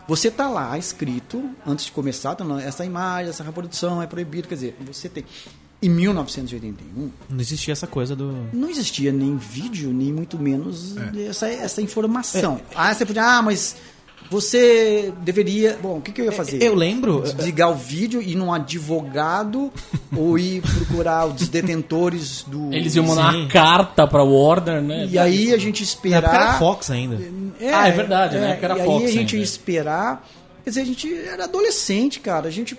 você 0.07 0.29
tá 0.31 0.49
lá 0.49 0.77
escrito, 0.77 1.49
antes 1.65 1.85
de 1.85 1.91
começar, 1.91 2.35
tá, 2.35 2.45
essa 2.61 2.85
imagem, 2.85 3.29
essa 3.29 3.43
reprodução 3.43 4.01
é 4.01 4.07
proibida. 4.07 4.47
Quer 4.47 4.55
dizer, 4.55 4.77
você 4.85 5.09
tem. 5.09 5.25
Em 5.81 5.89
1981, 5.89 7.11
Não 7.29 7.39
existia 7.39 7.71
essa 7.73 7.85
coisa 7.85 8.15
do. 8.15 8.47
não 8.53 8.69
existia 8.69 9.11
nem 9.11 9.35
vídeo, 9.37 9.91
nem 9.93 10.11
muito 10.11 10.37
menos 10.39 10.95
É. 10.97 11.25
essa, 11.25 11.47
essa 11.47 11.81
informação. 11.81 12.59
Ah, 12.73 12.93
você 12.93 13.05
podia, 13.05 13.23
ah, 13.23 13.41
mas 13.41 13.75
você 14.29 15.13
deveria. 15.21 15.77
Bom, 15.81 15.97
o 15.97 16.01
que, 16.01 16.11
que 16.11 16.21
eu 16.21 16.25
ia 16.25 16.31
fazer? 16.31 16.61
eu 16.61 16.73
lembro- 16.73 17.21
Desligar 17.21 17.69
o 17.71 17.75
vídeo, 17.75 18.21
ir 18.21 18.35
num 18.35 18.51
advogado 18.53 19.71
ou 20.15 20.37
ir 20.39 20.61
procurar 20.61 21.25
os 21.27 21.47
detentores 21.47 22.43
do. 22.47 22.73
Eles 22.73 22.95
iam 22.95 23.05
mandar 23.05 23.35
uma 23.35 23.47
carta 23.47 24.07
pra 24.07 24.23
Warner, 24.23 24.81
né? 24.81 25.07
E 25.09 25.17
aí 25.19 25.53
a 25.53 25.57
gente 25.57 25.83
Na 25.83 25.89
época 25.89 26.07
era 26.17 26.27
esperar. 26.27 26.59
Fox 26.59 26.89
ainda. 26.91 27.19
Ah, 27.73 27.87
é 27.87 27.91
verdade, 27.91 28.37
na 28.37 28.47
época 28.49 28.65
era 28.65 28.77
e 28.77 28.81
aí 28.81 28.85
Fox 28.85 29.03
a 29.03 29.07
gente 29.07 29.17
ainda. 29.19 29.35
ia 29.37 29.43
esperar. 29.43 30.27
Quer 30.63 30.69
dizer, 30.71 30.81
a 30.81 30.85
gente 30.85 31.13
era 31.27 31.43
adolescente, 31.43 32.19
cara. 32.19 32.47
A 32.47 32.51
gente 32.51 32.75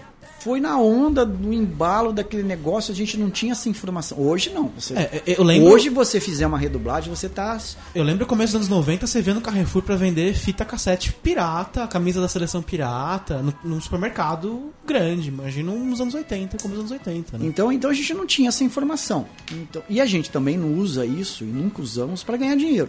foi 0.46 0.60
na 0.60 0.78
onda 0.78 1.26
do 1.26 1.52
embalo 1.52 2.12
daquele 2.12 2.44
negócio, 2.44 2.92
a 2.92 2.94
gente 2.94 3.18
não 3.18 3.28
tinha 3.28 3.50
essa 3.50 3.68
informação. 3.68 4.16
Hoje 4.20 4.50
não. 4.54 4.68
Você, 4.78 4.94
É, 4.94 5.22
eu 5.26 5.42
lembro- 5.42 5.68
Hoje 5.72 5.88
você 5.88 6.20
fizer 6.20 6.46
uma 6.46 6.56
redublagem, 6.56 7.10
você 7.12 7.28
tá. 7.28 7.58
Eu 7.92 8.04
lembro 8.04 8.20
no 8.20 8.26
começo 8.26 8.52
dos 8.52 8.68
anos 8.68 8.68
90 8.68 9.08
você 9.08 9.20
vê 9.20 9.34
no 9.34 9.40
Carrefour 9.40 9.82
pra 9.82 9.96
vender 9.96 10.32
fita 10.34 10.64
cassete 10.64 11.12
pirata, 11.12 11.84
camisa 11.88 12.20
da 12.20 12.28
seleção 12.28 12.62
pirata, 12.62 13.42
no, 13.42 13.52
num 13.64 13.80
supermercado 13.80 14.70
grande. 14.86 15.30
Imagina 15.30 15.72
nos 15.72 16.00
anos 16.00 16.14
80, 16.14 16.58
como 16.58 16.74
nos 16.74 16.80
anos 16.92 16.92
80, 16.92 17.38
né? 17.38 17.46
Então, 17.46 17.72
então 17.72 17.90
a 17.90 17.94
gente 17.94 18.14
não 18.14 18.24
tinha 18.24 18.48
essa 18.48 18.62
informação. 18.62 19.26
Então, 19.50 19.82
e 19.88 20.00
a 20.00 20.06
gente 20.06 20.30
também 20.30 20.56
não 20.56 20.74
usa 20.74 21.04
isso 21.04 21.42
e 21.42 21.48
nunca 21.48 21.82
usamos 21.82 22.22
para 22.22 22.36
ganhar 22.36 22.54
dinheiro. 22.56 22.88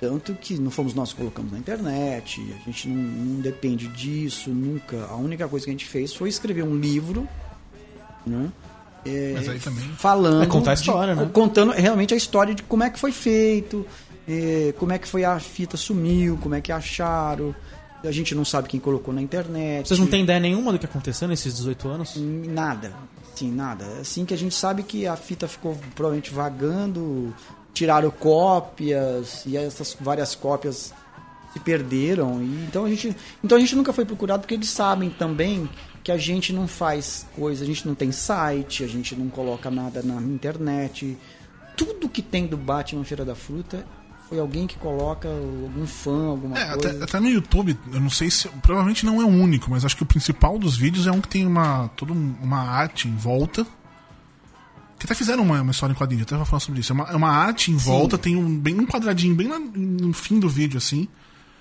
Tanto 0.00 0.32
que 0.34 0.54
não 0.58 0.70
fomos 0.70 0.94
nós 0.94 1.10
que 1.12 1.18
colocamos 1.18 1.50
na 1.50 1.58
internet, 1.58 2.40
a 2.62 2.64
gente 2.66 2.88
não, 2.88 3.02
não 3.02 3.40
depende 3.40 3.88
disso, 3.88 4.48
nunca. 4.50 5.04
A 5.06 5.16
única 5.16 5.48
coisa 5.48 5.64
que 5.66 5.70
a 5.70 5.74
gente 5.74 5.86
fez 5.86 6.14
foi 6.14 6.28
escrever 6.28 6.62
um 6.62 6.76
livro, 6.76 7.26
né? 8.26 8.48
É, 9.04 9.32
Mas 9.34 9.48
aí 9.48 9.58
também- 9.58 9.88
falando 9.96 10.42
É 10.42 10.46
contar 10.46 10.72
a 10.72 10.74
de- 10.74 10.80
história, 10.80 11.14
né? 11.14 11.28
contando 11.32 11.72
realmente 11.72 12.12
a 12.14 12.16
história 12.16 12.54
de 12.54 12.62
como 12.62 12.82
é 12.84 12.90
que 12.90 12.98
foi 12.98 13.10
feito, 13.12 13.84
é, 14.28 14.72
como 14.78 14.92
é 14.92 14.98
que 14.98 15.08
foi 15.08 15.24
a 15.24 15.38
fita 15.40 15.76
sumiu, 15.76 16.36
como 16.40 16.54
é 16.54 16.60
que 16.60 16.70
acharam. 16.70 17.54
A 18.04 18.12
gente 18.12 18.32
não 18.34 18.44
sabe 18.44 18.68
quem 18.68 18.78
colocou 18.78 19.12
na 19.12 19.20
internet. 19.20 19.88
Vocês 19.88 19.98
não 19.98 20.06
têm 20.06 20.22
ideia 20.22 20.38
nenhuma 20.38 20.70
do 20.72 20.78
que 20.78 20.86
aconteceu 20.86 21.26
nesses 21.26 21.54
18 21.56 21.88
anos? 21.88 22.14
Nada. 22.16 22.92
Sim, 23.34 23.50
nada. 23.52 23.84
É 23.96 24.00
Assim 24.00 24.24
que 24.24 24.34
a 24.34 24.38
gente 24.38 24.54
sabe 24.54 24.82
que 24.84 25.06
a 25.06 25.16
fita 25.16 25.48
ficou 25.48 25.76
provavelmente 25.96 26.32
vagando, 26.32 27.34
tiraram 27.78 28.10
cópias 28.10 29.44
e 29.46 29.56
essas 29.56 29.96
várias 30.00 30.34
cópias 30.34 30.92
se 31.52 31.60
perderam. 31.60 32.42
E, 32.42 32.64
então, 32.68 32.84
a 32.84 32.88
gente, 32.88 33.16
então 33.42 33.56
a 33.56 33.60
gente 33.60 33.74
nunca 33.76 33.92
foi 33.92 34.04
procurado 34.04 34.40
porque 34.42 34.54
eles 34.54 34.68
sabem 34.68 35.10
também 35.10 35.68
que 36.02 36.10
a 36.12 36.18
gente 36.18 36.52
não 36.52 36.66
faz 36.66 37.26
coisa, 37.36 37.62
a 37.62 37.66
gente 37.66 37.86
não 37.86 37.94
tem 37.94 38.10
site, 38.12 38.82
a 38.84 38.86
gente 38.88 39.14
não 39.14 39.28
coloca 39.28 39.70
nada 39.70 40.02
na 40.02 40.20
internet. 40.20 41.16
Tudo 41.76 42.08
que 42.08 42.20
tem 42.22 42.46
do 42.46 42.56
Batman 42.56 43.04
Feira 43.04 43.24
da 43.24 43.34
Fruta 43.34 43.84
foi 44.28 44.38
alguém 44.40 44.66
que 44.66 44.76
coloca, 44.76 45.28
algum 45.28 45.86
fã, 45.86 46.26
alguma 46.28 46.58
É, 46.58 46.72
coisa. 46.72 46.90
até, 46.90 47.04
até 47.04 47.20
no 47.20 47.28
YouTube, 47.28 47.78
eu 47.92 48.00
não 48.00 48.10
sei 48.10 48.30
se. 48.30 48.48
Provavelmente 48.62 49.06
não 49.06 49.22
é 49.22 49.24
o 49.24 49.28
único, 49.28 49.70
mas 49.70 49.84
acho 49.84 49.96
que 49.96 50.02
o 50.02 50.06
principal 50.06 50.58
dos 50.58 50.76
vídeos 50.76 51.06
é 51.06 51.12
um 51.12 51.20
que 51.20 51.28
tem 51.28 51.46
uma. 51.46 51.88
toda 51.96 52.12
um- 52.12 52.34
uma 52.42 52.58
arte 52.60 53.08
em 53.08 53.14
volta. 53.16 53.66
Que 54.98 55.06
até 55.06 55.14
fizeram 55.14 55.42
uma, 55.44 55.60
uma 55.62 55.70
história 55.70 55.92
em 55.92 55.96
quadrinho, 55.96 56.22
até 56.22 56.34
vou 56.36 56.44
falar 56.44 56.60
sobre 56.60 56.80
isso. 56.80 56.92
É 56.92 56.94
uma, 56.94 57.04
é 57.04 57.14
uma 57.16 57.30
arte 57.30 57.70
em 57.70 57.76
volta, 57.76 58.18
tem 58.18 58.34
um, 58.36 58.58
bem, 58.58 58.74
um 58.80 58.86
quadradinho 58.86 59.34
bem 59.34 59.46
lá 59.48 59.58
no 59.58 60.12
fim 60.12 60.40
do 60.40 60.48
vídeo, 60.48 60.76
assim. 60.78 61.06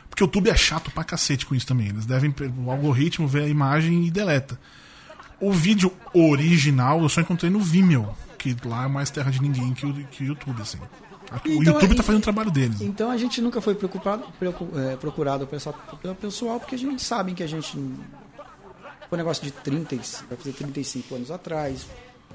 Porque 0.09 0.23
o 0.23 0.25
YouTube 0.25 0.49
é 0.49 0.55
chato 0.55 0.89
pra 0.89 1.03
cacete 1.03 1.45
com 1.45 1.53
isso 1.53 1.67
também. 1.67 1.89
Eles 1.89 2.05
devem. 2.05 2.33
O 2.65 2.71
algoritmo 2.71 3.27
vê 3.27 3.41
a 3.43 3.47
imagem 3.47 4.05
e 4.07 4.11
deleta. 4.11 4.59
O 5.39 5.51
vídeo 5.51 5.91
original 6.13 7.01
eu 7.03 7.09
só 7.09 7.21
encontrei 7.21 7.51
no 7.51 7.59
Vimeo, 7.59 8.09
que 8.39 8.55
lá 8.65 8.85
é 8.85 8.87
mais 8.87 9.11
terra 9.11 9.29
de 9.29 9.39
ninguém 9.39 9.71
que 9.73 9.85
o, 9.85 9.93
que 10.07 10.23
o 10.23 10.27
YouTube, 10.27 10.59
assim. 10.61 10.79
O 10.79 11.35
Então, 11.49 11.73
YouTube 11.73 11.91
e- 11.91 11.95
tá 11.95 12.01
fazendo 12.03 12.21
o 12.21 12.23
trabalho 12.23 12.49
deles. 12.49 12.81
Então 12.81 13.11
a 13.11 13.17
gente 13.17 13.39
nunca 13.41 13.61
foi 13.61 13.75
preocupado, 13.75 14.23
preocu- 14.39 14.71
é, 14.79 14.95
procurado 14.95 15.45
pelo 15.45 16.15
pessoal- 16.15 16.59
porque 16.59 16.73
a 16.73 16.77
gente 16.79 17.03
sabe 17.03 17.33
que 17.33 17.43
a 17.43 17.47
gente. 17.47 17.77
Foi 19.09 19.15
um 19.15 19.17
negócio 19.17 19.43
de 19.43 19.51
30, 19.51 19.93
e- 19.95 19.97
vai 20.27 20.37
fazer 20.37 20.53
35 20.53 21.13
anos 21.15 21.29
atrás. 21.29 21.85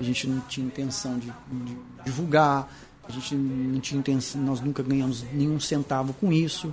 A 0.03 0.05
gente 0.05 0.27
não 0.27 0.41
tinha 0.49 0.67
intenção 0.67 1.17
de, 1.19 1.27
de 1.27 1.77
divulgar, 2.05 2.69
a 3.09 3.13
gente 3.13 3.35
não 3.37 3.79
tinha 3.81 3.99
intenção, 4.01 4.41
nós 4.41 4.61
nunca 4.61 4.83
ganhamos 4.83 5.25
nenhum 5.33 5.61
centavo 5.61 6.13
com 6.15 6.33
isso. 6.33 6.73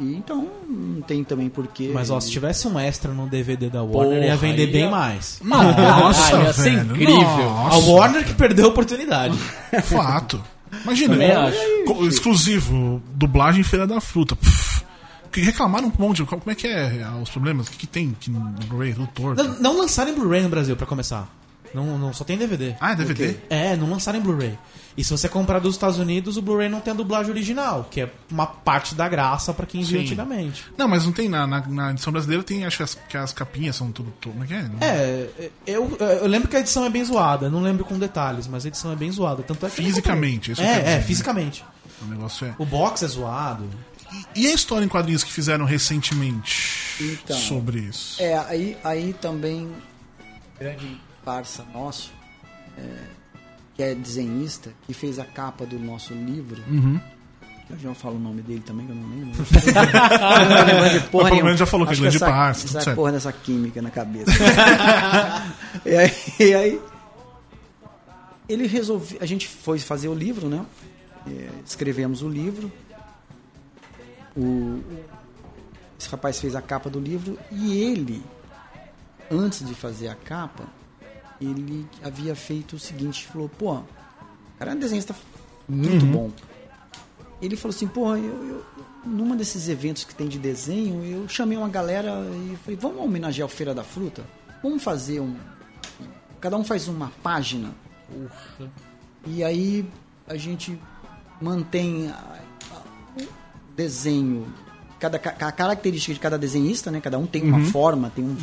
E 0.00 0.14
então 0.14 0.48
não 0.68 1.00
tem 1.02 1.22
também 1.24 1.48
porquê. 1.48 1.90
Mas 1.92 2.10
ó, 2.10 2.18
se 2.20 2.30
tivesse 2.30 2.66
um 2.68 2.78
extra 2.78 3.12
no 3.12 3.26
DVD 3.28 3.68
da 3.68 3.82
Warner, 3.82 4.18
ia 4.22 4.24
Porra, 4.26 4.36
vender 4.36 4.62
aí 4.66 4.72
bem 4.72 4.82
ia- 4.82 4.90
mais. 4.90 5.38
Nossa, 5.42 6.22
Caralho, 6.22 6.46
ia 6.46 6.52
ser 6.52 6.62
velho, 6.76 6.92
incrível. 6.94 7.16
nossa. 7.16 7.76
A 7.76 7.78
Warner 7.78 8.24
que 8.24 8.34
perdeu 8.34 8.66
a 8.66 8.68
oportunidade. 8.68 9.36
Fato. 9.84 10.42
Imagina, 10.84 11.22
é, 11.22 11.84
co- 11.84 12.04
exclusivo, 12.06 13.02
dublagem 13.14 13.62
Feira 13.62 13.86
da 13.86 14.00
Fruta. 14.00 14.36
Pff, 14.36 14.84
que 15.32 15.40
reclamaram 15.40 15.88
um 15.88 15.92
monte. 16.02 16.22
Como 16.24 16.42
é 16.46 16.54
que 16.54 16.66
é 16.66 17.02
ah, 17.04 17.16
os 17.22 17.30
problemas? 17.30 17.66
O 17.66 17.70
que, 17.70 17.78
que 17.78 17.86
tem 17.86 18.14
que 18.20 18.30
no 18.30 18.40
Blu-ray? 18.68 18.94
Não, 19.36 19.60
não 19.60 19.78
lançaram 19.78 20.12
em 20.12 20.14
Blu-ray 20.14 20.42
no 20.42 20.48
Brasil, 20.48 20.76
pra 20.76 20.86
começar. 20.86 21.28
Não, 21.74 21.98
não, 21.98 22.12
só 22.12 22.24
tem 22.24 22.36
DVD. 22.38 22.74
Ah, 22.80 22.92
é 22.92 22.96
DVD? 22.96 23.36
É, 23.50 23.76
não 23.76 23.90
lançaram 23.90 24.18
em 24.18 24.22
Blu-ray. 24.22 24.58
E 24.96 25.04
se 25.04 25.10
você 25.12 25.28
comprar 25.28 25.60
dos 25.60 25.74
Estados 25.76 25.98
Unidos, 25.98 26.36
o 26.36 26.42
Blu-ray 26.42 26.68
não 26.68 26.80
tem 26.80 26.92
a 26.92 26.96
dublagem 26.96 27.30
original, 27.30 27.86
que 27.88 28.00
é 28.00 28.10
uma 28.30 28.46
parte 28.46 28.94
da 28.96 29.08
graça 29.08 29.54
pra 29.54 29.64
quem 29.64 29.82
viu 29.82 29.98
Sim. 30.00 30.04
antigamente. 30.06 30.64
Não, 30.76 30.88
mas 30.88 31.04
não 31.04 31.12
tem 31.12 31.28
na, 31.28 31.46
na, 31.46 31.60
na 31.68 31.90
edição 31.92 32.12
brasileira, 32.12 32.42
tem 32.42 32.64
acho 32.64 32.78
que 32.78 32.82
as, 32.82 32.94
que 33.08 33.16
as 33.16 33.32
capinhas 33.32 33.76
são 33.76 33.92
tudo. 33.92 34.12
tudo 34.20 34.32
como 34.32 34.44
é 34.44 34.46
que 34.48 34.54
é? 34.54 34.70
É, 34.80 35.50
eu, 35.66 35.96
eu 36.00 36.26
lembro 36.26 36.48
que 36.48 36.56
a 36.56 36.60
edição 36.60 36.84
é 36.84 36.90
bem 36.90 37.04
zoada, 37.04 37.48
não 37.48 37.60
lembro 37.60 37.84
com 37.84 37.96
detalhes, 37.96 38.48
mas 38.48 38.64
a 38.64 38.68
edição 38.68 38.90
é 38.92 38.96
bem 38.96 39.12
zoada. 39.12 39.42
Tanto 39.44 39.64
é 39.66 39.70
que 39.70 39.80
eu 39.80 39.84
não 39.84 39.88
Fisicamente, 39.90 40.50
isso 40.52 40.60
comprei. 40.60 40.76
eu 40.78 40.80
quero 40.80 40.88
É, 40.90 40.94
é, 40.94 40.96
dizer, 40.98 41.06
fisicamente. 41.06 41.64
O 42.02 42.04
negócio 42.06 42.46
é. 42.46 42.54
O 42.58 42.64
box 42.66 43.04
é 43.04 43.08
zoado. 43.08 43.68
E, 44.34 44.42
e 44.42 44.46
a 44.48 44.54
história 44.54 44.84
em 44.84 44.88
quadrinhos 44.88 45.22
que 45.22 45.32
fizeram 45.32 45.64
recentemente 45.64 46.94
Então. 47.00 47.36
sobre 47.36 47.80
isso? 47.80 48.20
É, 48.22 48.36
aí, 48.38 48.76
aí 48.82 49.12
também, 49.20 49.70
grande 50.58 51.00
parça 51.28 51.62
nosso, 51.74 52.10
é, 52.78 53.04
que 53.74 53.82
é 53.82 53.94
desenhista, 53.94 54.72
que 54.86 54.94
fez 54.94 55.18
a 55.18 55.26
capa 55.26 55.66
do 55.66 55.78
nosso 55.78 56.14
livro. 56.14 56.62
Uhum. 56.66 56.98
Eu 57.68 57.78
já 57.78 57.94
falo 57.94 58.16
o 58.16 58.18
nome 58.18 58.40
dele 58.40 58.62
também, 58.64 58.86
que 58.86 58.92
eu 58.92 58.96
não 58.96 59.10
lembro. 59.10 59.44
Eu 59.44 60.74
não 60.74 60.80
lembro 60.82 61.00
de 61.00 61.06
porra 61.10 61.24
Mas 61.24 61.32
pelo 61.32 61.44
menos 61.44 61.60
já 61.60 61.66
falou 61.66 61.86
que 61.86 61.90
é 61.90 61.92
Acho 61.92 62.00
grande 62.00 62.16
essa, 62.16 62.80
certo. 62.80 62.96
porra 62.96 63.12
dessa 63.12 63.30
química 63.30 63.82
na 63.82 63.90
cabeça. 63.90 64.32
e, 65.84 65.94
aí, 65.94 66.12
e 66.40 66.54
aí, 66.54 66.80
ele 68.48 68.66
resolveu. 68.66 69.18
A 69.20 69.26
gente 69.26 69.46
foi 69.46 69.78
fazer 69.78 70.08
o 70.08 70.14
livro, 70.14 70.48
né? 70.48 70.64
Escrevemos 71.62 72.22
o 72.22 72.28
livro. 72.28 72.72
O, 74.34 74.82
esse 76.00 76.08
rapaz 76.08 76.40
fez 76.40 76.56
a 76.56 76.62
capa 76.62 76.88
do 76.88 76.98
livro 76.98 77.38
e 77.52 77.82
ele, 77.82 78.24
antes 79.30 79.62
de 79.62 79.74
fazer 79.74 80.08
a 80.08 80.14
capa, 80.14 80.77
ele 81.40 81.86
havia 82.02 82.34
feito 82.34 82.76
o 82.76 82.78
seguinte, 82.78 83.26
falou, 83.26 83.48
pô, 83.48 83.74
o 83.74 83.84
cara 84.58 84.72
é 84.72 84.74
um 84.74 84.78
desenhista 84.78 85.14
muito 85.68 86.04
bom. 86.06 86.30
ele 87.40 87.56
falou 87.56 87.74
assim, 87.74 87.86
porra, 87.86 88.18
eu, 88.18 88.24
eu- 88.48 88.64
numa 89.06 89.36
desses 89.36 89.68
eventos 89.68 90.04
que 90.04 90.14
tem 90.14 90.28
de 90.28 90.38
desenho, 90.38 91.04
eu 91.04 91.28
chamei 91.28 91.56
uma 91.56 91.68
galera 91.68 92.10
e 92.52 92.56
falei, 92.64 92.78
vamos 92.80 92.98
homenagear 93.02 93.46
o 93.46 93.50
Feira 93.50 93.72
da 93.74 93.84
Fruta? 93.84 94.24
Vamos 94.62 94.82
fazer 94.82 95.20
um. 95.20 95.36
Cada 96.40 96.56
um 96.56 96.64
faz 96.64 96.88
uma 96.88 97.12
página. 97.22 97.70
E 99.26 99.42
aí 99.44 99.88
a 100.26 100.36
gente 100.36 100.78
mantém 101.40 102.12
o 103.16 103.22
desenho, 103.76 104.46
cada, 104.98 105.18
ca- 105.18 105.36
a 105.46 105.52
característica 105.52 106.12
de 106.12 106.20
cada 106.20 106.36
desenhista, 106.38 106.90
né? 106.90 107.00
Cada 107.00 107.18
um 107.18 107.26
tem 107.26 107.42
uma 107.42 107.58
forma, 107.70 108.10
tem 108.10 108.24
um, 108.24 108.36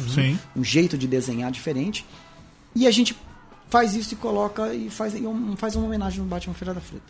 um 0.55 0.63
jeito 0.63 0.97
de 0.97 1.07
desenhar 1.07 1.51
diferente. 1.51 2.05
E 2.75 2.85
a 2.87 2.91
gente 2.91 3.15
faz 3.69 3.95
isso 3.95 4.13
e 4.13 4.17
coloca 4.17 4.73
e 4.73 4.89
faz, 4.89 5.15
e 5.15 5.25
um- 5.25 5.55
faz 5.55 5.75
uma 5.75 5.85
homenagem 5.85 6.19
no 6.21 6.25
Batman 6.27 6.53
Feira 6.53 6.73
da 6.73 6.81
Fruta. 6.81 7.03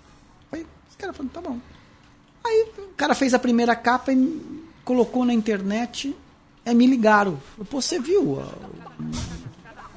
Aí 0.51 0.65
os 0.89 0.95
caras 0.95 1.15
falaram, 1.17 1.33
tá 1.33 1.41
bom. 1.41 1.59
Aí 2.45 2.69
o 2.77 2.93
cara 2.95 3.15
fez 3.15 3.33
a 3.33 3.39
primeira 3.39 3.75
capa 3.75 4.13
e 4.13 4.63
colocou 4.83 5.25
na 5.25 5.33
internet. 5.33 6.15
Aí 6.65 6.73
me 6.75 6.85
ligaram. 6.87 7.39
Pô, 7.69 7.81
você 7.81 7.99
viu 7.99 8.39
a- 8.39 8.43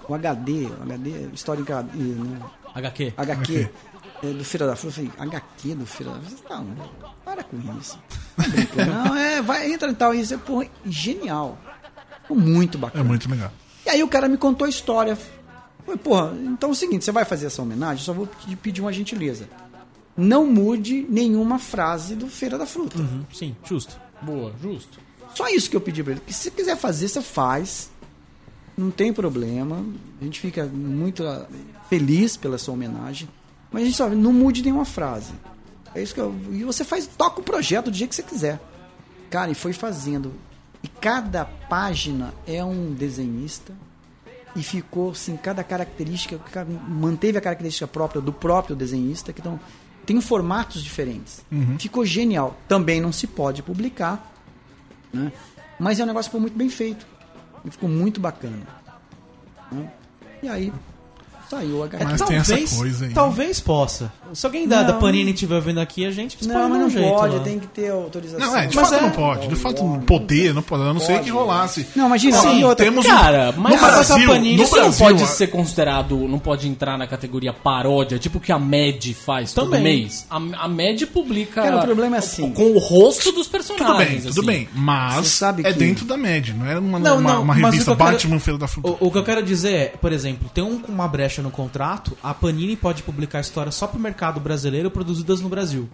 o, 0.09 0.13
o 0.13 0.15
HD, 0.15 0.67
o 0.67 0.83
HD, 0.83 1.29
história 1.35 1.61
em 1.61 1.65
HD, 1.65 1.97
né? 1.99 2.41
HQ. 2.75 3.13
HQ 3.17 3.71
é, 4.23 4.27
do 4.33 4.45
Feira 4.45 4.67
da 4.67 4.75
Fruta. 4.77 5.01
Eu 5.01 5.07
falei, 5.11 5.31
HQ 5.31 5.75
do 5.75 5.87
Feira 5.87 6.13
da 6.13 6.21
Fruta? 6.21 6.43
Tá, 6.49 6.65
para 7.25 7.45
com 7.45 7.57
isso. 7.79 7.99
Não, 8.87 9.15
é, 9.17 9.43
vai, 9.43 9.71
entra 9.73 9.91
e 9.91 9.95
tal. 9.95 10.15
Isso 10.15 10.33
é, 10.35 10.37
porra, 10.39 10.67
genial. 10.87 11.59
Ficou 12.23 12.37
Muito 12.37 12.79
É 12.79 12.81
bacana. 12.81 13.05
muito 13.05 13.29
legal. 13.31 13.53
E 13.87 13.91
aí 13.91 14.03
o 14.03 14.09
cara 14.09 14.29
me 14.29 14.37
contou 14.37 14.67
a 14.67 14.69
história. 14.69 15.17
Falei, 15.89 15.97
porra, 15.97 16.37
então 16.45 16.69
é 16.69 16.73
o 16.73 16.75
seguinte, 16.75 17.03
você 17.03 17.11
vai 17.13 17.25
fazer 17.25 17.47
essa 17.47 17.63
homenagem, 17.63 18.05
só 18.05 18.13
vou 18.13 18.27
te 18.27 18.55
pedir 18.57 18.83
uma 18.83 18.93
gentileza. 18.93 19.49
Não 20.15 20.47
mude 20.47 21.07
nenhuma 21.09 21.59
frase 21.59 22.15
do 22.15 22.27
Feira 22.27 22.59
da 22.59 22.67
Fruta. 22.67 22.99
Uhum, 22.99 23.25
sim, 23.33 23.57
justo. 23.65 23.99
Boa, 24.21 24.53
justo. 24.61 25.01
Só 25.35 25.49
isso 25.49 25.71
que 25.71 25.77
eu 25.77 25.81
pedi 25.81 26.03
pra 26.03 26.13
ele. 26.13 26.21
Que 26.27 26.35
se 26.35 26.43
você 26.43 26.51
quiser 26.51 26.77
fazer, 26.77 27.09
você 27.09 27.23
faz. 27.23 27.91
Não 28.77 28.91
tem 28.91 29.15
problema. 29.15 29.83
A 30.21 30.25
gente 30.25 30.41
fica 30.41 30.67
muito 30.67 31.27
ah, 31.27 31.47
feliz 31.89 32.37
pela 32.37 32.59
sua 32.59 32.75
homenagem. 32.75 33.29
Mas 33.71 33.83
a 33.83 33.87
gente 33.87 33.97
só 33.97 34.09
não 34.11 34.33
mude 34.33 34.63
nenhuma 34.63 34.85
frase. 34.85 35.33
É 35.95 36.03
isso 36.03 36.13
que 36.13 36.21
eu. 36.21 36.35
E 36.51 36.65
você 36.65 36.85
faz, 36.85 37.07
toca 37.07 37.41
o 37.41 37.45
projeto 37.45 37.91
do 37.91 37.97
jeito 37.97 38.11
que 38.11 38.17
você 38.17 38.23
quiser. 38.23 38.61
Cara, 39.31 39.51
e 39.51 39.55
foi 39.55 39.73
fazendo. 39.73 40.35
E 40.83 40.89
cada 40.89 41.45
página 41.45 42.35
é 42.47 42.63
um 42.63 42.93
desenhista. 42.93 43.73
E 44.57 44.63
ficou, 44.63 45.11
assim, 45.11 45.37
cada 45.37 45.63
característica. 45.63 46.39
cara, 46.51 46.67
Manteve 46.89 47.39
a 47.39 47.41
característica 47.41 47.87
própria 47.87 48.21
do 48.21 48.33
próprio 48.33 48.75
desenhista. 48.75 49.33
Que 49.33 49.41
então, 49.41 49.61
tem 50.07 50.21
formatos 50.21 50.83
diferentes. 50.83 51.45
Ficou 51.79 52.05
genial. 52.05 52.59
Também 52.67 53.01
não 53.01 53.13
se 53.13 53.27
pode 53.27 53.63
publicar 53.63 54.35
né? 55.13 55.33
Mas 55.79 56.01
é 56.01 56.05
um 56.05 56.07
negócio 56.07 56.29
que 56.29 56.31
ficou 56.31 56.41
muito 56.41 56.57
bem 56.57 56.69
feito. 56.69 57.07
E 57.65 57.71
ficou 57.71 57.89
muito 57.89 58.21
bacana. 58.21 58.67
né? 59.71 59.93
E 60.43 60.49
aí 60.49 60.73
saiu 61.51 61.83
a 61.83 61.89
Mas 62.05 62.21
HQ. 62.21 62.25
tem 62.27 62.37
essa 62.37 62.77
coisa 62.77 63.07
aí. 63.07 63.13
Talvez 63.13 63.61
possa. 63.61 64.13
Se 64.33 64.45
alguém 64.47 64.69
da, 64.69 64.83
da. 64.83 64.93
Panini 64.95 65.33
estiver 65.33 65.61
vendo 65.61 65.81
aqui, 65.81 66.05
a 66.05 66.11
gente 66.11 66.37
Não, 66.47 66.69
mas 66.69 66.79
um 66.79 66.83
não 66.83 66.91
jeito 66.91 67.09
pode, 67.09 67.37
lá. 67.37 67.43
tem 67.43 67.59
que 67.59 67.67
ter 67.69 67.91
autorização. 67.91 68.47
Não, 68.47 68.57
é, 68.59 68.67
de 68.67 68.77
Mas 68.77 68.89
fato 68.91 68.99
é- 68.99 69.03
não 69.03 69.11
pode. 69.11 69.49
De 69.49 69.57
fato, 69.57 69.83
não 69.85 70.01
poder, 70.01 70.53
não 70.55 70.63
pode. 70.63 70.83
A 70.83 70.93
não 70.93 71.01
ser 71.01 71.21
que 71.23 71.31
rolasse. 71.31 71.87
Não, 71.97 72.07
imagina, 72.07 72.37
Sim, 72.39 72.65
outra- 72.65 72.85
temos 72.85 73.07
um- 73.07 73.09
Cara, 73.09 73.55
mas 73.57 73.73
no 73.73 73.79
Brasil, 73.79 74.01
essa 74.01 74.27
Panini 74.27 74.57
no 74.57 74.63
isso 74.65 74.75
não 74.77 74.83
Brasil, 74.83 75.07
pode 75.07 75.23
a- 75.23 75.27
ser 75.27 75.47
considerado, 75.47 76.17
não 76.29 76.39
pode 76.39 76.69
entrar 76.69 76.99
na 76.99 77.07
categoria 77.07 77.53
paródia, 77.53 78.19
tipo 78.19 78.39
o 78.39 78.41
que 78.41 78.53
a 78.53 78.59
MED 78.59 79.15
faz 79.15 79.53
todo 79.53 79.71
Também. 79.71 80.03
mês. 80.03 80.27
A, 80.29 80.37
a 80.37 80.69
MED 80.69 81.07
publica 81.07 81.63
Cara, 81.63 81.79
o 81.79 81.83
problema 81.83 82.17
é 82.17 82.19
assim. 82.19 82.51
com 82.53 82.73
o 82.73 82.79
rosto 82.79 83.33
dos 83.33 83.47
Tudo 83.47 83.51
personagens. 83.51 84.09
bem, 84.09 84.19
tudo 84.33 84.41
assim. 84.41 84.47
bem. 84.47 84.69
Mas 84.75 85.27
sabe 85.29 85.63
é 85.67 85.73
que- 85.73 85.79
dentro 85.79 86.05
da 86.05 86.17
média, 86.17 86.55
não 86.59 86.67
era 86.67 86.81
uma, 86.81 86.99
Não, 86.99 87.19
uma, 87.19 87.33
não, 87.35 87.43
uma 87.43 87.55
revista 87.55 87.97
quero- 87.97 88.13
Batman 88.13 88.39
Feira 88.41 88.59
da 88.59 88.69
Fruta. 88.69 88.89
O, 89.01 89.07
o 89.07 89.11
que 89.11 89.19
eu 89.19 89.25
quero 89.25 89.43
dizer 89.43 89.75
é, 89.75 89.87
por 89.87 90.13
exemplo, 90.13 90.51
tem 90.53 90.63
um, 90.65 90.81
uma 90.89 91.09
brecha 91.09 91.38
no 91.43 91.51
contrato, 91.51 92.17
a 92.23 92.33
Panini 92.35 92.77
pode 92.77 93.03
publicar 93.03 93.41
histórias 93.41 93.75
só 93.75 93.87
pro 93.87 93.99
mercado 93.99 94.39
brasileiro 94.41 94.91
produzidas 94.91 95.41
no 95.41 95.49
Brasil. 95.49 95.89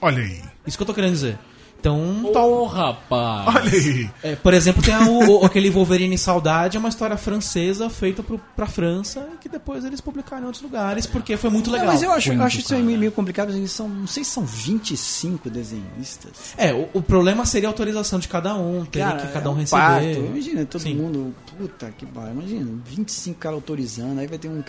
Olha 0.00 0.22
aí. 0.22 0.40
Isso 0.66 0.76
que 0.76 0.82
eu 0.82 0.86
tô 0.86 0.94
querendo 0.94 1.12
dizer. 1.12 1.38
Então, 1.80 2.24
Ô, 2.24 2.32
tal- 2.32 2.64
rapaz. 2.64 3.54
Olha 3.54 3.70
aí. 3.72 4.10
é, 4.24 4.34
por 4.34 4.52
exemplo, 4.52 4.82
tem 4.82 4.92
a- 4.92 5.02
o- 5.06 5.42
o- 5.42 5.46
aquele 5.46 5.70
Wolverine 5.70 6.18
Saudade, 6.18 6.76
é 6.76 6.80
uma 6.80 6.88
história 6.88 7.16
francesa 7.16 7.88
feita 7.88 8.20
pro, 8.20 8.36
pra 8.56 8.66
França 8.66 9.28
e 9.32 9.36
que 9.36 9.48
depois 9.48 9.84
eles 9.84 10.00
publicaram 10.00 10.42
em 10.42 10.46
outros 10.46 10.62
lugares 10.62 11.06
porque 11.06 11.36
foi 11.36 11.50
muito 11.50 11.66
Não, 11.70 11.74
legal. 11.78 11.92
mas 11.92 12.02
eu 12.02 12.10
acho, 12.10 12.32
eu 12.32 12.42
acho 12.42 12.58
isso 12.58 12.74
aí 12.74 12.82
meio, 12.82 13.12
complicado. 13.12 13.52
Eles 13.52 13.70
são, 13.70 13.88
não 13.88 14.08
sei 14.08 14.24
se 14.24 14.30
são 14.30 14.44
25 14.44 15.48
desenhistas. 15.48 16.32
É, 16.56 16.74
o, 16.74 16.88
o 16.94 17.00
problema 17.02 17.46
seria 17.46 17.68
a 17.68 17.70
autorização 17.70 18.18
de 18.18 18.26
cada 18.26 18.56
um, 18.56 18.84
teria 18.84 19.12
que 19.12 19.28
cada 19.28 19.48
um 19.48 19.56
é 19.56 19.60
receber. 19.60 19.80
parto. 19.80 20.18
Imagina, 20.18 20.64
todo 20.66 20.80
Sim. 20.82 20.94
mundo. 20.96 21.34
Puta 21.58 21.90
que 21.96 22.06
pariu. 22.06 22.32
Imagina, 22.32 22.70
25 22.86 23.38
caras 23.38 23.56
autorizando. 23.56 24.18
Aí 24.20 24.26
vai 24.26 24.38
ter 24.38 24.48
um. 24.48 24.62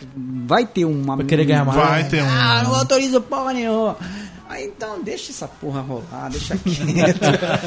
Vai 0.47 0.65
ter 0.65 0.85
uma. 0.85 1.15
Vai 1.17 1.25
querer 1.25 1.45
ganhar 1.45 1.63
mais. 1.65 1.77
Vai 1.77 2.07
ter 2.07 2.23
um- 2.23 2.27
Ah, 2.29 2.63
não 2.63 2.75
autoriza 2.75 3.21
porra 3.21 3.53
nenhuma. 3.53 3.95
Aí 4.49 4.65
então, 4.65 5.03
deixa 5.03 5.31
essa 5.31 5.47
porra 5.47 5.79
rolar, 5.81 6.29
deixa 6.31 6.57
quieto. 6.57 7.19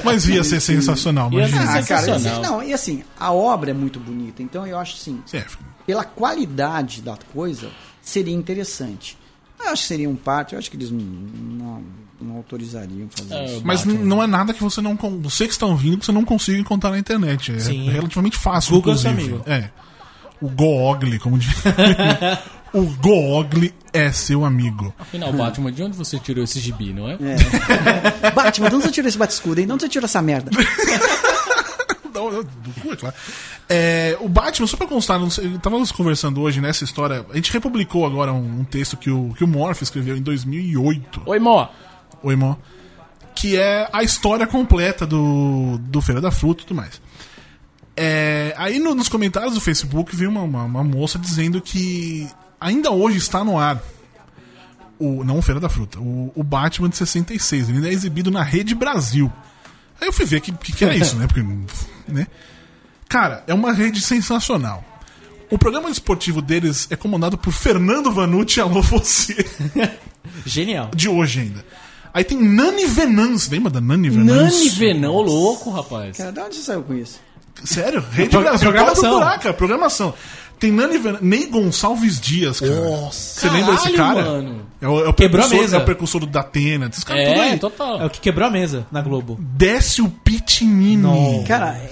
Mas 0.05 0.27
ia 0.27 0.43
ser 0.43 0.61
sensacional, 0.61 1.31
Ia 1.33 1.39
imagina. 1.47 1.61
ser 1.63 1.69
ah, 1.79 1.83
cara, 1.85 2.03
sensacional. 2.03 2.41
assim, 2.43 2.51
não, 2.51 2.63
e 2.65 2.73
assim, 2.75 3.05
a 3.19 3.33
obra 3.33 3.71
é 3.71 3.75
muito 3.75 4.01
bonita. 4.01 4.43
Então 4.43 4.67
eu 4.67 4.77
acho 4.77 4.97
assim, 4.97 5.23
É, 5.33 5.45
pela 5.87 6.03
qualidade 6.05 7.01
da 7.01 7.17
coisa, 7.33 7.69
seria 8.03 8.35
interessante. 8.35 9.17
Eu 9.61 9.71
acho 9.71 9.83
que 9.83 9.89
seria 9.89 10.09
um 10.09 10.17
parto, 10.17 10.57
eu 10.57 10.59
acho 10.59 10.69
que 10.69 10.77
eles 10.77 10.91
não, 10.91 10.99
não, 11.01 11.83
não 12.23 12.37
autorizariam 12.37 13.09
fazer 13.11 13.35
É, 13.35 13.45
isso. 13.47 13.63
Mas 13.65 13.85
não 13.85 14.23
é 14.23 14.27
nada 14.27 14.53
que 14.55 14.63
você 14.63 14.81
não. 14.81 14.97
Você 15.23 15.47
que 15.47 15.53
está 15.53 15.67
ouvindo, 15.67 15.99
que 15.99 16.07
você 16.07 16.13
não 16.13 16.25
consiga 16.25 16.59
encontrar 16.59 16.91
na 16.91 16.99
internet. 16.99 17.53
É 17.53 17.59
Sim. 17.59 17.91
relativamente 17.91 18.37
fácil, 18.37 18.75
Google 18.77 18.95
é 18.95 18.97
seu 18.97 19.11
inclusive. 19.11 19.35
amigo. 19.35 19.51
É. 19.51 19.71
O 20.41 20.49
Googly, 20.49 21.19
como 21.21 21.39
diz. 21.39 21.51
o 22.75 22.83
Googly 22.83 23.73
é 23.93 24.11
seu 24.11 24.45
amigo. 24.45 24.93
Afinal, 24.99 25.33
Batman, 25.33 25.71
de 25.71 25.83
onde 25.83 25.97
você 25.97 26.19
tirou 26.19 26.43
esse 26.43 26.59
gibi, 26.59 26.93
não 26.93 27.09
é? 27.09 27.15
É. 28.25 28.31
Batman, 28.35 28.69
de 28.69 28.75
onde 28.77 28.85
você 28.87 28.91
tirou 28.91 29.09
esse 29.09 29.19
bate-escudo, 29.19 29.61
hein? 29.61 29.67
De 29.67 29.73
onde 29.73 29.83
você 29.83 29.89
tirou 29.89 30.05
essa 30.07 30.21
merda? 30.21 30.51
Do 32.13 32.81
cu, 32.81 32.93
é 32.93 32.97
claro. 32.97 33.15
É, 33.69 34.17
o 34.21 34.29
Batman, 34.29 34.67
só 34.67 34.77
pra 34.77 34.87
constar, 34.87 35.19
não 35.19 35.31
sei, 35.31 35.47
estávamos 35.55 35.91
conversando 35.93 36.41
hoje 36.41 36.61
nessa 36.61 36.85
história. 36.85 37.25
A 37.31 37.37
gente 37.37 37.53
republicou 37.53 38.05
agora 38.05 38.33
um, 38.33 38.61
um 38.61 38.65
texto 38.65 38.97
que 38.97 39.11
o, 39.11 39.33
que 39.37 39.45
o 39.45 39.49
Morph 39.49 39.83
escreveu 39.83 40.17
em 40.17 40.23
2008. 40.23 41.23
Oi, 41.27 41.39
Mó. 41.39 41.69
Oi, 42.23 42.37
Mó. 42.37 42.57
Que 43.35 43.57
é 43.57 43.89
a 43.93 44.03
história 44.03 44.47
completa 44.47 45.07
do, 45.07 45.79
do 45.83 46.01
Feira 46.03 46.21
da 46.21 46.31
Fruta 46.31 46.63
e 46.63 46.67
tudo 46.67 46.77
mais. 46.77 47.01
É, 47.97 48.55
aí 48.57 48.79
no- 48.79 48.95
nos 48.95 49.09
comentários 49.09 49.55
do 49.55 49.61
Facebook 49.61 50.15
veio 50.15 50.31
uma, 50.31 50.43
uma, 50.43 50.65
uma 50.65 50.85
moça 50.85 51.19
dizendo 51.19 51.61
que 51.61 52.29
ainda 52.61 52.91
hoje 52.91 53.19
está 53.19 53.43
no 53.45 53.59
ar. 53.59 53.81
O, 54.99 55.25
não 55.25 55.39
o 55.39 55.43
Feira 55.43 55.59
da 55.61 55.69
Fruta, 55.69 55.99
o, 55.99 56.31
o 56.35 56.43
Batman 56.45 56.89
de 56.89 56.97
66. 56.97 57.69
Ele 57.69 57.79
ainda 57.79 57.89
é 57.89 57.93
exibido 57.93 58.31
na 58.31 58.43
Rede 58.43 58.75
Brasil. 58.75 59.33
Aí 60.01 60.07
eu 60.09 60.13
fui 60.13 60.25
ver 60.25 60.37
o 60.37 60.41
que, 60.41 60.53
que, 60.53 60.73
que 60.73 60.85
era 60.85 60.95
isso, 60.97 61.17
né? 61.17 61.27
Porque, 61.27 61.43
né? 62.09 62.27
Cara, 63.09 63.43
é 63.47 63.53
uma 63.55 63.73
rede 63.73 64.01
sensacional. 64.01 64.85
O 65.51 65.59
programa 65.59 65.91
esportivo 65.91 66.41
deles 66.41 66.87
é 66.91 66.97
comandado 66.97 67.37
por 67.37 67.53
Fernando 67.53 68.11
Vanucci 68.11 68.61
Alô 68.61 68.81
Você, 68.81 69.45
Genial. 70.47 70.91
de 70.95 71.09
hoje 71.09 71.41
ainda. 71.41 71.65
Aí 72.15 72.25
tem 72.25 72.39
Nani 72.41 72.87
Venance, 72.87 73.51
lembra 73.51 73.71
da 73.71 73.81
Nani 73.81 74.11
Venance? 74.11 74.57
Nani 74.59 74.69
Venão, 74.71 75.17
louco, 75.21 75.71
rapaz. 75.71 76.17
Cara, 76.17 76.31
de 76.33 76.41
onde 76.41 76.57
você 76.57 76.63
saiu 76.63 76.83
com 76.83 76.95
isso? 76.95 77.19
Sério? 77.65 78.05
Rede 78.13 78.31
Pro- 78.31 78.41
Brasil. 78.41 78.61
programação. 78.61 79.21
Cara, 79.21 79.53
programação. 79.55 80.15
Tem 80.59 80.71
Nani 80.71 80.99
Venance, 80.99 81.25
Ney 81.25 81.47
Gonçalves 81.47 82.21
Dias, 82.21 82.61
cara. 82.61 82.73
Nossa. 82.91 83.41
Você 83.41 83.49
lembra 83.51 83.75
desse 83.75 83.93
cara? 83.93 84.23
mano. 84.23 84.67
É 84.81 84.87
o, 84.89 85.05
é 85.07 85.09
o 85.09 85.15
Quebrou 85.15 85.45
a 85.45 85.49
precursor- 85.49 85.59
mesa. 85.61 85.77
É 85.77 85.79
o 85.81 85.85
precursor 85.85 86.21
do 86.21 86.27
Datena, 86.27 86.89
esses 86.93 87.03
caras 87.05 87.25
tudo 87.29 87.41
É, 87.41 87.51
aí. 87.51 87.59
total. 87.59 88.01
É 88.03 88.07
o 88.07 88.11
que 88.11 88.21
quebrou 88.21 88.47
a 88.47 88.51
mesa 88.51 88.87
na 88.93 89.01
Globo. 89.01 89.37
Décio 89.41 90.09
Pitinini. 90.23 90.97
Não. 91.03 91.45
Cara, 91.47 91.77
é- 91.79 91.91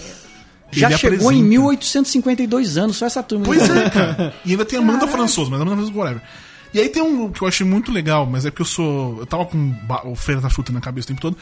já 0.73 0.89
Ele 0.89 0.99
chegou 0.99 1.33
em 1.33 1.37
apresenta. 1.43 1.49
1852 1.49 2.77
anos, 2.79 2.97
só 2.97 3.07
essa 3.07 3.23
turma. 3.23 3.45
Pois 3.45 3.69
é, 3.69 3.91
cara. 3.91 4.35
E 4.45 4.53
ainda 4.53 4.65
tem 4.65 4.79
Amanda 4.79 5.07
Françoso, 5.09 5.51
mas 5.51 5.59
a 5.59 5.63
Amanda 5.63 5.77
Françoso, 5.79 5.99
whatever. 5.99 6.23
E 6.73 6.79
aí 6.81 6.89
tem 6.89 7.03
um 7.03 7.31
que 7.31 7.43
eu 7.43 7.49
achei 7.49 7.67
muito 7.67 7.91
legal, 7.91 8.25
mas 8.27 8.47
é 8.47 8.51
porque 8.51 8.63
eu 8.63 8.67
sou. 8.67 9.19
Eu 9.21 9.27
tava 9.27 9.45
com 9.47 9.75
o 10.05 10.15
Feira 10.15 10.41
da 10.41 10.49
Fruta 10.51 10.73
na 10.73 10.81
cabeça 10.81 11.07
o 11.07 11.09
tempo 11.09 11.21
todo. 11.21 11.37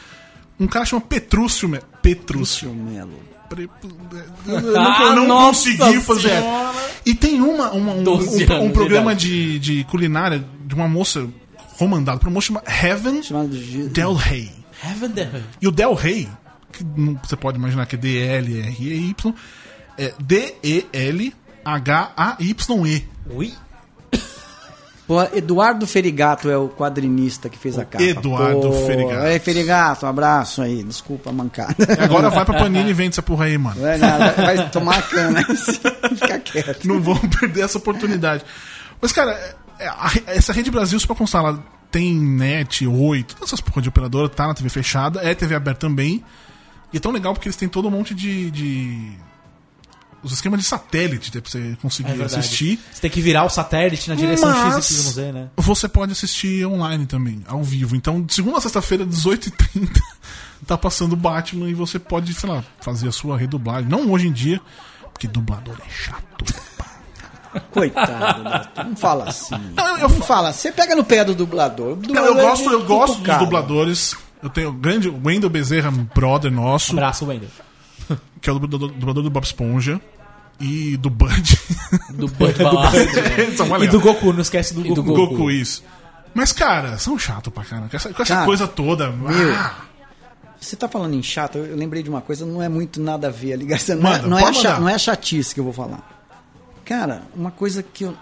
Um 0.59 0.67
cara 0.67 0.85
chama 0.85 1.01
Petrúcio. 1.01 1.69
Me- 1.69 1.79
Petrúcio. 2.01 2.73
Melo. 2.73 3.19
Eu 4.45 4.61
não, 4.61 4.79
Ah, 4.91 5.01
eu 5.05 5.15
não 5.15 5.27
nossa 5.27 5.47
consegui 5.71 5.99
fazer. 6.01 6.29
Senhora. 6.29 6.71
E 7.03 7.15
tem 7.15 7.41
uma, 7.41 7.71
uma- 7.71 7.93
um, 7.93 8.03
um- 8.03 8.63
um 8.65 8.71
programa 8.71 9.15
de, 9.15 9.57
de 9.57 9.83
culinária 9.85 10.45
de 10.65 10.75
uma 10.75 10.87
moça 10.87 11.27
comandada 11.79 12.19
por 12.19 12.27
uma 12.27 12.33
moça 12.35 12.47
chamada 12.47 12.69
Heaven 12.71 13.21
de... 13.49 13.87
Del 13.89 14.13
Rey. 14.13 14.51
Heaven 14.83 15.09
the 15.11 15.41
E 15.59 15.67
o 15.67 15.71
Del 15.71 15.95
Rey, 15.95 16.29
que 16.71 16.83
não- 16.83 17.19
você 17.23 17.35
pode 17.35 17.57
imaginar 17.57 17.87
que 17.87 17.95
é 17.95 17.97
D-L-R-E-Y, 17.97 19.33
é 19.97 20.13
D-E-L-H-A-Y-E. 21.65 23.07
Ui. 23.31 23.53
Pô, 25.09 25.23
Eduardo 25.35 25.87
Ferigato 25.87 26.51
é 26.51 26.55
o 26.55 26.69
quadrinista 26.69 27.49
que 27.49 27.57
fez 27.57 27.79
a 27.79 27.83
capa. 27.83 28.03
Eduardo 28.03 28.71
Ferigato. 28.85 29.25
É, 29.25 29.39
Ferigato, 29.39 30.05
um 30.05 30.09
abraço 30.09 30.61
aí. 30.61 30.83
Desculpa 30.83 31.31
a 31.31 31.33
mancada. 31.33 31.75
Agora 31.99 32.29
vai 32.29 32.45
pra 32.45 32.59
Panini 32.59 32.91
e 32.91 32.93
vende 32.93 33.13
essa 33.15 33.23
porra 33.23 33.45
aí, 33.45 33.57
mano. 33.57 33.81
Vai, 33.81 33.97
nada, 33.97 34.33
vai 34.33 34.69
tomar 34.69 34.99
a 34.99 35.01
cana. 35.01 35.43
Fica 36.13 36.37
quieto. 36.37 36.87
Não 36.87 37.01
vão 37.01 37.15
perder 37.17 37.61
essa 37.63 37.79
oportunidade. 37.79 38.45
Mas, 39.01 39.11
cara, 39.11 39.31
é, 39.79 39.91
essa 40.27 40.53
Rede 40.53 40.69
Brasil, 40.69 40.99
só 40.99 41.07
pra 41.07 41.15
constar, 41.15 41.43
ela 41.43 41.57
tem 41.89 42.13
net, 42.13 42.85
oi, 42.85 43.23
todas 43.23 43.45
essas 43.49 43.61
porra 43.61 43.81
de 43.81 43.89
operadora, 43.89 44.29
tá 44.29 44.45
na 44.45 44.53
TV 44.53 44.69
fechada, 44.69 45.21
é 45.23 45.33
TV 45.33 45.55
aberta 45.55 45.79
também. 45.87 46.23
E 46.93 46.97
é 46.97 46.99
tão 46.99 47.11
legal 47.11 47.33
porque 47.33 47.47
eles 47.47 47.55
têm 47.55 47.67
todo 47.67 47.87
um 47.87 47.91
monte 47.91 48.13
de. 48.13 48.51
de- 48.51 49.17
os 50.23 50.31
esquemas 50.31 50.59
de 50.59 50.65
satélite 50.65 51.33
né, 51.33 51.41
pra 51.41 51.49
você 51.51 51.77
conseguir 51.81 52.19
É 52.21 52.25
assistir. 52.25 52.79
Você 52.91 53.01
tem 53.01 53.09
que 53.11 53.21
virar 53.21 53.45
o 53.45 53.49
satélite 53.49 54.09
na 54.09 54.15
direção 54.15 54.49
Mas- 54.49 54.85
X, 54.85 54.99
Y, 55.05 55.11
Z, 55.13 55.31
né? 55.31 55.47
Você 55.57 55.87
pode 55.87 56.11
assistir 56.11 56.65
online 56.65 57.05
também, 57.05 57.43
ao 57.47 57.63
vivo. 57.63 57.95
Então, 57.95 58.21
de 58.21 58.33
segunda 58.33 58.57
a 58.57 58.61
sexta-feira, 58.61 59.05
18h30, 59.05 59.89
tá 60.67 60.77
passando 60.77 61.15
Batman 61.15 61.69
e 61.69 61.73
você 61.73 61.97
pode, 61.99 62.33
sei 62.33 62.49
lá, 62.49 62.63
fazer 62.81 63.07
a 63.07 63.11
sua 63.11 63.37
redublagem. 63.37 63.89
Não 63.89 64.11
hoje 64.11 64.27
em 64.27 64.31
dia, 64.31 64.59
porque 65.13 65.27
dublador 65.27 65.75
é 65.85 65.89
chato. 65.89 66.45
Coitado, 67.71 68.43
Neto, 68.43 68.83
não 68.89 68.95
fala 68.95 69.27
assim. 69.29 69.55
Não, 69.75 69.97
eu- 69.97 70.09
Não 70.09 70.21
fala. 70.21 70.53
Você 70.53 70.71
pega 70.71 70.95
no 70.95 71.03
pé 71.03 71.25
do 71.25 71.33
dublador. 71.33 71.93
O 71.93 71.95
Não, 71.95 72.01
dublador 72.01 72.27
eu 72.29 72.35
gosto, 72.35 72.69
é 72.69 72.73
eu 72.73 72.85
gosto 72.85 73.21
dos 73.21 73.37
dubladores. 73.39 74.15
Eu 74.43 74.49
tenho 74.49 74.69
o 74.69 74.73
grande 74.73 75.09
Wendel 75.09 75.49
Bezerra, 75.49 75.91
brother 75.91 76.51
nosso, 76.51 76.91
Abraço, 76.93 77.25
Wendel. 77.25 77.49
que 78.41 78.49
é 78.49 78.53
o 78.53 78.59
dublador, 78.59 78.89
dublador 78.91 79.23
do 79.23 79.29
Bob 79.29 79.43
Esponja. 79.43 79.99
E 80.59 80.97
do 80.97 81.09
Bud. 81.09 81.57
Do 82.11 82.27
Bud 82.27 82.61
Balazzi. 82.61 82.97
Esse 82.97 83.61
é 83.61 83.65
mó 83.65 83.77
E 83.77 83.87
do 83.87 83.99
Goku, 84.01 84.33
não 84.33 84.41
esquece 84.41 84.73
do 84.73 84.81
E 84.81 84.89
Goku. 84.89 84.95
do 84.95 85.03
Goku. 85.03 85.27
Goku. 85.37 85.51
isso. 85.51 85.83
Mas, 86.33 86.51
cara, 86.51 86.97
são 86.97 87.17
chato 87.17 87.49
pra 87.49 87.63
caramba. 87.63 87.87
Com 87.89 87.95
essa, 87.95 88.13
com 88.13 88.21
essa 88.21 88.33
Cara, 88.33 88.45
coisa 88.45 88.67
toda. 88.67 89.09
meu, 89.09 89.53
ah, 89.55 89.85
Você 90.59 90.75
tá 90.75 90.89
falando 90.89 91.13
em 91.15 91.23
chato, 91.23 91.57
eu 91.57 91.75
lembrei 91.77 92.03
de 92.03 92.09
uma 92.09 92.19
coisa, 92.21 92.45
não 92.45 92.61
é 92.61 92.67
muito 92.67 93.01
nada 93.01 93.27
a 93.27 93.31
ver 93.31 93.53
a 93.53 93.55
ligação. 93.55 93.95
Não, 93.95 94.03
Manda, 94.03 94.25
é, 94.25 94.29
não, 94.29 94.37
é, 94.37 94.41
pode 94.41 94.57
cha- 94.57 94.69
mandar. 94.71 94.81
não 94.81 94.89
é 94.89 94.97
chatice 94.99 95.53
que 95.53 95.59
eu 95.61 95.63
vou 95.63 95.71
falar. 95.73 96.07
Cara, 96.83 97.23
uma 97.35 97.51
coisa 97.51 97.81
que 97.81 98.03
eu, 98.03 98.13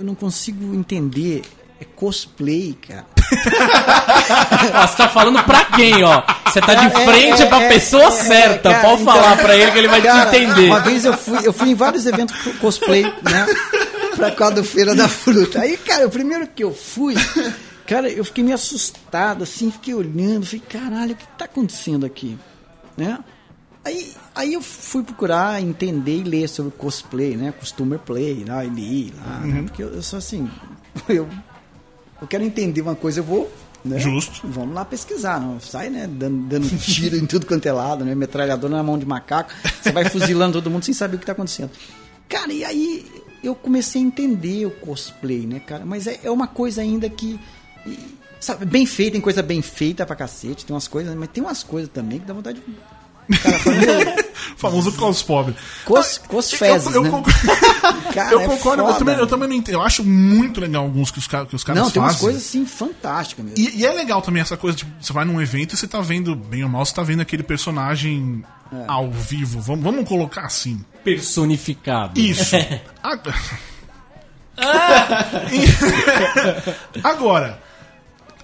eu 0.00 0.04
não 0.04 0.14
consigo 0.16 0.74
entender 0.74 1.42
é 1.80 1.84
cosplay, 1.84 2.76
cara. 2.88 3.06
Ó, 4.74 4.86
você 4.86 4.96
tá 4.96 5.08
falando 5.08 5.42
pra 5.44 5.64
quem, 5.66 6.02
ó? 6.04 6.22
Você 6.46 6.60
tá 6.60 6.74
de 6.74 6.86
É, 6.86 6.90
frente 6.90 7.42
é, 7.42 7.46
pra 7.46 7.62
é, 7.62 7.68
pessoa 7.68 8.04
é, 8.04 8.10
certa. 8.10 8.70
cara, 8.70 8.82
Pode 8.88 9.02
então- 9.02 9.14
falar 9.14 9.36
pra 9.36 9.56
ele 9.56 9.70
que 9.70 9.78
ele 9.78 9.88
vai 9.88 10.02
Cara, 10.02 10.30
te 10.30 10.36
entender. 10.36 10.66
Uma 10.68 10.80
vez 10.80 11.04
eu 11.04 11.16
fui, 11.16 11.38
eu 11.46 11.52
fui 11.52 11.70
em 11.70 11.74
vários 11.74 12.06
eventos 12.06 12.36
co- 12.42 12.52
cosplay, 12.60 13.02
né? 13.02 13.46
Pra 14.16 14.30
cada 14.30 14.62
feira 14.62 14.94
da 14.94 15.08
fruta. 15.08 15.60
Aí, 15.60 15.76
cara, 15.76 16.06
o 16.06 16.10
primeiro 16.10 16.46
que 16.46 16.62
eu 16.62 16.72
fui, 16.72 17.14
cara, 17.86 18.08
eu 18.08 18.24
fiquei 18.24 18.44
meio 18.44 18.54
assustado, 18.54 19.42
assim, 19.42 19.70
fiquei 19.70 19.94
olhando, 19.94 20.46
falei, 20.46 20.62
caralho, 20.68 21.12
o 21.12 21.16
que 21.16 21.26
tá 21.36 21.46
acontecendo 21.46 22.06
aqui? 22.06 22.38
Né? 22.96 23.18
Aí, 23.84 24.12
aí 24.34 24.54
eu 24.54 24.62
fui 24.62 25.02
procurar 25.02 25.60
entender 25.60 26.18
e 26.18 26.22
ler 26.22 26.48
sobre 26.48 26.72
cosplay, 26.72 27.36
né? 27.36 27.52
Costumer 27.58 27.98
play, 27.98 28.44
lá, 28.48 28.64
e 28.64 28.68
li 28.68 29.12
lá, 29.26 29.38
né? 29.40 29.62
Porque 29.62 29.82
eu, 29.82 29.88
eu 29.92 30.02
sou 30.02 30.18
assim, 30.18 30.48
eu, 31.08 31.28
eu 32.24 32.28
quero 32.28 32.42
entender 32.42 32.80
uma 32.80 32.94
coisa, 32.94 33.20
eu 33.20 33.24
vou. 33.24 33.50
Né? 33.84 33.98
Justo. 33.98 34.40
Vamos 34.44 34.74
lá 34.74 34.82
pesquisar, 34.82 35.38
não 35.38 35.60
sai, 35.60 35.90
né? 35.90 36.06
Dando, 36.10 36.46
dando 36.46 36.78
tiro 36.78 37.16
em 37.16 37.26
tudo 37.26 37.44
quanto 37.44 37.66
é 37.66 37.72
lado, 37.72 38.02
né? 38.02 38.14
Metralhadora 38.14 38.74
na 38.74 38.82
mão 38.82 38.98
de 38.98 39.04
macaco, 39.04 39.52
você 39.82 39.92
vai 39.92 40.08
fuzilando 40.08 40.54
todo 40.54 40.70
mundo 40.70 40.84
sem 40.84 40.94
saber 40.94 41.16
o 41.16 41.18
que 41.18 41.26
tá 41.26 41.32
acontecendo. 41.32 41.70
Cara, 42.26 42.50
e 42.50 42.64
aí 42.64 43.06
eu 43.42 43.54
comecei 43.54 44.00
a 44.00 44.04
entender 44.04 44.64
o 44.64 44.70
cosplay, 44.70 45.46
né, 45.46 45.60
cara? 45.60 45.84
Mas 45.84 46.06
é, 46.06 46.18
é 46.24 46.30
uma 46.30 46.48
coisa 46.48 46.80
ainda 46.80 47.10
que. 47.10 47.38
Sabe, 48.40 48.64
bem 48.64 48.86
feita, 48.86 49.12
tem 49.12 49.20
coisa 49.20 49.42
bem 49.42 49.60
feita 49.60 50.06
pra 50.06 50.16
cacete, 50.16 50.64
tem 50.64 50.74
umas 50.74 50.88
coisas, 50.88 51.14
mas 51.14 51.28
tem 51.28 51.42
umas 51.42 51.62
coisas 51.62 51.90
também 51.92 52.18
que 52.18 52.24
dá 52.24 52.32
vontade 52.32 52.60
de. 52.60 52.66
Cara, 53.42 54.24
famoso 54.56 54.92
cos 54.92 55.22
pobre. 55.22 55.54
Cos- 55.84 56.20
Ah, 56.22 56.28
cosfezes, 56.28 56.86
eu, 56.86 56.92
eu, 56.94 57.02
né? 57.04 57.10
concordo, 57.10 57.38
Cara, 58.14 58.32
eu 58.32 58.40
é 58.40 58.46
concordo, 58.46 58.82
eu 58.82 58.86
foda. 58.86 58.98
também, 58.98 59.16
eu 59.16 59.26
também 59.26 59.48
não 59.48 59.56
entendo. 59.56 59.74
Eu 59.76 59.82
acho 59.82 60.04
muito 60.04 60.60
legal 60.60 60.82
alguns 60.84 61.10
que 61.10 61.18
os, 61.18 61.26
que 61.26 61.56
os 61.56 61.64
caras 61.64 61.82
Não, 61.82 61.90
tem 61.90 62.02
umas 62.02 62.12
fazem. 62.14 62.26
coisas 62.26 62.42
assim 62.42 62.66
fantásticas 62.66 63.44
mesmo. 63.44 63.58
E, 63.58 63.80
e 63.80 63.86
é 63.86 63.92
legal 63.92 64.20
também 64.22 64.42
essa 64.42 64.56
coisa, 64.56 64.76
tipo, 64.76 64.90
você 65.00 65.12
vai 65.12 65.24
num 65.24 65.40
evento 65.40 65.74
e 65.74 65.76
você 65.76 65.86
tá 65.86 66.00
vendo, 66.00 66.34
bem 66.36 66.62
ou 66.62 66.68
mal, 66.68 66.84
você 66.84 66.94
tá 66.94 67.02
vendo 67.02 67.20
aquele 67.22 67.42
personagem 67.42 68.44
É. 68.72 68.84
ao 68.86 69.10
vivo. 69.10 69.60
Vamos, 69.60 69.82
vamos 69.84 70.08
colocar 70.08 70.42
assim. 70.42 70.84
Personificado. 71.02 72.18
Isso. 72.20 72.54
A- 73.02 73.18
Agora, 77.02 77.60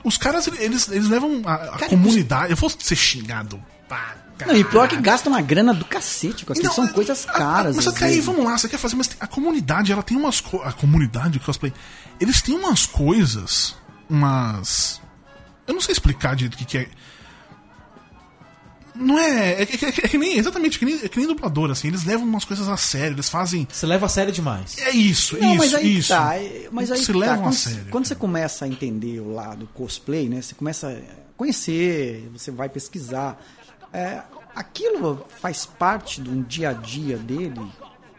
os 0.05 0.17
caras, 0.17 0.49
eles, 0.59 0.89
eles 0.89 1.09
levam 1.09 1.43
a, 1.45 1.55
a 1.55 1.59
Cara, 1.79 1.89
comunidade. 1.89 2.51
Eu 2.51 2.57
vou 2.57 2.71
ser 2.71 2.97
xingado. 2.97 3.63
Pá, 3.89 4.15
Não, 4.47 4.57
e 4.57 4.65
pior 4.65 4.89
que 4.89 4.97
gasta 4.97 5.29
uma 5.29 5.41
grana 5.41 5.73
do 5.75 5.85
cacete 5.85 6.45
com 6.45 6.53
aquilo. 6.53 6.69
Não, 6.69 6.75
São 6.75 6.89
coisas 6.89 7.27
a- 7.29 7.31
a- 7.31 7.35
caras. 7.35 7.77
Mas 7.77 7.87
às 7.87 7.95
até 7.95 8.07
aí, 8.07 8.21
vamos 8.21 8.45
lá, 8.45 8.57
você 8.59 8.69
quer 8.69 8.79
fazer, 8.79 8.97
mas 8.97 9.09
tem- 9.09 9.17
a 9.21 9.27
comunidade, 9.27 9.93
ela 9.93 10.03
tem 10.03 10.17
umas 10.17 10.41
co- 10.41 10.63
A 10.63 10.73
comunidade 10.73 11.31
de 11.35 11.41
cosplay, 11.41 11.73
eles 12.21 12.41
têm 12.43 12.55
umas 12.55 12.87
coisas, 12.87 13.75
umas. 14.09 15.01
Eu 15.67 15.75
não 15.75 15.81
sei 15.81 15.93
explicar 15.93 16.35
direito 16.37 16.55
o 16.55 16.59
que, 16.59 16.65
que 16.65 16.79
é. 16.79 16.89
Não 18.95 19.19
é. 19.19 19.63
É, 19.63 19.67
que- 19.67 19.87
é 19.87 19.93
que- 19.93 20.05
é 20.05 20.09
que 20.09 20.19
nem. 20.19 20.37
Exatamente, 20.37 20.79
que 20.79 20.85
nem, 20.85 20.95
é 21.03 21.09
que 21.09 21.17
nem 21.19 21.27
dublador, 21.27 21.71
assim. 21.71 21.89
Eles 21.89 22.05
levam 22.05 22.27
umas 22.27 22.45
coisas 22.45 22.69
a 22.69 22.77
sério, 22.77 23.15
eles 23.15 23.29
fazem. 23.31 23.67
Você 23.71 23.87
leva 23.87 24.07
a 24.07 24.09
sério 24.09 24.33
demais. 24.33 24.77
É 24.79 24.91
isso, 24.91 25.39
Não, 25.39 25.51
isso, 25.51 25.59
mas 25.59 25.75
aí 25.75 25.83
que 25.83 25.89
isso. 25.99 26.09
tá. 26.09 26.37
é- 26.37 26.69
Mas 26.71 26.91
aí 26.91 26.99
se 26.99 27.07
que 27.07 27.13
tá. 27.13 27.19
levam 27.19 27.47
a 27.49 27.53
sério. 27.53 27.87
quando 27.91 28.07
você 28.07 28.15
começa 28.15 28.65
a 28.65 28.69
entender 28.69 29.21
o 29.21 29.33
lado 29.33 29.69
cosplay, 29.73 30.29
né? 30.29 30.43
Você 30.43 30.55
começa 30.55 30.89
a 30.89 30.97
conhecer, 31.37 32.29
você 32.33 32.51
vai 32.51 32.69
pesquisar. 32.69 33.41
É, 33.93 34.23
aquilo 34.55 35.25
faz 35.41 35.67
parte 35.67 36.21
do 36.21 36.43
dia 36.43 36.71
a 36.71 36.73
dia 36.73 37.17
dele, 37.17 37.61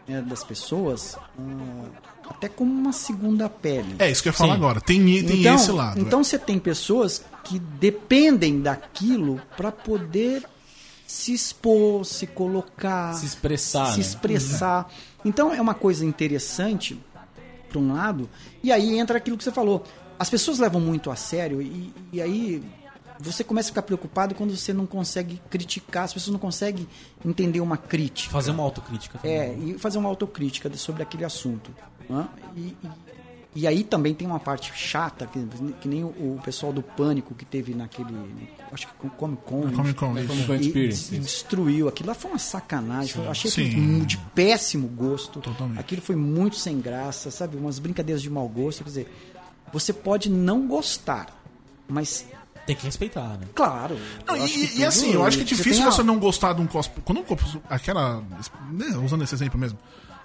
né, 0.06 0.20
das 0.22 0.44
pessoas, 0.44 1.16
ah, 1.38 2.10
até 2.28 2.48
como 2.48 2.72
uma 2.72 2.92
segunda 2.92 3.48
pele. 3.48 3.96
É 3.98 4.10
isso 4.10 4.22
que 4.22 4.28
eu 4.28 4.32
ia 4.32 4.36
falar 4.36 4.54
Sim. 4.54 4.58
agora. 4.58 4.80
Tem, 4.80 5.04
tem 5.04 5.40
então, 5.40 5.54
esse 5.54 5.70
lado. 5.72 5.98
é. 5.98 6.02
Então 6.02 6.22
você 6.22 6.38
tem 6.38 6.58
pessoas 6.58 7.24
que 7.44 7.58
dependem 7.58 8.60
daquilo 8.60 9.40
para 9.56 9.72
poder 9.72 10.44
se 11.06 11.34
expor, 11.34 12.04
se 12.06 12.26
colocar, 12.26 13.14
Se 13.14 13.26
expressar, 13.26 13.86
se 13.92 13.98
né? 13.98 14.00
expressar. 14.00 14.90
Então 15.24 15.52
é 15.52 15.60
uma 15.60 15.74
coisa 15.74 16.04
interessante 16.04 16.98
por 17.68 17.78
um 17.80 17.94
lado, 17.94 18.28
e 18.62 18.70
aí 18.70 18.98
entra 18.98 19.16
aquilo 19.18 19.36
que 19.36 19.44
você 19.44 19.52
falou. 19.52 19.82
As 20.18 20.28
pessoas 20.28 20.58
levam 20.58 20.80
muito 20.80 21.10
a 21.10 21.16
sério 21.16 21.60
e, 21.62 21.92
e 22.12 22.20
aí 22.20 22.62
você 23.20 23.44
começa 23.44 23.68
a 23.68 23.70
ficar 23.70 23.82
preocupado 23.82 24.34
quando 24.34 24.56
você 24.56 24.72
não 24.72 24.86
consegue 24.86 25.40
criticar, 25.50 26.04
as 26.04 26.12
pessoas 26.12 26.32
não 26.32 26.40
conseguem 26.40 26.86
entender 27.24 27.60
uma 27.60 27.76
crítica. 27.76 28.32
Fazer 28.32 28.50
uma 28.50 28.62
autocrítica. 28.62 29.18
também. 29.18 29.36
É, 29.36 29.54
e 29.58 29.78
fazer 29.78 29.98
uma 29.98 30.08
autocrítica 30.08 30.72
sobre 30.76 31.02
aquele 31.02 31.24
assunto. 31.24 31.70
né? 32.08 32.28
E, 32.56 32.60
e, 32.60 32.76
e 33.54 33.66
aí 33.66 33.84
também 33.84 34.14
tem 34.14 34.26
uma 34.26 34.40
parte 34.40 34.72
chata, 34.74 35.26
que, 35.26 35.44
que 35.80 35.86
nem 35.86 36.02
o, 36.02 36.08
o 36.08 36.40
pessoal 36.42 36.72
do 36.72 36.82
Pânico 36.82 37.34
que 37.34 37.44
teve 37.44 37.74
naquele. 37.74 38.14
Acho 38.72 38.88
que 38.88 39.08
Comic 39.10 39.42
Con. 39.44 39.66
Na 39.66 39.72
Comic 39.72 39.94
Con, 39.94 40.16
e- 40.16 40.20
isso. 40.20 40.28
Comic 40.28 40.46
Con 40.46 40.54
e 40.54 40.60
Experience, 40.60 41.10
des- 41.10 41.20
destruiu. 41.20 41.88
Aquilo 41.88 42.08
lá 42.08 42.14
foi 42.14 42.30
uma 42.30 42.38
sacanagem. 42.38 43.22
Eu 43.22 43.30
achei 43.30 43.50
Sim. 43.50 44.04
de 44.04 44.16
péssimo 44.34 44.88
gosto. 44.88 45.40
Totalmente. 45.40 45.78
Aquilo 45.78 46.00
foi 46.00 46.16
muito 46.16 46.56
sem 46.56 46.80
graça, 46.80 47.30
sabe? 47.30 47.56
Umas 47.58 47.78
brincadeiras 47.78 48.22
de 48.22 48.30
mau 48.30 48.48
gosto. 48.48 48.78
Quer 48.84 48.88
dizer, 48.88 49.12
você 49.70 49.92
pode 49.92 50.30
não 50.30 50.66
gostar, 50.66 51.26
mas 51.86 52.26
Tem 52.66 52.76
que 52.76 52.84
respeitar, 52.86 53.28
né? 53.38 53.46
claro. 53.54 53.98
Não, 54.26 54.36
e, 54.36 54.78
e 54.78 54.84
assim, 54.84 55.12
eu 55.12 55.24
acho 55.24 55.36
que 55.38 55.42
é 55.42 55.46
você 55.46 55.54
difícil 55.56 55.82
a- 55.86 55.90
você 55.90 56.02
não 56.02 56.18
gostar 56.18 56.52
de 56.52 56.60
um 56.60 56.66
cosplay. 56.66 57.02
Quando 57.04 57.18
eu 57.18 57.24
cos- 57.24 57.58
aquela. 57.68 58.22
né, 58.70 58.86
Usando 59.04 59.24
esse 59.24 59.34
exemplo 59.34 59.58
mesmo. 59.58 59.78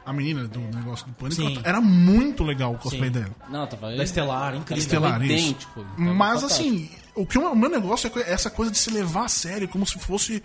A 0.06 0.14
menina 0.14 0.48
do 0.48 0.60
negócio 0.60 1.06
do 1.06 1.12
pânico, 1.14 1.42
Sim. 1.42 1.60
era 1.66 1.82
muito 1.82 2.42
legal 2.44 2.74
o 2.74 2.78
cosplay 2.78 3.08
Sim. 3.10 3.20
dela. 3.20 3.36
Não, 3.50 3.68
tava 3.68 3.94
Da 3.94 4.04
Estelar, 4.04 4.56
incrível. 4.56 4.82
Estelar, 4.82 5.22
isso. 5.22 5.34
idêntico. 5.34 5.82
Tava 5.84 6.14
Mas 6.14 6.42
fantástico. 6.42 6.70
assim, 6.70 6.90
o, 7.14 7.26
que 7.26 7.38
eu- 7.38 7.52
o 7.52 7.56
meu 7.58 7.70
negócio 7.70 8.10
é 8.16 8.32
essa 8.32 8.50
coisa 8.50 8.72
de 8.72 8.78
se 8.78 8.90
levar 8.90 9.26
a 9.26 9.28
sério, 9.28 9.68
como 9.68 9.86
se 9.86 10.00
fosse 10.00 10.42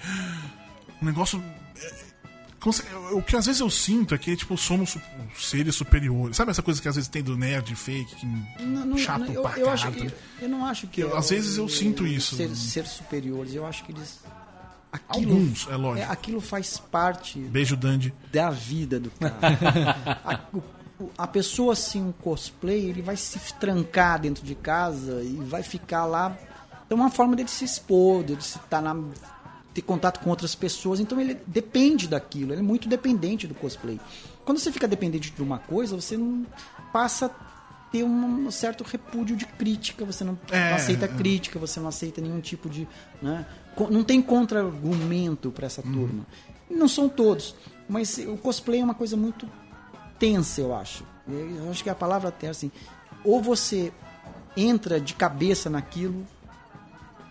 um 1.00 1.04
negócio. 1.06 1.40
É, 2.70 3.14
o 3.14 3.22
que 3.22 3.36
às 3.36 3.46
vezes 3.46 3.60
eu 3.60 3.68
sinto 3.70 4.14
é 4.14 4.18
que, 4.18 4.36
tipo, 4.36 4.56
somos 4.56 4.96
seres 5.38 5.74
superiores. 5.74 6.36
Sabe 6.36 6.50
essa 6.52 6.62
coisa 6.62 6.80
que 6.80 6.88
às 6.88 6.94
vezes 6.94 7.08
tem 7.08 7.22
do 7.22 7.36
nerd 7.36 7.74
fake, 7.74 8.14
que 8.16 8.26
Não, 8.62 8.86
não, 8.86 8.96
chato 8.98 9.20
não, 9.24 9.32
eu, 9.32 9.42
pra 9.42 9.58
eu, 9.58 9.68
acho, 9.70 9.88
eu, 9.88 10.12
eu 10.42 10.48
não 10.48 10.64
acho 10.66 10.86
que. 10.86 11.00
Eu- 11.00 11.16
às 11.16 11.30
é 11.32 11.34
vezes 11.34 11.56
eu 11.56 11.68
sinto 11.68 12.06
isso. 12.06 12.36
Ser, 12.36 12.54
ser 12.54 12.86
superiores, 12.86 13.54
eu 13.54 13.66
acho 13.66 13.84
que 13.84 13.92
eles. 13.92 14.20
Aquilo, 14.92 15.32
Alguns, 15.32 15.66
é 15.70 15.76
lógico. 15.76 16.12
aquilo 16.12 16.40
faz 16.40 16.76
parte 16.78 17.38
Beijo, 17.38 17.74
Dandy. 17.76 18.12
da 18.30 18.50
vida 18.50 19.00
do 19.00 19.10
cara. 19.10 19.34
a, 20.22 20.40
o- 20.54 20.62
o- 21.04 21.10
a 21.16 21.26
pessoa, 21.26 21.72
assim, 21.72 22.02
um 22.02 22.12
cosplay, 22.12 22.90
ele 22.90 23.00
vai 23.00 23.16
se 23.16 23.38
trancar 23.54 24.20
dentro 24.20 24.44
de 24.44 24.54
casa 24.54 25.22
e 25.22 25.34
vai 25.46 25.62
ficar 25.62 26.04
lá. 26.04 26.36
É 26.90 26.94
uma 26.94 27.10
forma 27.10 27.34
dele 27.34 27.48
se 27.48 27.64
expor, 27.64 28.22
dele 28.22 28.42
se 28.42 28.58
tá 28.68 28.82
na, 28.82 28.94
ter 29.74 29.82
contato 29.82 30.20
com 30.20 30.30
outras 30.30 30.54
pessoas. 30.54 31.00
Então 31.00 31.20
ele 31.20 31.38
depende 31.46 32.06
daquilo, 32.08 32.52
ele 32.52 32.60
é 32.60 32.64
muito 32.64 32.88
dependente 32.88 33.46
do 33.46 33.54
cosplay. 33.54 34.00
Quando 34.44 34.58
você 34.58 34.70
fica 34.72 34.86
dependente 34.88 35.30
de 35.30 35.42
uma 35.42 35.58
coisa, 35.58 35.94
você 35.96 36.16
não 36.16 36.46
passa 36.92 37.30
ter 37.90 38.02
um 38.04 38.50
certo 38.50 38.82
repúdio 38.84 39.36
de 39.36 39.44
crítica, 39.44 40.04
você 40.04 40.24
não, 40.24 40.38
É, 40.50 40.70
não 40.70 40.76
aceita 40.76 41.04
é. 41.04 41.08
crítica, 41.08 41.58
você 41.58 41.78
não 41.78 41.88
aceita 41.88 42.20
nenhum 42.20 42.40
tipo 42.40 42.68
de. 42.68 42.88
Né, 43.20 43.44
não 43.90 44.02
tem 44.02 44.20
contra-argumento 44.22 45.50
para 45.50 45.66
essa 45.66 45.82
Uhum. 45.86 45.92
turma. 45.92 46.26
Não 46.70 46.88
são 46.88 47.08
todos, 47.08 47.54
mas 47.88 48.16
o 48.18 48.36
cosplay 48.38 48.80
é 48.80 48.84
uma 48.84 48.94
coisa 48.94 49.16
muito 49.16 49.46
tensa, 50.18 50.60
eu 50.60 50.74
acho. 50.74 51.04
Eu 51.28 51.70
acho 51.70 51.82
que 51.84 51.90
a 51.90 51.94
palavra 51.94 52.30
até 52.30 52.48
assim, 52.48 52.70
ou 53.24 53.40
você 53.42 53.92
entra 54.56 55.00
de 55.00 55.14
cabeça 55.14 55.68
naquilo 55.70 56.26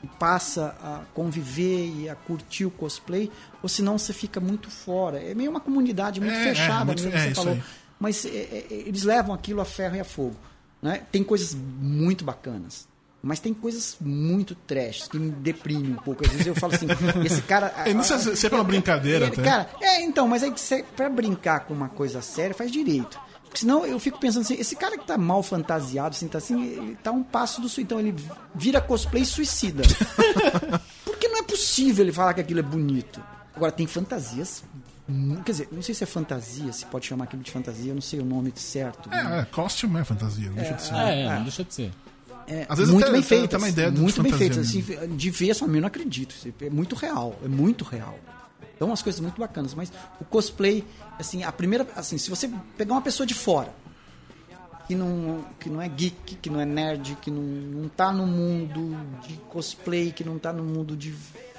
e 0.04 0.08
passa 0.08 0.76
a 0.82 1.02
conviver 1.14 1.88
e 1.96 2.10
a 2.10 2.16
curtir 2.16 2.66
o 2.66 2.72
cosplay, 2.72 3.32
ou 3.62 3.70
senão 3.70 3.98
você 3.98 4.14
fica 4.14 4.40
muito 4.40 4.70
fora. 4.70 5.22
É 5.22 5.34
meio 5.36 5.50
uma 5.52 5.60
comunidade 5.60 6.20
muito 6.20 6.34
É, 6.34 6.42
é, 6.42 6.56
fechada, 6.56 6.86
muito- 6.86 7.04
mesmo 7.04 7.18
é 7.18 7.22
você 7.22 7.28
isso 7.32 7.36
falou. 7.42 7.54
aí. 7.54 7.64
Mas 8.00 8.26
é, 8.26 8.30
é, 8.30 8.66
eles 8.70 9.04
levam 9.04 9.34
aquilo 9.34 9.62
a 9.62 9.66
ferro 9.66 9.96
e 9.96 10.00
a 10.00 10.04
fogo. 10.04 10.36
Né? 10.82 11.04
Tem 11.12 11.24
coisas 11.24 11.54
muito 11.56 12.26
bacanas. 12.26 12.90
Mas 13.24 13.40
tem 13.40 13.54
coisas 13.54 13.98
muito 14.02 14.56
trash 14.56 15.08
que 15.08 15.20
me 15.20 15.30
deprimem 15.30 15.92
um 15.92 15.96
pouco. 15.98 16.26
Às 16.26 16.32
vezes 16.32 16.48
eu 16.48 16.56
falo 16.56 16.74
assim, 16.74 16.88
esse 17.24 17.44
cara. 17.44 17.72
Eu 17.86 17.94
não 17.94 18.04
sei 18.04 18.18
se- 18.18 18.48
é 18.48 18.50
pela 18.50 18.64
brincadeira 18.64 19.26
Ele- 19.28 19.34
até. 19.36 19.44
Cara, 19.44 19.70
é, 19.80 20.02
então, 20.02 20.28
mas 20.28 20.42
aí 20.42 20.50
você, 20.50 20.84
pra 20.96 21.08
brincar 21.08 21.60
com 21.62 21.74
uma 21.76 21.88
coisa 21.90 22.20
séria, 22.24 22.56
faz 22.56 22.72
direito. 22.72 23.20
Porque 23.52 23.60
senão 23.60 23.86
eu 23.86 24.00
fico 24.00 24.18
pensando 24.18 24.44
assim, 24.44 24.54
esse 24.54 24.78
cara 24.78 24.98
que 24.98 25.06
tá 25.06 25.18
mal 25.18 25.44
fantasiado, 25.44 26.16
assim, 26.16 26.26
tá 26.30 26.38
assim, 26.38 26.64
ele 26.64 26.96
tá 27.04 27.12
um 27.12 27.22
passo 27.22 27.60
do 27.60 27.68
suicídio. 27.68 27.84
Então 27.84 28.00
ele 28.00 28.16
vira 28.56 28.80
cosplay 28.80 29.26
suicida. 29.26 29.84
Porque 31.04 31.28
não 31.28 31.40
é 31.40 31.44
possível 31.44 32.06
ele 32.06 32.14
falar 32.14 32.34
que 32.34 32.40
aquilo 32.40 32.62
é 32.62 32.64
bonito. 32.64 33.22
Agora, 33.54 33.70
tem 33.70 33.86
fantasias. 33.86 34.64
Quer 35.44 35.52
dizer, 35.52 35.68
não 35.70 35.82
sei 35.82 35.94
se 35.94 36.02
é 36.02 36.08
fantasia, 36.08 36.72
se 36.72 36.86
pode 36.86 37.06
chamar 37.06 37.26
aquilo 37.26 37.44
de 37.44 37.52
fantasia, 37.52 37.92
eu 37.92 37.96
não 37.96 38.02
sei 38.02 38.22
o 38.22 38.26
nome 38.26 38.54
certo. 38.56 39.10
É, 39.12 39.40
é, 39.42 39.46
costume 39.52 40.00
é 40.00 40.06
fantasia, 40.06 40.48
não 40.48 40.56
deixa 40.56 40.74
de 40.74 40.82
ser. 40.84 40.94
É, 40.96 41.22
é, 41.24 41.36
não 41.36 41.44
deixa 41.44 41.64
de 41.66 41.74
ser. 41.74 41.92
É, 42.48 42.66
Às 42.70 42.78
vezes 42.78 42.94
muito 42.94 43.04
até- 43.10 43.22
bem 43.22 43.44
até 43.44 43.58
uma 43.58 43.68
ideia 43.70 43.92
de 43.92 44.00
muito 44.00 44.24
bem 44.24 44.32
feitas. 44.32 44.70
Assim, 44.70 44.82
de 44.82 45.30
ver 45.30 45.50
essa 45.50 45.66
eu 45.66 45.68
não 45.68 45.88
acredito. 45.88 46.34
É 46.62 46.70
muito 46.70 46.96
real. 46.96 47.38
É 47.44 47.50
muito 47.50 47.84
real. 47.84 48.18
Então, 48.82 48.90
umas 48.90 49.04
coisas 49.04 49.22
muito 49.22 49.40
bacanas. 49.40 49.76
Mas 49.76 49.94
o 50.20 50.26
cosplay, 50.26 50.84
assim, 51.20 51.44
a 51.44 51.52
primeira. 51.52 51.88
Assim, 51.96 52.18
se 52.18 52.32
você 52.32 52.50
pegar 52.76 52.96
uma 52.96 53.02
pessoa 53.04 53.28
de 53.28 53.36
fora, 53.36 53.72
que 54.88 54.96
não, 54.96 55.46
que 55.60 55.70
não 55.70 55.80
é 55.80 55.88
geek, 55.88 56.36
que 56.38 56.50
não 56.50 56.60
é 56.60 56.66
nerd, 56.66 57.16
que 57.22 57.30
não, 57.30 57.44
não 57.44 57.88
tá 57.88 58.12
no 58.12 58.26
mundo 58.26 58.98
de 59.22 59.36
cosplay, 59.52 60.12
que 60.12 60.24
não 60.24 60.40
tá 60.40 60.52
no 60.52 60.64
mundo 60.64 60.98
de 60.98 61.14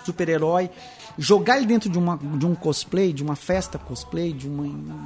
super-herói, 0.05 0.69
jogar 1.17 1.59
ele 1.59 1.67
dentro 1.67 1.89
de, 1.89 1.97
uma, 1.97 2.17
de 2.17 2.45
um 2.45 2.57
cosplay, 2.57 3.13
de 3.13 3.23
uma 3.23 3.37
festa 3.37 3.79
cosplay, 3.79 4.33
de 4.33 4.49
uma, 4.49 4.65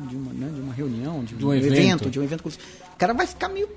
de 0.08 0.16
uma, 0.16 0.32
né, 0.32 0.50
de 0.54 0.60
uma 0.62 0.72
reunião, 0.72 1.22
de, 1.22 1.34
um 1.34 1.52
evento. 1.52 2.08
de 2.08 2.18
um 2.18 2.22
evento 2.22 2.42
cosplay, 2.42 2.66
o 2.94 2.96
cara 2.96 3.12
vai 3.12 3.26
ficar 3.26 3.50
meio. 3.50 3.68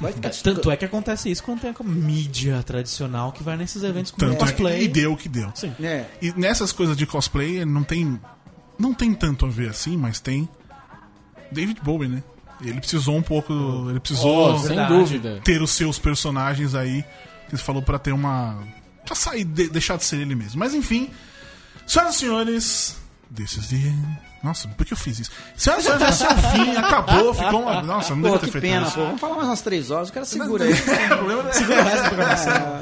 Vai 0.00 0.12
ficar 0.12 0.30
Tanto 0.30 0.70
é 0.70 0.76
que 0.76 0.84
acontece 0.84 1.30
isso 1.30 1.42
quando 1.42 1.60
tem 1.60 1.70
a 1.78 1.82
mídia 1.84 2.62
tradicional 2.62 3.32
que 3.32 3.42
vai 3.42 3.56
nesses 3.56 3.82
eventos 3.82 4.10
com 4.10 4.18
Tanto 4.18 4.34
é, 4.36 4.38
cosplay. 4.38 4.84
e 4.84 4.88
deu 4.88 5.12
o 5.12 5.16
que 5.16 5.28
deu. 5.28 5.50
Sim. 5.54 5.72
É. 5.82 6.06
E 6.20 6.32
nessas 6.32 6.72
coisas 6.72 6.96
de 6.96 7.04
cosplay 7.06 7.64
não 7.64 7.82
tem 7.84 8.20
não 8.78 8.94
tem 8.94 9.12
tanto 9.14 9.44
a 9.46 9.48
ver 9.48 9.68
assim, 9.70 9.96
mas 9.96 10.18
tem 10.20 10.48
David 11.50 11.80
Bowie, 11.82 12.08
né? 12.08 12.22
Ele 12.60 12.80
precisou 12.80 13.16
um 13.16 13.22
pouco, 13.22 13.52
ele 13.90 14.00
precisou 14.00 14.54
Oh, 14.54 14.58
sem 14.58 14.68
verdade. 14.68 14.94
dúvida. 14.94 15.40
ter 15.44 15.60
os 15.60 15.70
seus 15.72 15.98
personagens 15.98 16.74
aí, 16.74 17.02
que 17.48 17.54
ele 17.56 17.62
falou 17.62 17.82
pra 17.82 17.98
ter 17.98 18.12
uma 18.12 18.62
pra 19.04 19.14
sair 19.16 19.44
de- 19.44 19.68
deixar 19.68 19.96
de 19.96 20.04
ser 20.04 20.16
ele 20.20 20.34
mesmo. 20.34 20.58
Mas 20.60 20.74
enfim, 20.74 21.10
senhoras 21.86 22.14
e 22.14 22.18
senhores, 22.20 22.96
this 23.34 23.56
is 23.56 23.66
the 23.68 23.76
end. 23.76 24.18
Nossa, 24.42 24.66
por 24.68 24.84
que 24.84 24.92
eu 24.92 24.96
fiz 24.96 25.20
isso? 25.20 25.30
Senhoras 25.56 25.84
e 25.84 25.86
senhores, 25.86 26.08
esse 26.08 26.24
é 26.24 26.28
o 26.28 26.36
fim, 26.50 26.76
acabou, 26.76 27.32
ficou 27.32 27.62
uma... 27.62 27.80
Nossa, 27.82 28.14
não 28.14 28.22
Pô, 28.22 28.28
devia 28.30 28.38
ter 28.40 28.50
feito 28.52 28.62
pena, 28.62 28.86
isso. 28.86 28.94
pô. 28.96 29.04
Vamos 29.04 29.20
falar 29.20 29.36
mais 29.36 29.48
umas 29.48 29.60
três 29.62 29.90
horas, 29.92 30.08
o 30.08 30.12
cara 30.12 30.26
segura 30.26 30.64
aí. 30.64 30.72
O 30.72 31.08
problema 31.16 31.48
é- 31.48 31.52
Segura 31.52 31.80
o 31.80 31.84
resto 31.84 32.02
da 32.02 32.08
programação. 32.08 32.52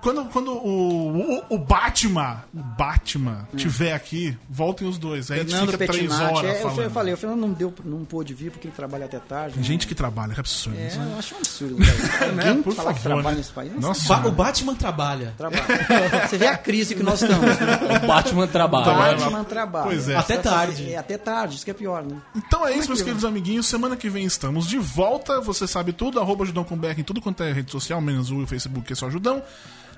Quando, 0.00 0.24
quando 0.26 0.52
o, 0.52 1.38
o, 1.38 1.44
o 1.50 1.58
Batman, 1.58 2.42
o 2.54 2.62
Batman, 2.62 3.46
tiver 3.56 3.92
aqui, 3.92 4.36
voltem 4.48 4.88
os 4.88 4.98
dois. 4.98 5.30
Aí 5.30 5.40
a 5.40 5.42
gente 5.42 5.50
Fernando 5.50 5.72
fica 5.72 5.86
três 5.86 6.08
Pettinati. 6.08 6.34
horas 6.34 6.50
É, 6.50 6.56
eu, 6.56 6.62
falando. 6.62 6.82
eu 6.82 6.90
falei, 6.90 7.14
o 7.14 7.16
Fernando 7.16 7.40
não, 7.40 7.52
deu, 7.52 7.74
não 7.84 8.04
pôde 8.04 8.32
vir 8.32 8.50
porque 8.50 8.68
ele 8.68 8.74
trabalha 8.74 9.04
até 9.04 9.18
tarde. 9.18 9.54
Tem 9.54 9.62
né? 9.62 9.68
gente 9.68 9.86
que 9.86 9.94
trabalha, 9.94 10.32
que 10.32 10.40
absurdo. 10.40 10.78
É, 10.78 10.86
isso, 10.86 10.98
né? 10.98 11.10
eu 11.12 11.18
acho 11.18 11.34
um 11.34 11.38
absurdo. 11.38 11.76
Cara. 11.76 12.32
Alguém 12.48 12.62
por 12.62 12.74
falar 12.74 12.94
que 12.94 13.00
favor, 13.00 13.14
trabalha 13.14 13.34
né? 13.34 13.38
nesse 13.38 13.52
país. 13.52 13.72
Nossa. 13.78 14.26
O 14.26 14.32
Batman 14.32 14.74
trabalha. 14.74 15.34
Trabalha. 15.36 15.64
Você 16.28 16.38
vê 16.38 16.46
a 16.46 16.56
crise 16.56 16.94
que 16.94 17.02
nós 17.02 17.20
estamos. 17.20 17.46
Né? 17.46 18.00
O 18.02 18.06
Batman 18.06 18.46
trabalha. 18.46 18.84
Trabalha. 18.84 19.16
Batman 19.18 19.44
trabalha. 19.44 19.84
Pois 19.86 20.08
é. 20.08 20.16
Até 20.16 20.36
que, 20.36 20.42
tarde. 20.42 20.92
É, 20.92 20.96
até 20.96 21.18
tarde, 21.18 21.56
isso 21.56 21.64
que 21.64 21.70
é 21.70 21.74
pior, 21.74 22.02
né? 22.02 22.16
Então 22.34 22.66
é 22.66 22.72
isso, 22.72 22.88
meus 22.88 23.00
que 23.00 23.04
queridos 23.04 23.24
amiguinhos. 23.24 23.66
Semana 23.66 23.96
que 23.96 24.08
vem 24.08 24.24
estamos 24.24 24.66
de 24.66 24.78
volta. 24.78 25.40
Você 25.40 25.66
sabe 25.66 25.92
tudo, 25.92 26.18
arroba 26.18 26.44
Judão 26.44 26.64
com 26.64 26.80
em 26.96 27.04
tudo 27.04 27.20
quanto 27.20 27.42
é 27.42 27.52
rede 27.52 27.70
social, 27.70 28.00
menos 28.00 28.30
o 28.30 28.46
Facebook, 28.46 28.86
que 28.86 28.92
é 28.94 28.96
só 28.96 29.10
Judão. 29.10 29.42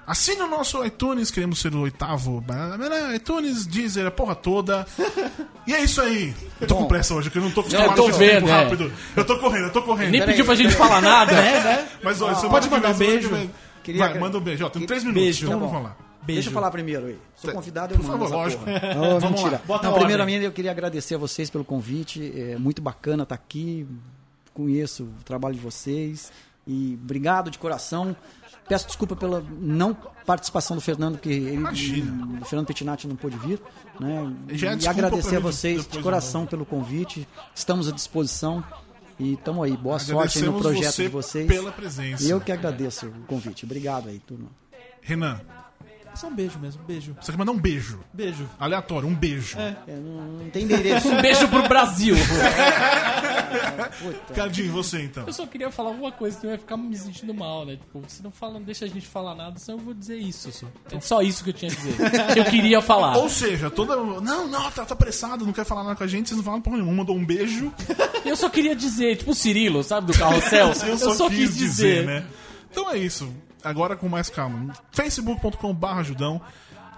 Assine 0.07 0.43
o 0.43 0.49
nosso 0.49 0.85
iTunes, 0.85 1.31
queremos 1.31 1.61
ser 1.61 1.75
o 1.75 1.81
oitavo. 1.81 2.45
iTunes, 3.15 3.67
Deezer, 3.67 4.07
a 4.07 4.11
porra 4.11 4.35
toda. 4.35 4.87
E 5.65 5.73
é 5.73 5.81
isso 5.85 6.01
aí. 6.03 6.35
Eu 6.61 6.67
tô 6.67 6.75
com 6.75 6.87
pressa 6.89 7.15
hoje, 7.15 7.29
porque 7.31 7.39
eu 7.39 7.43
não 7.45 7.53
tô 7.53 7.61
Eu 7.61 7.67
acostumado 7.67 7.95
tô 7.95 8.03
com 8.03 8.11
esse 8.11 8.19
vendo, 8.19 8.33
tempo 8.35 8.49
é. 8.49 8.51
rápido. 8.65 8.93
Eu 9.17 9.25
tô 9.25 9.39
correndo, 9.39 9.65
eu 9.67 9.73
tô 9.73 9.83
correndo. 9.83 10.11
Nem 10.11 10.25
pediu 10.25 10.45
pra 10.45 10.57
gente 10.57 10.75
falar 10.75 11.01
nada. 11.01 11.31
né, 11.41 11.61
né? 11.63 11.89
Mas 12.03 12.21
olha, 12.21 12.35
semana 12.35 12.51
pode 12.51 12.69
que 12.69 12.75
mandar 12.75 12.91
um 12.91 12.95
beijo. 12.99 13.29
que 13.29 13.51
Queria- 13.85 14.09
Vai, 14.09 14.19
manda 14.19 14.39
um 14.39 14.41
beijo. 14.41 14.65
Ó, 14.67 14.69
tem 14.69 14.85
três 14.85 15.05
minutos, 15.05 15.23
Beijo. 15.23 15.47
então 15.47 15.61
Tá 15.61 15.67
vamos 15.67 15.81
falar. 15.81 15.97
Deixa 16.25 16.49
eu 16.49 16.53
falar 16.53 16.71
primeiro 16.73 17.07
aí. 17.07 17.19
Sou 17.37 17.53
convidado, 17.53 17.95
eu 17.95 17.99
Por 17.99 18.07
mando 18.09 18.25
favor, 18.25 18.37
lógico. 18.37 18.65
porra. 18.65 18.81
Vamos 19.21 19.23
mentira. 19.25 19.51
lá. 19.53 19.61
Bota 19.65 19.89
Não, 19.91 20.27
mim, 20.27 20.33
eu 20.35 20.51
queria 20.53 20.71
agradecer 20.73 21.15
a 21.15 21.19
vocês 21.19 21.49
pelo 21.49 21.65
convite. 21.65 22.33
É 22.37 22.57
muito 22.59 22.83
bacana 22.83 23.23
estar 23.23 23.37
aqui. 23.37 23.87
Conheço 24.53 25.05
o 25.05 25.25
trabalho 25.25 25.55
de 25.55 25.61
vocês. 25.61 26.33
E 26.67 26.99
obrigado 27.03 27.51
de 27.51 27.59
coração. 27.59 28.15
Peço 28.69 28.87
desculpa 28.87 29.17
pela 29.17 29.45
não 29.61 29.95
participação 30.25 30.77
do 30.77 30.81
Fernando, 30.81 31.15
porque 31.15 31.29
ele, 31.29 31.55
Imagina. 31.57 32.41
o 32.41 32.45
Fernando 32.45 32.67
Pettinati 32.67 33.09
não 33.09 33.17
pôde 33.17 33.37
vir. 33.39 33.61
Né? 33.99 34.33
Já 34.51 34.75
e 34.75 34.87
agradecer 34.87 35.37
a 35.37 35.41
vocês 35.41 35.87
de 35.87 36.01
coração 36.01 36.47
pelo 36.47 36.65
convite. 36.65 37.27
Estamos 37.55 37.89
à 37.89 37.93
disposição. 37.93 38.65
E 39.19 39.35
estamos 39.35 39.65
aí. 39.65 39.77
Boa 39.77 39.99
sorte 39.99 40.39
aí 40.39 40.45
no 40.45 40.59
projeto 40.59 40.93
você 40.93 41.03
de 41.03 41.09
vocês. 41.09 41.47
pela 41.47 41.71
presença. 41.71 42.25
E 42.25 42.31
eu 42.31 42.41
que 42.41 42.51
agradeço 42.51 43.07
o 43.07 43.27
convite. 43.27 43.65
Obrigado 43.65 44.09
aí, 44.09 44.19
turma. 44.21 44.49
Renan, 45.01 45.41
Só 46.15 46.29
um 46.29 46.35
beijo 46.35 46.59
mesmo, 46.59 46.83
beijo. 46.85 47.17
você 47.21 47.33
quer 47.33 47.39
mandar 47.39 47.53
um 47.53 47.59
beijo. 47.59 48.01
Beijo. 48.13 48.49
Aleatório, 48.59 49.09
um 49.09 49.15
beijo. 49.15 49.59
É, 49.59 49.75
não, 49.87 50.23
não 50.23 50.51
tem 50.51 50.65
endereço. 50.65 51.09
Um 51.09 51.21
beijo 51.21 51.49
pro 51.49 51.69
Brasil. 51.69 52.15
Puta. 54.01 54.35
Cardinho, 54.35 54.73
você 54.73 55.03
então. 55.03 55.25
Eu 55.27 55.33
só 55.33 55.47
queria 55.47 55.71
falar 55.71 55.91
uma 55.91 56.13
coisa, 56.13 56.39
senão 56.39 56.53
eu 56.53 56.57
ia 56.57 56.59
ficar 56.59 56.77
me 56.77 56.97
sentindo 56.97 57.35
mal, 57.35 57.65
né? 57.67 57.77
Tipo, 57.77 58.01
você 58.01 58.23
não 58.23 58.31
fala, 58.31 58.55
não 58.55 58.63
deixa 58.63 58.85
a 58.85 58.89
gente 58.89 59.07
falar 59.07 59.35
nada, 59.35 59.59
senão 59.59 59.79
eu 59.79 59.85
vou 59.85 59.95
dizer 59.95 60.17
isso 60.17 60.51
só. 60.53 60.67
É 60.91 61.01
só 61.01 61.23
isso 61.23 61.45
que 61.45 61.51
eu 61.51 61.55
tinha 61.55 61.71
a 61.71 61.75
dizer. 61.75 61.97
Que 62.33 62.41
eu 62.41 62.45
queria 62.45 62.81
falar. 62.81 63.17
Ou 63.17 63.29
seja, 63.29 63.71
toda. 63.71 63.97
Não, 63.97 64.47
não, 64.49 64.71
tá, 64.71 64.85
tá 64.85 64.95
apressado, 64.95 65.45
não 65.45 65.53
quer 65.53 65.65
falar 65.65 65.83
nada 65.83 65.97
com 65.97 66.05
a 66.05 66.07
gente, 66.07 66.29
vocês 66.29 66.37
não 66.37 66.45
falam 66.45 66.61
porra 66.61 66.77
nenhuma. 66.77 66.97
Mandou 66.97 67.17
um 67.17 67.25
beijo. 67.25 67.73
Eu 68.25 68.37
só 68.37 68.49
queria 68.49 68.75
dizer, 68.75 69.17
tipo 69.17 69.33
o 69.33 69.35
Cirilo, 69.35 69.83
sabe, 69.83 70.13
do 70.13 70.19
carrossel? 70.19 70.73
Eu 70.87 70.97
só, 70.99 71.29
quis 71.29 71.57
dizer, 71.57 72.07
né? 72.07 72.25
Então 72.71 72.91
é 72.91 72.99
isso. 72.99 73.31
Agora 73.65 73.97
com 73.97 74.09
mais 74.09 74.29
calma. 74.29 74.73
facebook.com.br 74.91 76.03
Judão. 76.03 76.41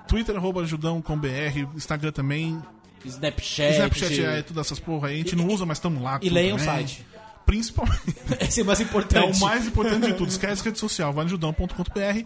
Twitter, 0.07 0.37
arroba 0.37 0.63
com 1.05 1.19
BR. 1.19 1.67
Instagram 1.75 2.13
também. 2.13 2.61
Snapchat. 3.05 3.73
Snapchat 3.73 4.25
é 4.25 4.43
todas 4.43 4.67
essas 4.67 4.79
porra 4.79 5.09
aí. 5.09 5.15
A 5.15 5.19
gente 5.19 5.37
não 5.37 5.47
usa, 5.49 5.67
mas 5.67 5.79
estamos 5.79 6.03
lá. 6.03 6.19
E 6.23 6.29
leiam 6.29 6.57
o 6.57 6.61
site. 6.61 7.05
Principalmente. 7.45 8.17
Esse 8.41 8.61
é 8.61 8.63
o 8.63 8.67
mais 8.67 8.81
É 8.81 8.83
importante. 8.83 9.37
o 9.37 9.41
mais 9.41 9.67
importante 9.67 10.07
de 10.07 10.15
tudo. 10.15 10.29
Esquece 10.31 10.63
a 10.63 10.65
rede 10.65 10.79
social. 10.79 11.13
Vai 11.13 11.25
no 11.25 11.31
judão.com.br. 11.31 12.25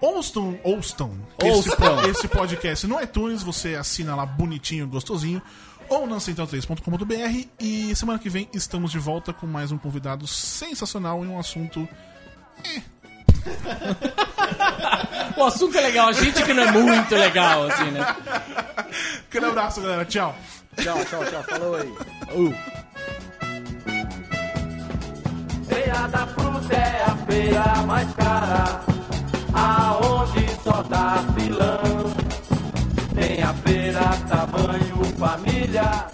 Ouçam, 0.00 0.58
ouçam 0.62 1.18
esse, 1.42 1.70
esse 2.10 2.28
podcast 2.28 2.86
no 2.86 3.00
iTunes. 3.00 3.42
Você 3.42 3.74
assina 3.74 4.14
lá 4.14 4.26
bonitinho, 4.26 4.86
gostosinho. 4.86 5.40
Ou 5.88 6.06
na 6.06 6.16
central3.com.br. 6.16 7.48
E 7.60 7.94
semana 7.94 8.18
que 8.18 8.28
vem 8.28 8.48
estamos 8.52 8.90
de 8.90 8.98
volta 8.98 9.32
com 9.32 9.46
mais 9.46 9.70
um 9.70 9.78
convidado 9.78 10.26
sensacional 10.26 11.24
em 11.24 11.28
um 11.28 11.38
assunto 11.38 11.86
o 15.36 15.44
assunto 15.44 15.76
é 15.78 15.80
legal, 15.80 16.08
a 16.08 16.12
gente 16.12 16.42
que 16.42 16.52
não 16.52 16.62
é 16.62 16.72
muito 16.72 17.14
legal, 17.14 17.66
assim, 17.68 17.90
né? 17.90 18.16
Grande 19.30 19.50
abraço, 19.50 19.80
galera. 19.80 20.04
Tchau. 20.04 20.34
Tchau, 20.76 21.04
tchau, 21.04 21.24
tchau. 21.24 21.42
Falou 21.44 21.76
aí. 21.76 21.94
Uh. 22.32 22.54
Feira 25.68 26.08
da 26.08 26.26
fruta 26.26 26.74
é 26.74 27.04
a 27.06 27.16
feira 27.26 27.82
mais 27.86 28.12
cara, 28.14 28.80
aonde 29.52 30.46
só 30.62 30.82
dá 30.82 31.24
filão. 31.36 32.14
Tem 33.14 33.42
a 33.42 33.54
feira 33.54 34.00
tamanho 34.28 35.04
família. 35.18 36.13